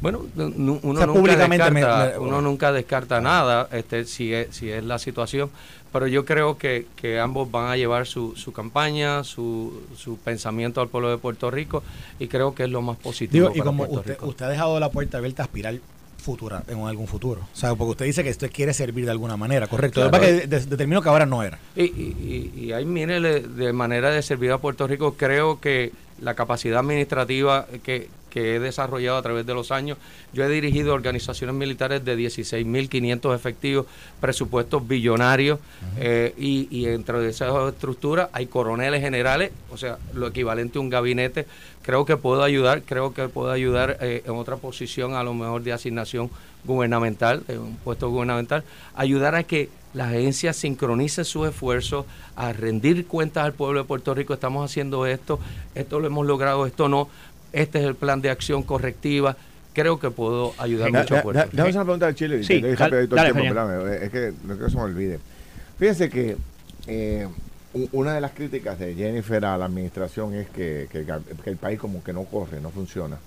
Bueno, 0.00 0.26
uno, 0.36 1.06
nunca, 1.06 1.36
descarta, 1.36 2.20
uno 2.20 2.40
nunca 2.40 2.70
descarta 2.70 3.20
nada 3.20 3.66
este, 3.72 4.04
si, 4.04 4.32
es, 4.32 4.54
si 4.54 4.70
es 4.70 4.84
la 4.84 4.98
situación, 5.00 5.50
pero 5.92 6.06
yo 6.06 6.24
creo 6.24 6.56
que, 6.56 6.86
que 6.94 7.18
ambos 7.18 7.50
van 7.50 7.68
a 7.70 7.76
llevar 7.76 8.06
su, 8.06 8.36
su 8.36 8.52
campaña, 8.52 9.24
su, 9.24 9.82
su 9.96 10.18
pensamiento 10.18 10.80
al 10.80 10.88
pueblo 10.88 11.10
de 11.10 11.18
Puerto 11.18 11.50
Rico 11.50 11.82
y 12.20 12.28
creo 12.28 12.54
que 12.54 12.64
es 12.64 12.70
lo 12.70 12.82
más 12.82 12.98
positivo. 12.98 13.50
y 13.54 13.60
como 13.60 13.84
usted, 13.84 14.18
usted 14.22 14.44
ha 14.44 14.48
dejado 14.50 14.78
la 14.78 14.90
puerta 14.90 15.18
abierta 15.18 15.42
a 15.42 15.46
aspirar 15.46 15.80
futura, 16.26 16.62
en 16.66 16.80
algún 16.80 17.06
futuro. 17.06 17.42
O 17.52 17.56
sea, 17.56 17.74
porque 17.74 17.92
usted 17.92 18.04
dice 18.04 18.24
que 18.24 18.30
esto 18.30 18.48
quiere 18.52 18.74
servir 18.74 19.04
de 19.04 19.12
alguna 19.12 19.36
manera, 19.36 19.68
correcto. 19.68 20.10
Claro. 20.10 20.20
que 20.20 20.46
determinó 20.46 21.00
que 21.00 21.08
ahora 21.08 21.24
no 21.24 21.42
era. 21.42 21.58
Y, 21.76 21.84
y, 21.84 22.52
y 22.56 22.72
ahí, 22.72 22.84
mire, 22.84 23.20
de 23.20 23.72
manera 23.72 24.10
de 24.10 24.20
servir 24.22 24.50
a 24.50 24.58
Puerto 24.58 24.86
Rico, 24.86 25.14
creo 25.14 25.60
que 25.60 25.92
la 26.20 26.34
capacidad 26.34 26.80
administrativa 26.80 27.66
que, 27.82 28.08
que 28.36 28.56
he 28.56 28.60
desarrollado 28.60 29.16
a 29.16 29.22
través 29.22 29.46
de 29.46 29.54
los 29.54 29.70
años. 29.70 29.96
Yo 30.34 30.44
he 30.44 30.48
dirigido 30.50 30.92
organizaciones 30.92 31.56
militares 31.56 32.04
de 32.04 32.18
16.500 32.18 33.34
efectivos, 33.34 33.86
presupuestos 34.20 34.86
billonarios, 34.86 35.58
eh, 35.96 36.34
y, 36.36 36.68
y 36.70 36.84
dentro 36.84 37.18
de 37.18 37.30
esas 37.30 37.50
estructuras 37.72 38.28
hay 38.34 38.44
coroneles 38.44 39.00
generales, 39.00 39.52
o 39.70 39.78
sea, 39.78 39.96
lo 40.12 40.26
equivalente 40.26 40.76
a 40.76 40.82
un 40.82 40.90
gabinete. 40.90 41.46
Creo 41.80 42.04
que 42.04 42.18
puedo 42.18 42.42
ayudar, 42.42 42.82
creo 42.82 43.14
que 43.14 43.26
puedo 43.28 43.50
ayudar 43.50 43.96
eh, 44.02 44.22
en 44.26 44.34
otra 44.34 44.56
posición, 44.56 45.14
a 45.14 45.22
lo 45.22 45.32
mejor 45.32 45.62
de 45.62 45.72
asignación 45.72 46.28
gubernamental, 46.66 47.42
de 47.46 47.58
un 47.58 47.76
puesto 47.76 48.10
gubernamental, 48.10 48.64
ayudar 48.96 49.34
a 49.34 49.44
que 49.44 49.70
la 49.94 50.08
agencia 50.08 50.52
sincronice 50.52 51.24
sus 51.24 51.48
esfuerzos 51.48 52.04
a 52.34 52.52
rendir 52.52 53.06
cuentas 53.06 53.46
al 53.46 53.54
pueblo 53.54 53.80
de 53.80 53.86
Puerto 53.86 54.12
Rico. 54.14 54.34
Estamos 54.34 54.70
haciendo 54.70 55.06
esto, 55.06 55.40
esto 55.74 56.00
lo 56.00 56.06
hemos 56.06 56.26
logrado, 56.26 56.66
esto 56.66 56.90
no. 56.90 57.08
Este 57.56 57.78
es 57.78 57.84
el 57.84 57.94
plan 57.94 58.20
de 58.20 58.30
acción 58.30 58.62
correctiva. 58.62 59.36
Creo 59.72 59.98
que 59.98 60.10
puedo 60.10 60.54
ayudar 60.58 60.90
mucho 61.02 61.16
a 61.16 61.22
Puerto 61.22 61.42
Rico. 61.42 61.50
Déjame 61.52 61.68
hacer 61.70 61.76
una 61.80 61.84
pregunta 61.84 62.06
al 62.06 62.14
Chile. 62.14 62.44
Sí, 62.44 62.60
te- 62.60 62.76
dale, 62.76 63.06
tiempo, 63.06 63.60
espérame, 63.60 64.02
es 64.04 64.10
que 64.10 64.32
no 64.44 64.52
quiero 64.54 64.64
que 64.66 64.70
se 64.70 64.76
me 64.76 64.82
olvide. 64.82 65.18
Fíjense 65.78 66.08
que 66.10 66.36
eh, 66.86 67.28
una 67.92 68.14
de 68.14 68.20
las 68.20 68.32
críticas 68.32 68.78
de 68.78 68.94
Jennifer 68.94 69.44
a 69.44 69.58
la 69.58 69.66
administración 69.66 70.34
es 70.34 70.48
que, 70.48 70.88
que 70.90 70.98
el 71.00 71.06
ga- 71.06 71.20
que 71.44 71.50
el 71.50 71.56
país 71.56 71.78
como 71.78 72.02
que 72.02 72.12
no 72.12 72.24
corre, 72.24 72.60
no 72.60 72.70
funciona. 72.70 73.18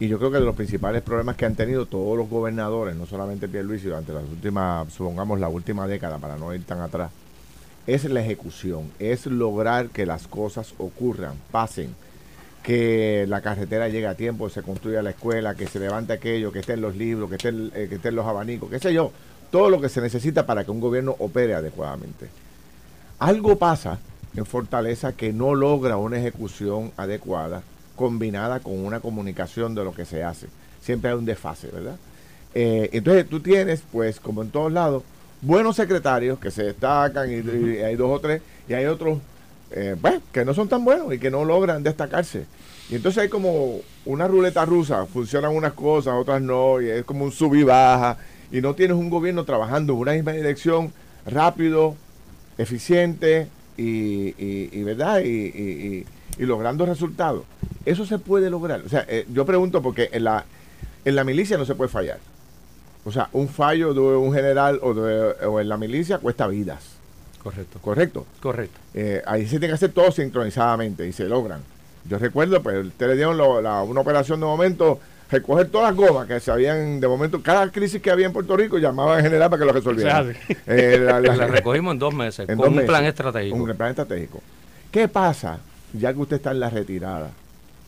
Y 0.00 0.06
yo 0.08 0.18
creo 0.18 0.30
que 0.30 0.38
de 0.38 0.44
los 0.44 0.54
principales 0.56 1.02
problemas 1.02 1.36
que 1.36 1.44
han 1.44 1.54
tenido 1.56 1.86
todos 1.86 2.16
los 2.16 2.28
gobernadores, 2.28 2.94
no 2.96 3.06
solamente 3.06 3.48
Pierluisi, 3.48 3.86
durante 3.86 4.12
las 4.12 4.24
últimas, 4.24 4.92
supongamos 4.92 5.40
la 5.40 5.48
última 5.48 5.86
década, 5.88 6.18
para 6.18 6.36
no 6.36 6.54
ir 6.54 6.62
tan 6.64 6.80
atrás, 6.80 7.10
es 7.86 8.04
la 8.04 8.20
ejecución, 8.20 8.90
es 8.98 9.26
lograr 9.26 9.88
que 9.90 10.06
las 10.06 10.26
cosas 10.28 10.74
ocurran, 10.78 11.34
pasen, 11.50 11.94
que 12.62 13.24
la 13.28 13.40
carretera 13.40 13.88
llegue 13.88 14.06
a 14.06 14.14
tiempo, 14.14 14.48
se 14.50 14.62
construya 14.62 15.02
la 15.02 15.10
escuela, 15.10 15.54
que 15.54 15.66
se 15.66 15.78
levante 15.78 16.12
aquello, 16.12 16.52
que 16.52 16.58
estén 16.58 16.80
los 16.80 16.96
libros, 16.96 17.30
que 17.30 17.36
estén, 17.36 17.72
eh, 17.74 17.86
que 17.88 17.96
estén 17.96 18.14
los 18.14 18.26
abanicos, 18.26 18.70
qué 18.70 18.78
sé 18.78 18.92
yo, 18.92 19.12
todo 19.50 19.70
lo 19.70 19.80
que 19.80 19.88
se 19.88 20.00
necesita 20.00 20.44
para 20.44 20.64
que 20.64 20.70
un 20.70 20.80
gobierno 20.80 21.16
opere 21.18 21.54
adecuadamente. 21.54 22.28
Algo 23.18 23.56
pasa 23.56 23.98
en 24.36 24.46
Fortaleza 24.46 25.12
que 25.12 25.32
no 25.32 25.54
logra 25.54 25.96
una 25.96 26.18
ejecución 26.18 26.92
adecuada 26.96 27.62
combinada 27.96 28.60
con 28.60 28.78
una 28.78 29.00
comunicación 29.00 29.74
de 29.74 29.84
lo 29.84 29.92
que 29.92 30.04
se 30.04 30.22
hace. 30.22 30.46
Siempre 30.80 31.10
hay 31.10 31.16
un 31.16 31.24
desfase, 31.24 31.68
¿verdad? 31.68 31.96
Eh, 32.54 32.90
entonces 32.92 33.28
tú 33.28 33.40
tienes, 33.40 33.82
pues, 33.90 34.20
como 34.20 34.42
en 34.42 34.50
todos 34.50 34.72
lados, 34.72 35.02
buenos 35.42 35.76
secretarios 35.76 36.38
que 36.38 36.50
se 36.50 36.64
destacan 36.64 37.30
y, 37.30 37.34
y 37.36 37.78
hay 37.78 37.96
dos 37.96 38.10
o 38.10 38.20
tres, 38.20 38.42
y 38.68 38.74
hay 38.74 38.86
otros, 38.86 39.18
eh, 39.72 39.96
pues, 40.00 40.20
que 40.32 40.44
no 40.44 40.54
son 40.54 40.68
tan 40.68 40.84
buenos 40.84 41.12
y 41.12 41.18
que 41.18 41.30
no 41.30 41.44
logran 41.44 41.82
destacarse. 41.82 42.44
Y 42.90 42.94
entonces 42.96 43.22
hay 43.24 43.28
como 43.28 43.80
una 44.06 44.26
ruleta 44.26 44.64
rusa, 44.64 45.04
funcionan 45.06 45.54
unas 45.54 45.74
cosas, 45.74 46.14
otras 46.14 46.40
no, 46.40 46.80
y 46.80 46.88
es 46.88 47.04
como 47.04 47.24
un 47.24 47.32
sub 47.32 47.54
y 47.54 47.62
baja, 47.62 48.16
y 48.50 48.60
no 48.62 48.74
tienes 48.74 48.96
un 48.96 49.10
gobierno 49.10 49.44
trabajando 49.44 49.92
en 49.92 49.98
una 49.98 50.12
misma 50.12 50.32
dirección, 50.32 50.92
rápido, 51.26 51.94
eficiente 52.56 53.48
y, 53.76 54.34
y- 54.42 54.82
verdad 54.84 55.20
y- 55.20 56.06
y 56.38 56.46
logrando 56.46 56.86
resultados. 56.86 57.42
Eso 57.84 58.06
se 58.06 58.18
puede 58.18 58.48
lograr. 58.48 58.80
O 58.86 58.88
sea, 58.88 59.04
eh, 59.08 59.26
yo 59.32 59.44
pregunto 59.44 59.82
porque 59.82 60.08
en 60.12 60.24
la, 60.24 60.44
en 61.04 61.14
la 61.16 61.24
milicia 61.24 61.58
no 61.58 61.64
se 61.66 61.74
puede 61.74 61.90
fallar. 61.90 62.18
O 63.04 63.12
sea, 63.12 63.28
un 63.32 63.48
fallo 63.48 63.92
de 63.92 64.00
un 64.00 64.32
general 64.32 64.78
o, 64.82 64.94
de- 64.94 65.46
o 65.46 65.60
en 65.60 65.68
la 65.68 65.76
milicia 65.76 66.18
cuesta 66.18 66.46
vidas. 66.46 66.97
Correcto. 67.50 67.78
¿Correcto? 67.80 68.26
Correcto. 68.40 68.78
Eh, 68.94 69.22
ahí 69.26 69.44
se 69.44 69.50
tiene 69.58 69.68
que 69.68 69.72
hacer 69.74 69.92
todo 69.92 70.10
sincronizadamente 70.12 71.06
y 71.06 71.12
se 71.12 71.24
logran. 71.24 71.60
Yo 72.08 72.18
recuerdo, 72.18 72.62
pues, 72.62 72.86
ustedes 72.86 73.16
dieron 73.16 73.36
lo- 73.36 73.60
la- 73.60 73.82
una 73.82 74.00
operación 74.00 74.40
de 74.40 74.46
momento, 74.46 74.98
recoger 75.30 75.68
todas 75.68 75.88
las 75.88 75.96
gomas 75.96 76.26
que 76.26 76.40
se 76.40 76.50
habían, 76.50 77.00
de 77.00 77.08
momento, 77.08 77.42
cada 77.42 77.70
crisis 77.70 78.00
que 78.00 78.10
había 78.10 78.26
en 78.26 78.32
Puerto 78.32 78.56
Rico 78.56 78.78
llamaba 78.78 79.16
al 79.16 79.22
general 79.22 79.50
para 79.50 79.60
que 79.60 79.66
lo 79.66 79.72
resolviera. 79.72 80.20
O 80.20 80.24
sea, 80.24 80.34
sí. 80.46 80.56
Eh, 80.66 80.98
la- 81.02 81.20
la- 81.20 81.36
La 81.36 81.46
recogimos 81.46 81.92
en 81.92 81.98
dos 81.98 82.14
meses, 82.14 82.40
en 82.48 82.56
con 82.56 82.58
dos 82.58 82.68
un 82.68 82.74
meses. 82.76 82.88
plan 82.88 83.04
estratégico. 83.04 83.56
Un 83.56 83.76
plan 83.76 83.90
estratégico. 83.90 84.40
¿Qué 84.90 85.08
pasa 85.08 85.58
ya 85.92 86.12
que 86.12 86.18
usted 86.20 86.36
está 86.36 86.50
en 86.52 86.60
la 86.60 86.70
retirada 86.70 87.30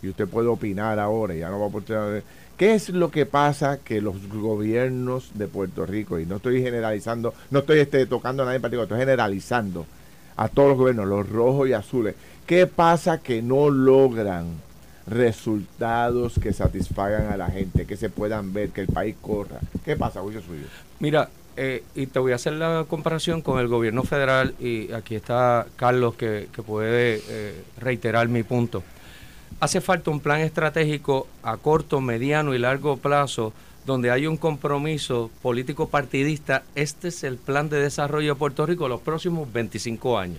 y 0.03 0.09
usted 0.09 0.29
puede 0.29 0.49
opinar 0.49 0.99
ahora 0.99 1.35
ya 1.35 1.51
no 1.51 1.61
va 1.61 1.67
a 1.67 1.71
poder... 1.71 2.23
¿Qué 2.57 2.75
es 2.75 2.91
lo 2.91 3.11
que 3.11 3.25
pasa 3.25 3.79
que 3.79 4.03
los 4.03 4.29
gobiernos 4.29 5.31
de 5.33 5.49
Puerto 5.49 5.87
Rico, 5.87 6.19
y 6.19 6.27
no 6.27 6.37
estoy 6.37 6.61
generalizando, 6.63 7.33
no 7.51 7.61
estoy 7.61 7.79
este, 7.79 8.05
tocando 8.05 8.43
a 8.43 8.47
nadie 8.47 8.57
en 8.57 8.63
particular, 8.63 8.85
estoy 8.85 8.99
generalizando 8.99 9.87
a 10.37 10.49
todos 10.49 10.71
los 10.71 10.79
gobiernos, 10.79 11.07
los 11.07 11.29
rojos 11.29 11.69
y 11.69 11.73
azules, 11.73 12.15
¿qué 12.47 12.67
pasa 12.67 13.23
que 13.23 13.41
no 13.41 13.71
logran 13.71 14.47
resultados 15.07 16.39
que 16.39 16.53
satisfagan 16.53 17.33
a 17.33 17.39
la 17.39 17.47
gente, 17.47 17.87
que 17.87 17.97
se 17.97 18.11
puedan 18.11 18.53
ver, 18.53 18.69
que 18.71 18.83
el 18.83 18.89
país 18.89 19.17
corra? 19.23 19.59
¿Qué 19.83 19.97
pasa, 19.97 20.21
Julio 20.21 20.43
Suyo? 20.43 20.67
Mira, 20.99 21.31
eh, 21.57 21.83
y 21.95 22.07
te 22.09 22.19
voy 22.19 22.33
a 22.33 22.35
hacer 22.35 22.53
la 22.53 22.85
comparación 22.89 23.41
con 23.41 23.59
el 23.59 23.69
gobierno 23.69 24.03
federal 24.03 24.55
y 24.61 24.93
aquí 24.93 25.15
está 25.15 25.67
Carlos 25.77 26.15
que, 26.15 26.49
que 26.55 26.63
puede 26.63 27.23
eh, 27.29 27.55
reiterar 27.79 28.29
mi 28.29 28.43
punto. 28.43 28.83
Hace 29.59 29.81
falta 29.81 30.11
un 30.11 30.21
plan 30.21 30.41
estratégico 30.41 31.27
a 31.43 31.57
corto, 31.57 32.01
mediano 32.01 32.55
y 32.55 32.59
largo 32.59 32.97
plazo 32.97 33.53
donde 33.87 34.11
hay 34.11 34.27
un 34.27 34.37
compromiso 34.37 35.31
político 35.43 35.89
partidista. 35.89 36.63
Este 36.75 37.09
es 37.09 37.25
el 37.25 37.37
plan 37.37 37.69
de 37.69 37.81
desarrollo 37.81 38.35
de 38.35 38.39
Puerto 38.39 38.67
Rico 38.67 38.89
los 38.89 39.01
próximos 39.01 39.53
25 39.53 40.19
años. 40.19 40.39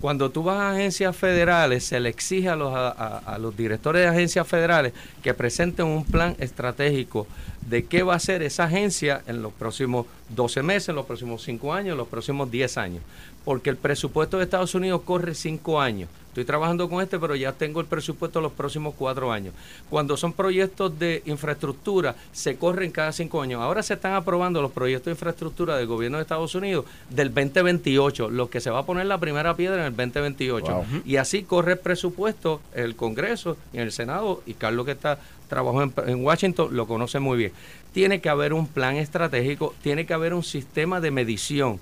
Cuando 0.00 0.30
tú 0.30 0.42
vas 0.42 0.58
a 0.58 0.70
agencias 0.72 1.16
federales, 1.16 1.84
se 1.84 1.98
le 1.98 2.10
exige 2.10 2.48
a 2.48 2.56
los, 2.56 2.72
a, 2.74 3.38
los 3.40 3.56
directores 3.56 4.02
de 4.02 4.08
agencias 4.08 4.46
federales 4.46 4.92
que 5.22 5.32
presenten 5.32 5.86
un 5.86 6.04
plan 6.04 6.36
estratégico 6.38 7.26
de 7.66 7.86
qué 7.86 8.02
va 8.02 8.12
a 8.12 8.16
hacer 8.16 8.42
esa 8.42 8.64
agencia 8.64 9.22
en 9.26 9.40
los 9.40 9.52
próximos 9.52 10.06
12 10.28 10.62
meses, 10.62 10.90
en 10.90 10.96
los 10.96 11.06
próximos 11.06 11.42
5 11.42 11.72
años, 11.72 11.92
en 11.92 11.98
los 11.98 12.08
próximos 12.08 12.50
10 12.50 12.76
años. 12.76 13.02
Porque 13.44 13.70
el 13.70 13.76
presupuesto 13.76 14.38
de 14.38 14.44
Estados 14.44 14.74
Unidos 14.74 15.02
corre 15.04 15.34
5 15.34 15.80
años. 15.80 16.08
Estoy 16.34 16.46
trabajando 16.46 16.88
con 16.88 17.00
este, 17.00 17.16
pero 17.20 17.36
ya 17.36 17.52
tengo 17.52 17.80
el 17.80 17.86
presupuesto 17.86 18.40
los 18.40 18.50
próximos 18.50 18.94
4 18.98 19.30
años. 19.30 19.54
Cuando 19.88 20.16
son 20.16 20.32
proyectos 20.32 20.98
de 20.98 21.22
infraestructura, 21.26 22.16
se 22.32 22.56
corren 22.56 22.90
cada 22.90 23.12
5 23.12 23.40
años. 23.40 23.62
Ahora 23.62 23.84
se 23.84 23.94
están 23.94 24.14
aprobando 24.14 24.60
los 24.60 24.72
proyectos 24.72 25.04
de 25.04 25.10
infraestructura 25.12 25.76
del 25.76 25.86
gobierno 25.86 26.18
de 26.18 26.22
Estados 26.22 26.56
Unidos 26.56 26.86
del 27.08 27.32
2028, 27.32 28.30
los 28.30 28.48
que 28.48 28.60
se 28.60 28.70
va 28.70 28.80
a 28.80 28.82
poner 28.84 29.06
la 29.06 29.18
primera 29.18 29.54
piedra 29.54 29.86
en 29.86 29.92
el 29.92 29.96
2028. 29.96 30.66
Wow. 30.66 30.84
Y 31.04 31.18
así 31.18 31.44
corre 31.44 31.74
el 31.74 31.78
presupuesto, 31.78 32.60
el 32.74 32.96
Congreso 32.96 33.56
y 33.72 33.78
el 33.78 33.92
Senado, 33.92 34.42
y 34.44 34.54
Carlos 34.54 34.86
que 34.86 34.92
está 34.92 35.20
trabajó 35.48 35.84
en, 35.84 35.94
en 36.08 36.24
Washington 36.24 36.74
lo 36.74 36.88
conoce 36.88 37.20
muy 37.20 37.38
bien. 37.38 37.52
Tiene 37.92 38.20
que 38.20 38.28
haber 38.28 38.54
un 38.54 38.66
plan 38.66 38.96
estratégico, 38.96 39.72
tiene 39.84 40.04
que 40.04 40.14
haber 40.14 40.34
un 40.34 40.42
sistema 40.42 41.00
de 41.00 41.12
medición 41.12 41.78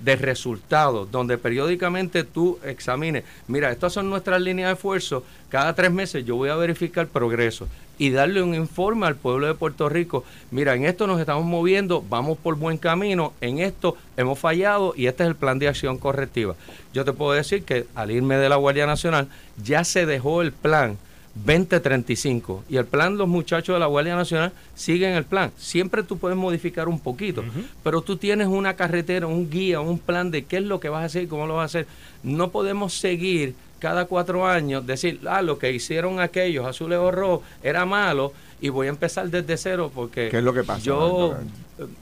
de 0.00 0.16
resultados, 0.16 1.10
donde 1.10 1.38
periódicamente 1.38 2.24
tú 2.24 2.58
examines, 2.64 3.24
mira, 3.48 3.70
estas 3.70 3.92
son 3.92 4.10
nuestras 4.10 4.40
líneas 4.40 4.68
de 4.68 4.74
esfuerzo, 4.74 5.24
cada 5.48 5.74
tres 5.74 5.90
meses 5.90 6.24
yo 6.24 6.36
voy 6.36 6.50
a 6.50 6.56
verificar 6.56 7.06
progreso 7.06 7.68
y 7.98 8.10
darle 8.10 8.42
un 8.42 8.54
informe 8.54 9.06
al 9.06 9.14
pueblo 9.16 9.46
de 9.46 9.54
Puerto 9.54 9.88
Rico, 9.88 10.24
mira, 10.50 10.74
en 10.74 10.84
esto 10.84 11.06
nos 11.06 11.20
estamos 11.20 11.44
moviendo, 11.44 12.04
vamos 12.08 12.38
por 12.38 12.56
buen 12.56 12.76
camino, 12.76 13.32
en 13.40 13.58
esto 13.58 13.96
hemos 14.16 14.38
fallado 14.38 14.94
y 14.96 15.06
este 15.06 15.22
es 15.22 15.28
el 15.28 15.36
plan 15.36 15.58
de 15.58 15.68
acción 15.68 15.98
correctiva. 15.98 16.56
Yo 16.92 17.04
te 17.04 17.12
puedo 17.12 17.32
decir 17.32 17.64
que 17.64 17.86
al 17.94 18.10
irme 18.10 18.36
de 18.36 18.48
la 18.48 18.56
Guardia 18.56 18.86
Nacional 18.86 19.28
ya 19.62 19.84
se 19.84 20.06
dejó 20.06 20.42
el 20.42 20.52
plan 20.52 20.98
2035 21.34 22.64
y 22.68 22.76
el 22.76 22.86
plan 22.86 23.18
los 23.18 23.28
muchachos 23.28 23.74
de 23.74 23.80
la 23.80 23.86
Guardia 23.86 24.16
Nacional 24.16 24.52
siguen 24.74 25.14
el 25.14 25.24
plan. 25.24 25.50
Siempre 25.56 26.02
tú 26.02 26.18
puedes 26.18 26.38
modificar 26.38 26.88
un 26.88 27.00
poquito, 27.00 27.44
pero 27.82 28.02
tú 28.02 28.16
tienes 28.16 28.46
una 28.46 28.74
carretera, 28.74 29.26
un 29.26 29.50
guía, 29.50 29.80
un 29.80 29.98
plan 29.98 30.30
de 30.30 30.44
qué 30.44 30.58
es 30.58 30.62
lo 30.62 30.80
que 30.80 30.88
vas 30.88 31.02
a 31.02 31.06
hacer 31.06 31.24
y 31.24 31.26
cómo 31.26 31.46
lo 31.46 31.56
vas 31.56 31.62
a 31.74 31.78
hacer. 31.80 31.86
No 32.22 32.50
podemos 32.50 32.94
seguir 32.94 33.54
cada 33.78 34.06
cuatro 34.06 34.46
años 34.46 34.86
decir, 34.86 35.20
ah, 35.28 35.42
lo 35.42 35.58
que 35.58 35.72
hicieron 35.72 36.20
aquellos 36.20 36.64
azules 36.64 36.98
o 36.98 37.10
rojos 37.10 37.40
era 37.62 37.84
malo 37.84 38.32
y 38.60 38.70
voy 38.70 38.86
a 38.86 38.90
empezar 38.90 39.28
desde 39.28 39.58
cero 39.58 39.90
porque 39.94 40.28
¿Qué 40.30 40.38
es 40.38 40.44
lo 40.44 40.54
que 40.54 40.64
pasa? 40.64 40.80
yo 40.80 41.36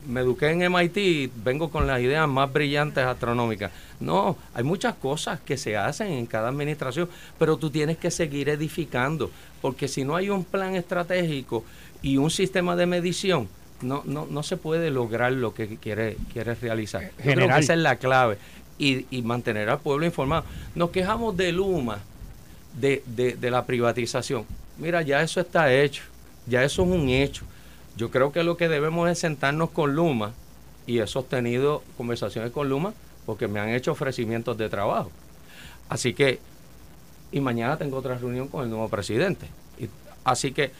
me 0.07 0.21
eduqué 0.21 0.51
en 0.51 0.73
MIT 0.73 0.97
y 0.99 1.31
vengo 1.45 1.71
con 1.71 1.87
las 1.87 2.01
ideas 2.01 2.29
más 2.29 2.53
brillantes 2.53 3.05
astronómicas. 3.05 3.73
No, 4.01 4.37
hay 4.55 4.65
muchas 4.65 4.95
cosas 4.95 5.41
que 5.41 5.57
se 5.57 5.77
hacen 5.77 6.13
en 6.13 6.27
cada 6.27 6.49
administración, 6.49 7.09
pero 7.39 7.57
tú 7.57 7.71
tienes 7.71 7.97
que 7.97 8.11
seguir 8.11 8.49
edificando, 8.49 9.31
porque 9.61 9.89
si 9.89 10.05
no 10.05 10.17
hay 10.17 10.31
un 10.31 10.45
plan 10.45 10.75
estratégico 10.75 11.65
y 12.03 12.17
un 12.17 12.31
sistema 12.31 12.77
de 12.77 12.87
medición, 12.87 13.49
no, 13.81 14.03
no, 14.05 14.27
no 14.31 14.43
se 14.43 14.57
puede 14.57 14.91
lograr 14.91 15.33
lo 15.33 15.55
que 15.55 15.77
quieres 15.77 16.17
quiere 16.33 16.55
realizar. 16.55 17.11
Yo 17.25 17.33
creo 17.33 17.49
que 17.49 17.59
esa 17.59 17.75
es 17.75 17.81
la 17.81 17.97
clave. 17.97 18.39
Y, 18.79 19.07
y 19.17 19.23
mantener 19.23 19.69
al 19.69 19.79
pueblo 19.79 20.07
informado. 20.07 20.45
Nos 20.75 20.91
quejamos 20.91 21.37
de 21.37 21.53
Luma, 21.53 21.99
de, 22.81 23.03
de, 23.07 23.37
de 23.37 23.51
la 23.51 23.65
privatización. 23.65 24.45
Mira, 24.79 25.03
ya 25.03 25.23
eso 25.23 25.41
está 25.41 25.73
hecho, 25.73 26.03
ya 26.47 26.65
eso 26.65 26.83
es 26.83 26.89
un 26.89 27.09
hecho. 27.09 27.45
Yo 28.03 28.11
creo 28.11 28.33
que 28.33 28.43
lo 28.43 28.57
que 28.57 28.69
debemos 28.69 29.09
es 29.09 29.21
sentarnos 29.21 29.71
con 29.71 29.95
Luma 29.95 30.33
y 30.89 30.99
he 30.99 31.07
sostenido 31.07 31.85
conversaciones 31.97 32.51
con 32.51 32.69
Luma 32.69 32.95
porque 33.27 33.47
me 33.47 33.61
han 33.61 33.69
hecho 33.69 33.93
ofrecimientos 33.93 34.59
de 34.59 34.69
trabajo. 34.69 35.13
Así 35.89 36.13
que, 36.13 36.41
y 37.31 37.39
mañana 37.39 37.77
tengo 37.77 37.99
otra 37.99 38.19
reunión 38.19 38.49
con 38.49 38.65
el 38.65 38.71
nuevo 38.71 38.89
presidente. 38.89 39.47
Así 40.25 40.51
que 40.51 40.73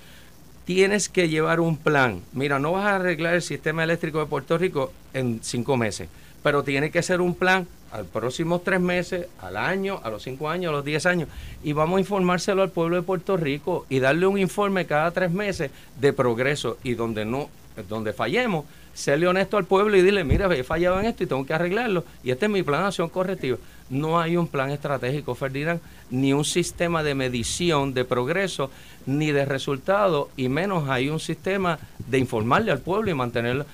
tienes 0.65 1.09
que 1.09 1.29
llevar 1.29 1.61
un 1.61 1.77
plan. 1.77 2.23
Mira, 2.33 2.59
no 2.59 2.73
vas 2.73 2.87
a 2.87 2.97
arreglar 2.97 3.35
el 3.35 3.43
sistema 3.43 3.85
eléctrico 3.85 4.19
de 4.19 4.27
Puerto 4.27 4.59
Rico 4.59 4.93
en 5.15 5.39
cinco 5.45 5.77
meses, 5.77 6.09
pero 6.43 6.65
tiene 6.65 6.91
que 6.91 7.05
ser 7.05 7.21
un 7.21 7.37
plan 7.37 7.69
al 7.93 8.07
próximos 8.07 8.65
tres 8.65 8.81
meses, 8.81 9.27
al 9.41 9.57
año, 9.57 10.01
a 10.03 10.11
los 10.11 10.23
cinco 10.23 10.49
años, 10.49 10.71
a 10.71 10.73
los 10.73 10.85
diez 10.85 11.05
años, 11.07 11.29
y 11.63 11.73
vamos 11.73 11.99
a 11.99 12.01
informárselo 12.01 12.63
al 12.63 12.71
pueblo 12.71 12.97
de 12.97 13.03
Puerto 13.03 13.37
Rico 13.37 13.87
y 13.89 14.01
darle 14.01 14.27
un 14.27 14.39
informe 14.39 14.87
cada 14.87 15.11
tres 15.11 15.31
meses 15.31 15.71
de 16.01 16.13
progreso. 16.13 16.79
Y 16.83 16.95
donde 16.95 17.25
no, 17.25 17.51
donde 17.89 18.13
fallemos, 18.13 18.65
serle 18.95 19.27
honesto 19.27 19.57
al 19.57 19.65
pueblo 19.65 19.97
y 19.97 20.03
dile, 20.03 20.25
mira, 20.25 20.53
he 20.55 20.65
fallado 20.65 21.01
en 21.01 21.07
esto 21.07 21.25
y 21.25 21.27
tengo 21.27 21.47
que 21.47 21.55
arreglarlo, 21.55 22.05
y 22.25 22.31
este 22.31 22.47
es 22.47 22.53
mi 22.53 22.63
plan 22.63 22.81
de 22.81 22.87
acción 22.89 23.09
correctiva. 23.09 23.59
No 23.91 24.19
hay 24.19 24.39
un 24.39 24.49
plan 24.49 24.71
estratégico, 24.71 25.35
Ferdinand, 25.35 25.81
ni 26.11 26.33
un 26.33 26.47
sistema 26.47 27.03
de 27.03 27.15
medición 27.15 27.93
de 27.93 28.07
progreso, 28.07 28.71
ni 29.05 29.33
de 29.33 29.45
resultados, 29.45 30.29
y 30.37 30.49
menos 30.49 30.89
hay 30.89 31.11
un 31.11 31.21
sistema 31.21 31.79
de 32.07 32.19
informarle 32.19 32.73
al 32.73 32.81
pueblo 32.81 33.11
y 33.11 33.15
mantener 33.15 33.67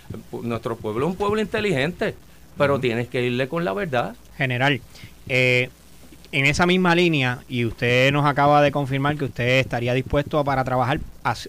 nuestro 0.43 0.77
pueblo 0.77 1.07
un 1.07 1.15
pueblo 1.15 1.41
inteligente 1.41 2.17
pero 2.59 2.81
tienes 2.81 3.09
que 3.09 3.25
irle 3.25 3.49
con 3.49 3.65
la 3.65 3.73
verdad. 3.73 4.17
General, 4.37 4.81
eh, 5.29 5.71
en 6.33 6.45
esa 6.45 6.67
misma 6.67 6.95
línea, 6.95 7.39
y 7.49 7.65
usted 7.65 8.13
nos 8.13 8.27
acaba 8.27 8.61
de 8.61 8.71
confirmar 8.71 9.17
que 9.17 9.25
usted 9.25 9.61
estaría 9.61 9.95
dispuesto 9.95 10.45
para 10.45 10.65
trabajar 10.65 11.01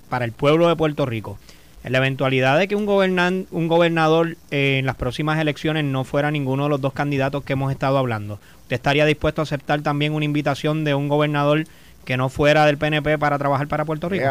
para 0.07 0.25
el 0.25 0.31
pueblo 0.31 0.69
de 0.69 0.75
Puerto 0.75 1.05
Rico. 1.05 1.37
En 1.83 1.93
la 1.93 1.99
eventualidad 1.99 2.57
de 2.59 2.67
que 2.67 2.75
un, 2.75 2.85
gobernan, 2.85 3.47
un 3.51 3.67
gobernador 3.67 4.35
eh, 4.51 4.77
en 4.79 4.85
las 4.85 4.95
próximas 4.95 5.39
elecciones 5.39 5.85
no 5.85 6.03
fuera 6.03 6.29
ninguno 6.29 6.63
de 6.63 6.69
los 6.69 6.81
dos 6.81 6.93
candidatos 6.93 7.43
que 7.43 7.53
hemos 7.53 7.71
estado 7.71 7.97
hablando, 7.97 8.39
¿usted 8.63 8.75
estaría 8.75 9.05
dispuesto 9.05 9.41
a 9.41 9.43
aceptar 9.43 9.81
también 9.81 10.13
una 10.13 10.25
invitación 10.25 10.83
de 10.83 10.93
un 10.93 11.07
gobernador 11.07 11.65
que 12.05 12.17
no 12.17 12.29
fuera 12.29 12.65
del 12.65 12.77
PNP 12.77 13.17
para 13.17 13.37
trabajar 13.37 13.67
para 13.67 13.85
Puerto 13.85 14.09
Rico? 14.09 14.25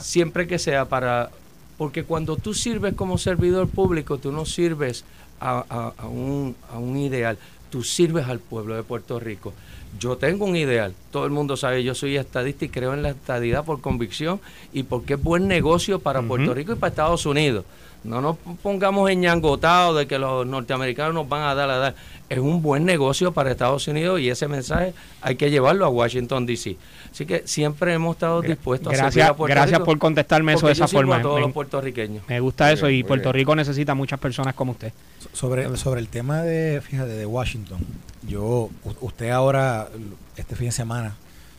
Siempre 0.00 0.46
que 0.46 0.58
sea 0.58 0.86
para... 0.86 1.30
Porque 1.76 2.02
cuando 2.02 2.36
tú 2.36 2.54
sirves 2.54 2.94
como 2.94 3.18
servidor 3.18 3.68
público, 3.68 4.18
tú 4.18 4.32
no 4.32 4.44
sirves 4.44 5.04
a, 5.40 5.92
un, 6.08 6.56
a 6.72 6.78
un 6.78 6.96
ideal, 6.96 7.38
tú 7.70 7.82
sirves 7.82 8.26
al 8.26 8.38
pueblo 8.38 8.74
de 8.74 8.82
Puerto 8.82 9.18
Rico. 9.20 9.52
Yo 9.98 10.16
tengo 10.16 10.44
un 10.44 10.56
ideal, 10.56 10.94
todo 11.10 11.24
el 11.24 11.30
mundo 11.30 11.56
sabe, 11.56 11.82
yo 11.82 11.94
soy 11.94 12.16
estadista 12.16 12.64
y 12.64 12.68
creo 12.68 12.92
en 12.92 13.02
la 13.02 13.10
estadidad 13.10 13.64
por 13.64 13.80
convicción 13.80 14.40
y 14.72 14.82
porque 14.82 15.14
es 15.14 15.22
buen 15.22 15.48
negocio 15.48 15.98
para 15.98 16.20
Puerto 16.22 16.52
Rico 16.52 16.72
y 16.72 16.76
para 16.76 16.90
Estados 16.90 17.24
Unidos. 17.26 17.64
No 18.04 18.20
nos 18.20 18.36
pongamos 18.62 19.10
enñangotados 19.10 19.98
de 19.98 20.06
que 20.06 20.18
los 20.18 20.46
norteamericanos 20.46 21.14
nos 21.14 21.28
van 21.28 21.42
a 21.42 21.54
dar 21.54 21.68
a 21.70 21.78
dar. 21.78 21.94
Es 22.28 22.38
un 22.38 22.62
buen 22.62 22.84
negocio 22.84 23.32
para 23.32 23.50
Estados 23.50 23.88
Unidos 23.88 24.20
y 24.20 24.30
ese 24.30 24.48
mensaje 24.48 24.94
hay 25.20 25.36
que 25.36 25.50
llevarlo 25.50 25.84
a 25.84 25.88
Washington, 25.88 26.46
D.C. 26.46 26.76
Así 27.10 27.26
que 27.26 27.42
siempre 27.46 27.94
hemos 27.94 28.16
estado 28.16 28.42
dispuestos 28.42 28.92
gracias, 28.92 29.06
a 29.06 29.10
servir 29.10 29.30
a 29.30 29.36
Puerto 29.36 29.54
Gracias 29.54 29.80
por 29.80 29.98
contestarme 29.98 30.52
eso 30.52 30.66
de 30.66 30.74
esa 30.74 30.88
forma. 30.88 31.16
A 31.16 31.22
todos 31.22 31.40
los 31.40 31.52
puertorriqueños. 31.52 32.22
Me 32.28 32.38
gusta 32.40 32.70
eso 32.70 32.88
y 32.88 33.02
Puerto 33.02 33.32
Rico 33.32 33.56
necesita 33.56 33.94
muchas 33.94 34.20
personas 34.20 34.54
como 34.54 34.72
usted. 34.72 34.92
Sobre, 35.32 35.76
sobre 35.76 36.00
el 36.00 36.08
tema 36.08 36.42
de, 36.42 36.80
fíjate, 36.80 37.12
de 37.12 37.26
Washington, 37.26 37.78
yo, 38.26 38.70
usted 39.00 39.30
ahora, 39.30 39.88
este 40.36 40.54
fin 40.54 40.66
de 40.66 40.72
semana, 40.72 41.16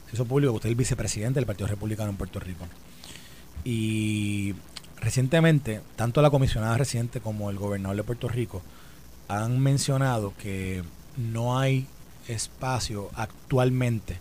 se 0.09 0.15
hizo 0.15 0.25
público 0.25 0.53
que 0.53 0.55
usted 0.57 0.69
es 0.69 0.71
el 0.71 0.77
vicepresidente 0.77 1.39
del 1.39 1.45
Partido 1.45 1.67
Republicano 1.67 2.09
en 2.09 2.17
Puerto 2.17 2.39
Rico. 2.39 2.65
Y 3.63 4.53
recientemente, 5.01 5.81
tanto 5.95 6.21
la 6.21 6.29
comisionada 6.29 6.77
reciente 6.77 7.19
como 7.19 7.49
el 7.49 7.57
gobernador 7.57 7.97
de 7.97 8.03
Puerto 8.03 8.27
Rico 8.27 8.61
han 9.27 9.59
mencionado 9.59 10.33
que 10.41 10.83
no 11.17 11.59
hay 11.59 11.87
espacio 12.27 13.09
actualmente 13.15 14.17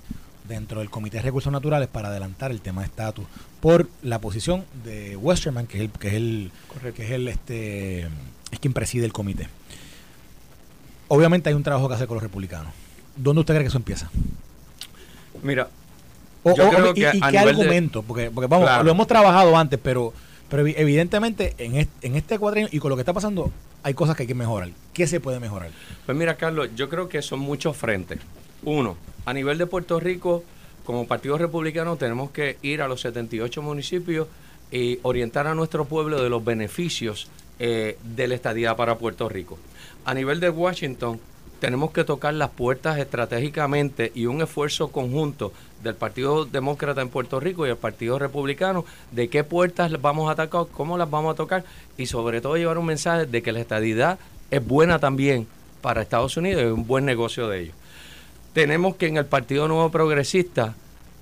dentro 0.47 0.81
del 0.81 0.91
Comité 0.91 1.19
de 1.19 1.25
Recursos 1.25 1.53
Naturales 1.53 1.89
para 1.89 2.09
adelantar 2.09 2.51
el 2.51 2.61
tema 2.61 2.83
de 2.83 2.87
estatus 2.87 3.27
por 3.61 3.89
la 4.03 4.19
posición 4.21 4.65
de 4.85 5.17
Westerman, 5.17 5.67
que 5.67 5.79
es 5.79 5.83
el, 5.85 5.91
que 5.91 6.09
es 6.09 6.15
el, 6.15 6.51
que 6.95 7.05
es 7.05 7.11
el 7.11 7.29
este 7.29 8.01
es 8.51 8.59
quien 8.61 8.73
preside 8.73 9.05
el 9.05 9.13
comité. 9.13 9.49
Obviamente 11.09 11.51
hay 11.51 11.55
un 11.55 11.63
trabajo 11.63 11.89
que 11.89 11.95
hacer 11.95 12.07
con 12.07 12.17
los 12.17 12.23
republicanos. 12.23 12.73
¿Dónde 13.17 13.41
usted 13.41 13.55
cree 13.55 13.65
que 13.65 13.69
eso 13.69 13.79
empieza? 13.79 14.11
Mira, 15.43 15.69
yo 16.45 16.71
creo 16.71 16.95
que 16.95 17.01
y, 17.01 17.21
qué 17.21 17.39
argumento, 17.39 18.03
porque, 18.03 18.31
porque 18.31 18.47
vamos, 18.47 18.85
lo 18.85 18.91
hemos 18.91 19.07
trabajado 19.07 19.57
antes, 19.57 19.79
pero 19.83 20.13
pero 20.49 20.67
evidentemente 20.67 21.55
en 21.59 21.77
este, 21.77 22.07
en 22.07 22.17
este 22.17 22.39
cuadrino 22.39 22.69
y 22.71 22.79
con 22.79 22.91
lo 22.91 22.97
que 22.97 23.03
está 23.03 23.13
pasando 23.13 23.53
hay 23.83 23.95
cosas 23.95 24.17
que 24.17 24.23
hay 24.25 24.27
que 24.27 24.35
mejorar. 24.35 24.71
¿Qué 24.93 25.07
se 25.07 25.21
puede 25.21 25.41
mejorar? 25.41 25.71
Pues 26.07 26.17
mira, 26.17 26.37
Carlos, 26.37 26.71
yo 26.75 26.89
creo 26.89 27.09
que 27.09 27.23
son 27.23 27.41
muchos 27.41 27.77
frentes. 27.77 28.19
Uno, 28.65 28.97
a 29.25 29.33
nivel 29.33 29.59
de 29.59 29.67
Puerto 29.67 30.01
Rico, 30.01 30.43
como 30.85 31.07
Partido 31.07 31.39
Republicano 31.39 31.97
tenemos 31.97 32.31
que 32.31 32.57
ir 32.63 32.83
a 32.83 32.89
los 32.89 33.03
78 33.03 33.63
municipios 33.63 34.27
y 34.71 34.99
orientar 35.03 35.47
a 35.47 35.55
nuestro 35.55 35.85
pueblo 35.85 36.23
de 36.23 36.29
los 36.29 36.45
beneficios 36.45 37.29
eh, 37.59 37.99
de 38.03 38.29
la 38.29 38.35
estadía 38.35 38.77
para 38.77 38.99
Puerto 38.99 39.29
Rico. 39.29 39.59
A 40.05 40.15
nivel 40.15 40.41
de 40.41 40.51
Washington, 40.51 41.21
tenemos 41.61 41.91
que 41.91 42.05
tocar 42.05 42.35
las 42.35 42.51
puertas 42.51 42.99
estratégicamente 42.99 44.13
y 44.15 44.27
un 44.27 44.43
esfuerzo 44.43 44.89
conjunto 44.89 45.53
del 45.83 45.95
Partido 45.95 46.45
Demócrata 46.45 47.01
en 47.03 47.09
Puerto 47.09 47.41
Rico 47.41 47.67
y 47.67 47.71
el 47.71 47.77
Partido 47.77 48.19
Republicano 48.19 48.85
de 49.11 49.29
qué 49.29 49.45
puertas 49.45 50.01
vamos 50.01 50.29
a 50.29 50.33
atacar, 50.33 50.67
cómo 50.73 50.97
las 50.97 51.11
vamos 51.11 51.33
a 51.33 51.37
tocar 51.37 51.65
y 51.97 52.07
sobre 52.07 52.41
todo 52.41 52.57
llevar 52.57 52.79
un 52.79 52.87
mensaje 52.87 53.27
de 53.27 53.43
que 53.43 53.53
la 53.53 53.61
estadidad 53.61 54.19
es 54.51 54.65
buena 54.65 54.99
también 54.99 55.47
para 55.81 56.03
Estados 56.03 56.37
Unidos 56.37 56.63
y 56.63 56.67
es 56.67 56.73
un 56.73 56.87
buen 56.87 57.05
negocio 57.05 57.49
de 57.49 57.63
ellos. 57.63 57.75
Tenemos 58.53 58.97
que 58.97 59.07
en 59.07 59.17
el 59.17 59.27
Partido 59.27 59.69
Nuevo 59.69 59.91
Progresista 59.91 60.75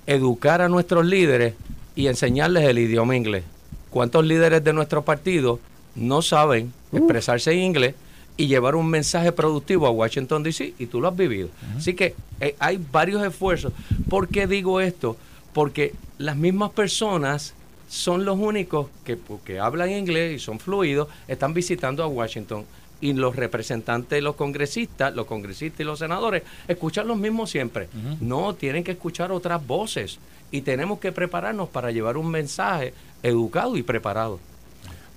educar 0.06 0.60
a 0.60 0.68
nuestros 0.68 1.04
líderes 1.04 1.54
y 1.94 2.06
enseñarles 2.06 2.64
el 2.64 2.78
idioma 2.78 3.16
inglés. 3.16 3.44
¿Cuántos 3.90 4.24
líderes 4.24 4.62
de 4.62 4.72
nuestro 4.72 5.02
partido 5.02 5.58
no 5.94 6.20
saben 6.20 6.72
expresarse 6.92 7.52
en 7.52 7.60
inglés? 7.60 7.94
Y 8.36 8.46
llevar 8.46 8.74
un 8.74 8.88
mensaje 8.88 9.32
productivo 9.32 9.86
a 9.86 9.90
Washington, 9.90 10.42
D.C. 10.42 10.74
y 10.78 10.86
tú 10.86 11.00
lo 11.00 11.08
has 11.08 11.16
vivido. 11.16 11.48
Así 11.76 11.94
que 11.94 12.14
eh, 12.40 12.54
hay 12.58 12.78
varios 12.92 13.24
esfuerzos. 13.24 13.72
¿Por 14.08 14.28
qué 14.28 14.46
digo 14.46 14.80
esto? 14.80 15.16
Porque 15.52 15.94
las 16.18 16.36
mismas 16.36 16.70
personas 16.70 17.54
son 17.88 18.24
los 18.24 18.38
únicos 18.38 18.88
que, 19.04 19.18
que 19.44 19.58
hablan 19.58 19.90
inglés 19.90 20.36
y 20.36 20.38
son 20.38 20.58
fluidos, 20.58 21.08
están 21.28 21.54
visitando 21.54 22.02
a 22.02 22.08
Washington. 22.08 22.64
Y 22.98 23.12
los 23.12 23.36
representantes, 23.36 24.22
los 24.22 24.36
congresistas, 24.36 25.14
los 25.14 25.26
congresistas 25.26 25.80
y 25.80 25.84
los 25.84 25.98
senadores, 25.98 26.42
escuchan 26.66 27.06
los 27.06 27.18
mismos 27.18 27.50
siempre. 27.50 27.88
No, 28.20 28.54
tienen 28.54 28.84
que 28.84 28.92
escuchar 28.92 29.32
otras 29.32 29.66
voces. 29.66 30.18
Y 30.50 30.62
tenemos 30.62 30.98
que 30.98 31.12
prepararnos 31.12 31.68
para 31.68 31.90
llevar 31.90 32.16
un 32.16 32.30
mensaje 32.30 32.94
educado 33.22 33.76
y 33.76 33.82
preparado. 33.82 34.40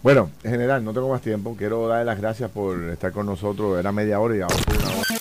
Bueno, 0.01 0.31
en 0.43 0.51
general, 0.51 0.83
no 0.83 0.93
tengo 0.93 1.09
más 1.09 1.21
tiempo. 1.21 1.55
Quiero 1.57 1.87
darle 1.87 2.05
las 2.05 2.19
gracias 2.19 2.49
por 2.51 2.81
estar 2.89 3.11
con 3.11 3.25
nosotros. 3.25 3.77
Era 3.79 3.91
media 3.91 4.19
hora 4.19 4.35
y 4.37 4.41
ahora 4.41 4.55
una 4.77 4.89
hora. 4.97 5.19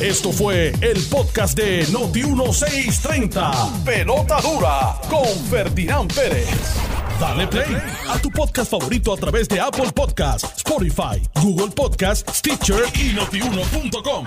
Esto 0.00 0.30
fue 0.30 0.72
el 0.80 1.02
podcast 1.10 1.58
de 1.58 1.84
Noti1630. 1.88 3.84
Pelota 3.84 4.40
dura 4.40 4.94
con 5.10 5.26
Ferdinand 5.50 6.12
Pérez. 6.14 6.48
Dale 7.18 7.48
play 7.48 7.76
a 8.08 8.16
tu 8.18 8.30
podcast 8.30 8.70
favorito 8.70 9.12
a 9.12 9.16
través 9.16 9.48
de 9.48 9.60
Apple 9.60 9.90
Podcasts, 9.92 10.58
Spotify, 10.58 11.20
Google 11.42 11.72
Podcasts, 11.74 12.38
Stitcher 12.38 12.84
y 12.94 13.12
notiuno.com. 13.12 14.24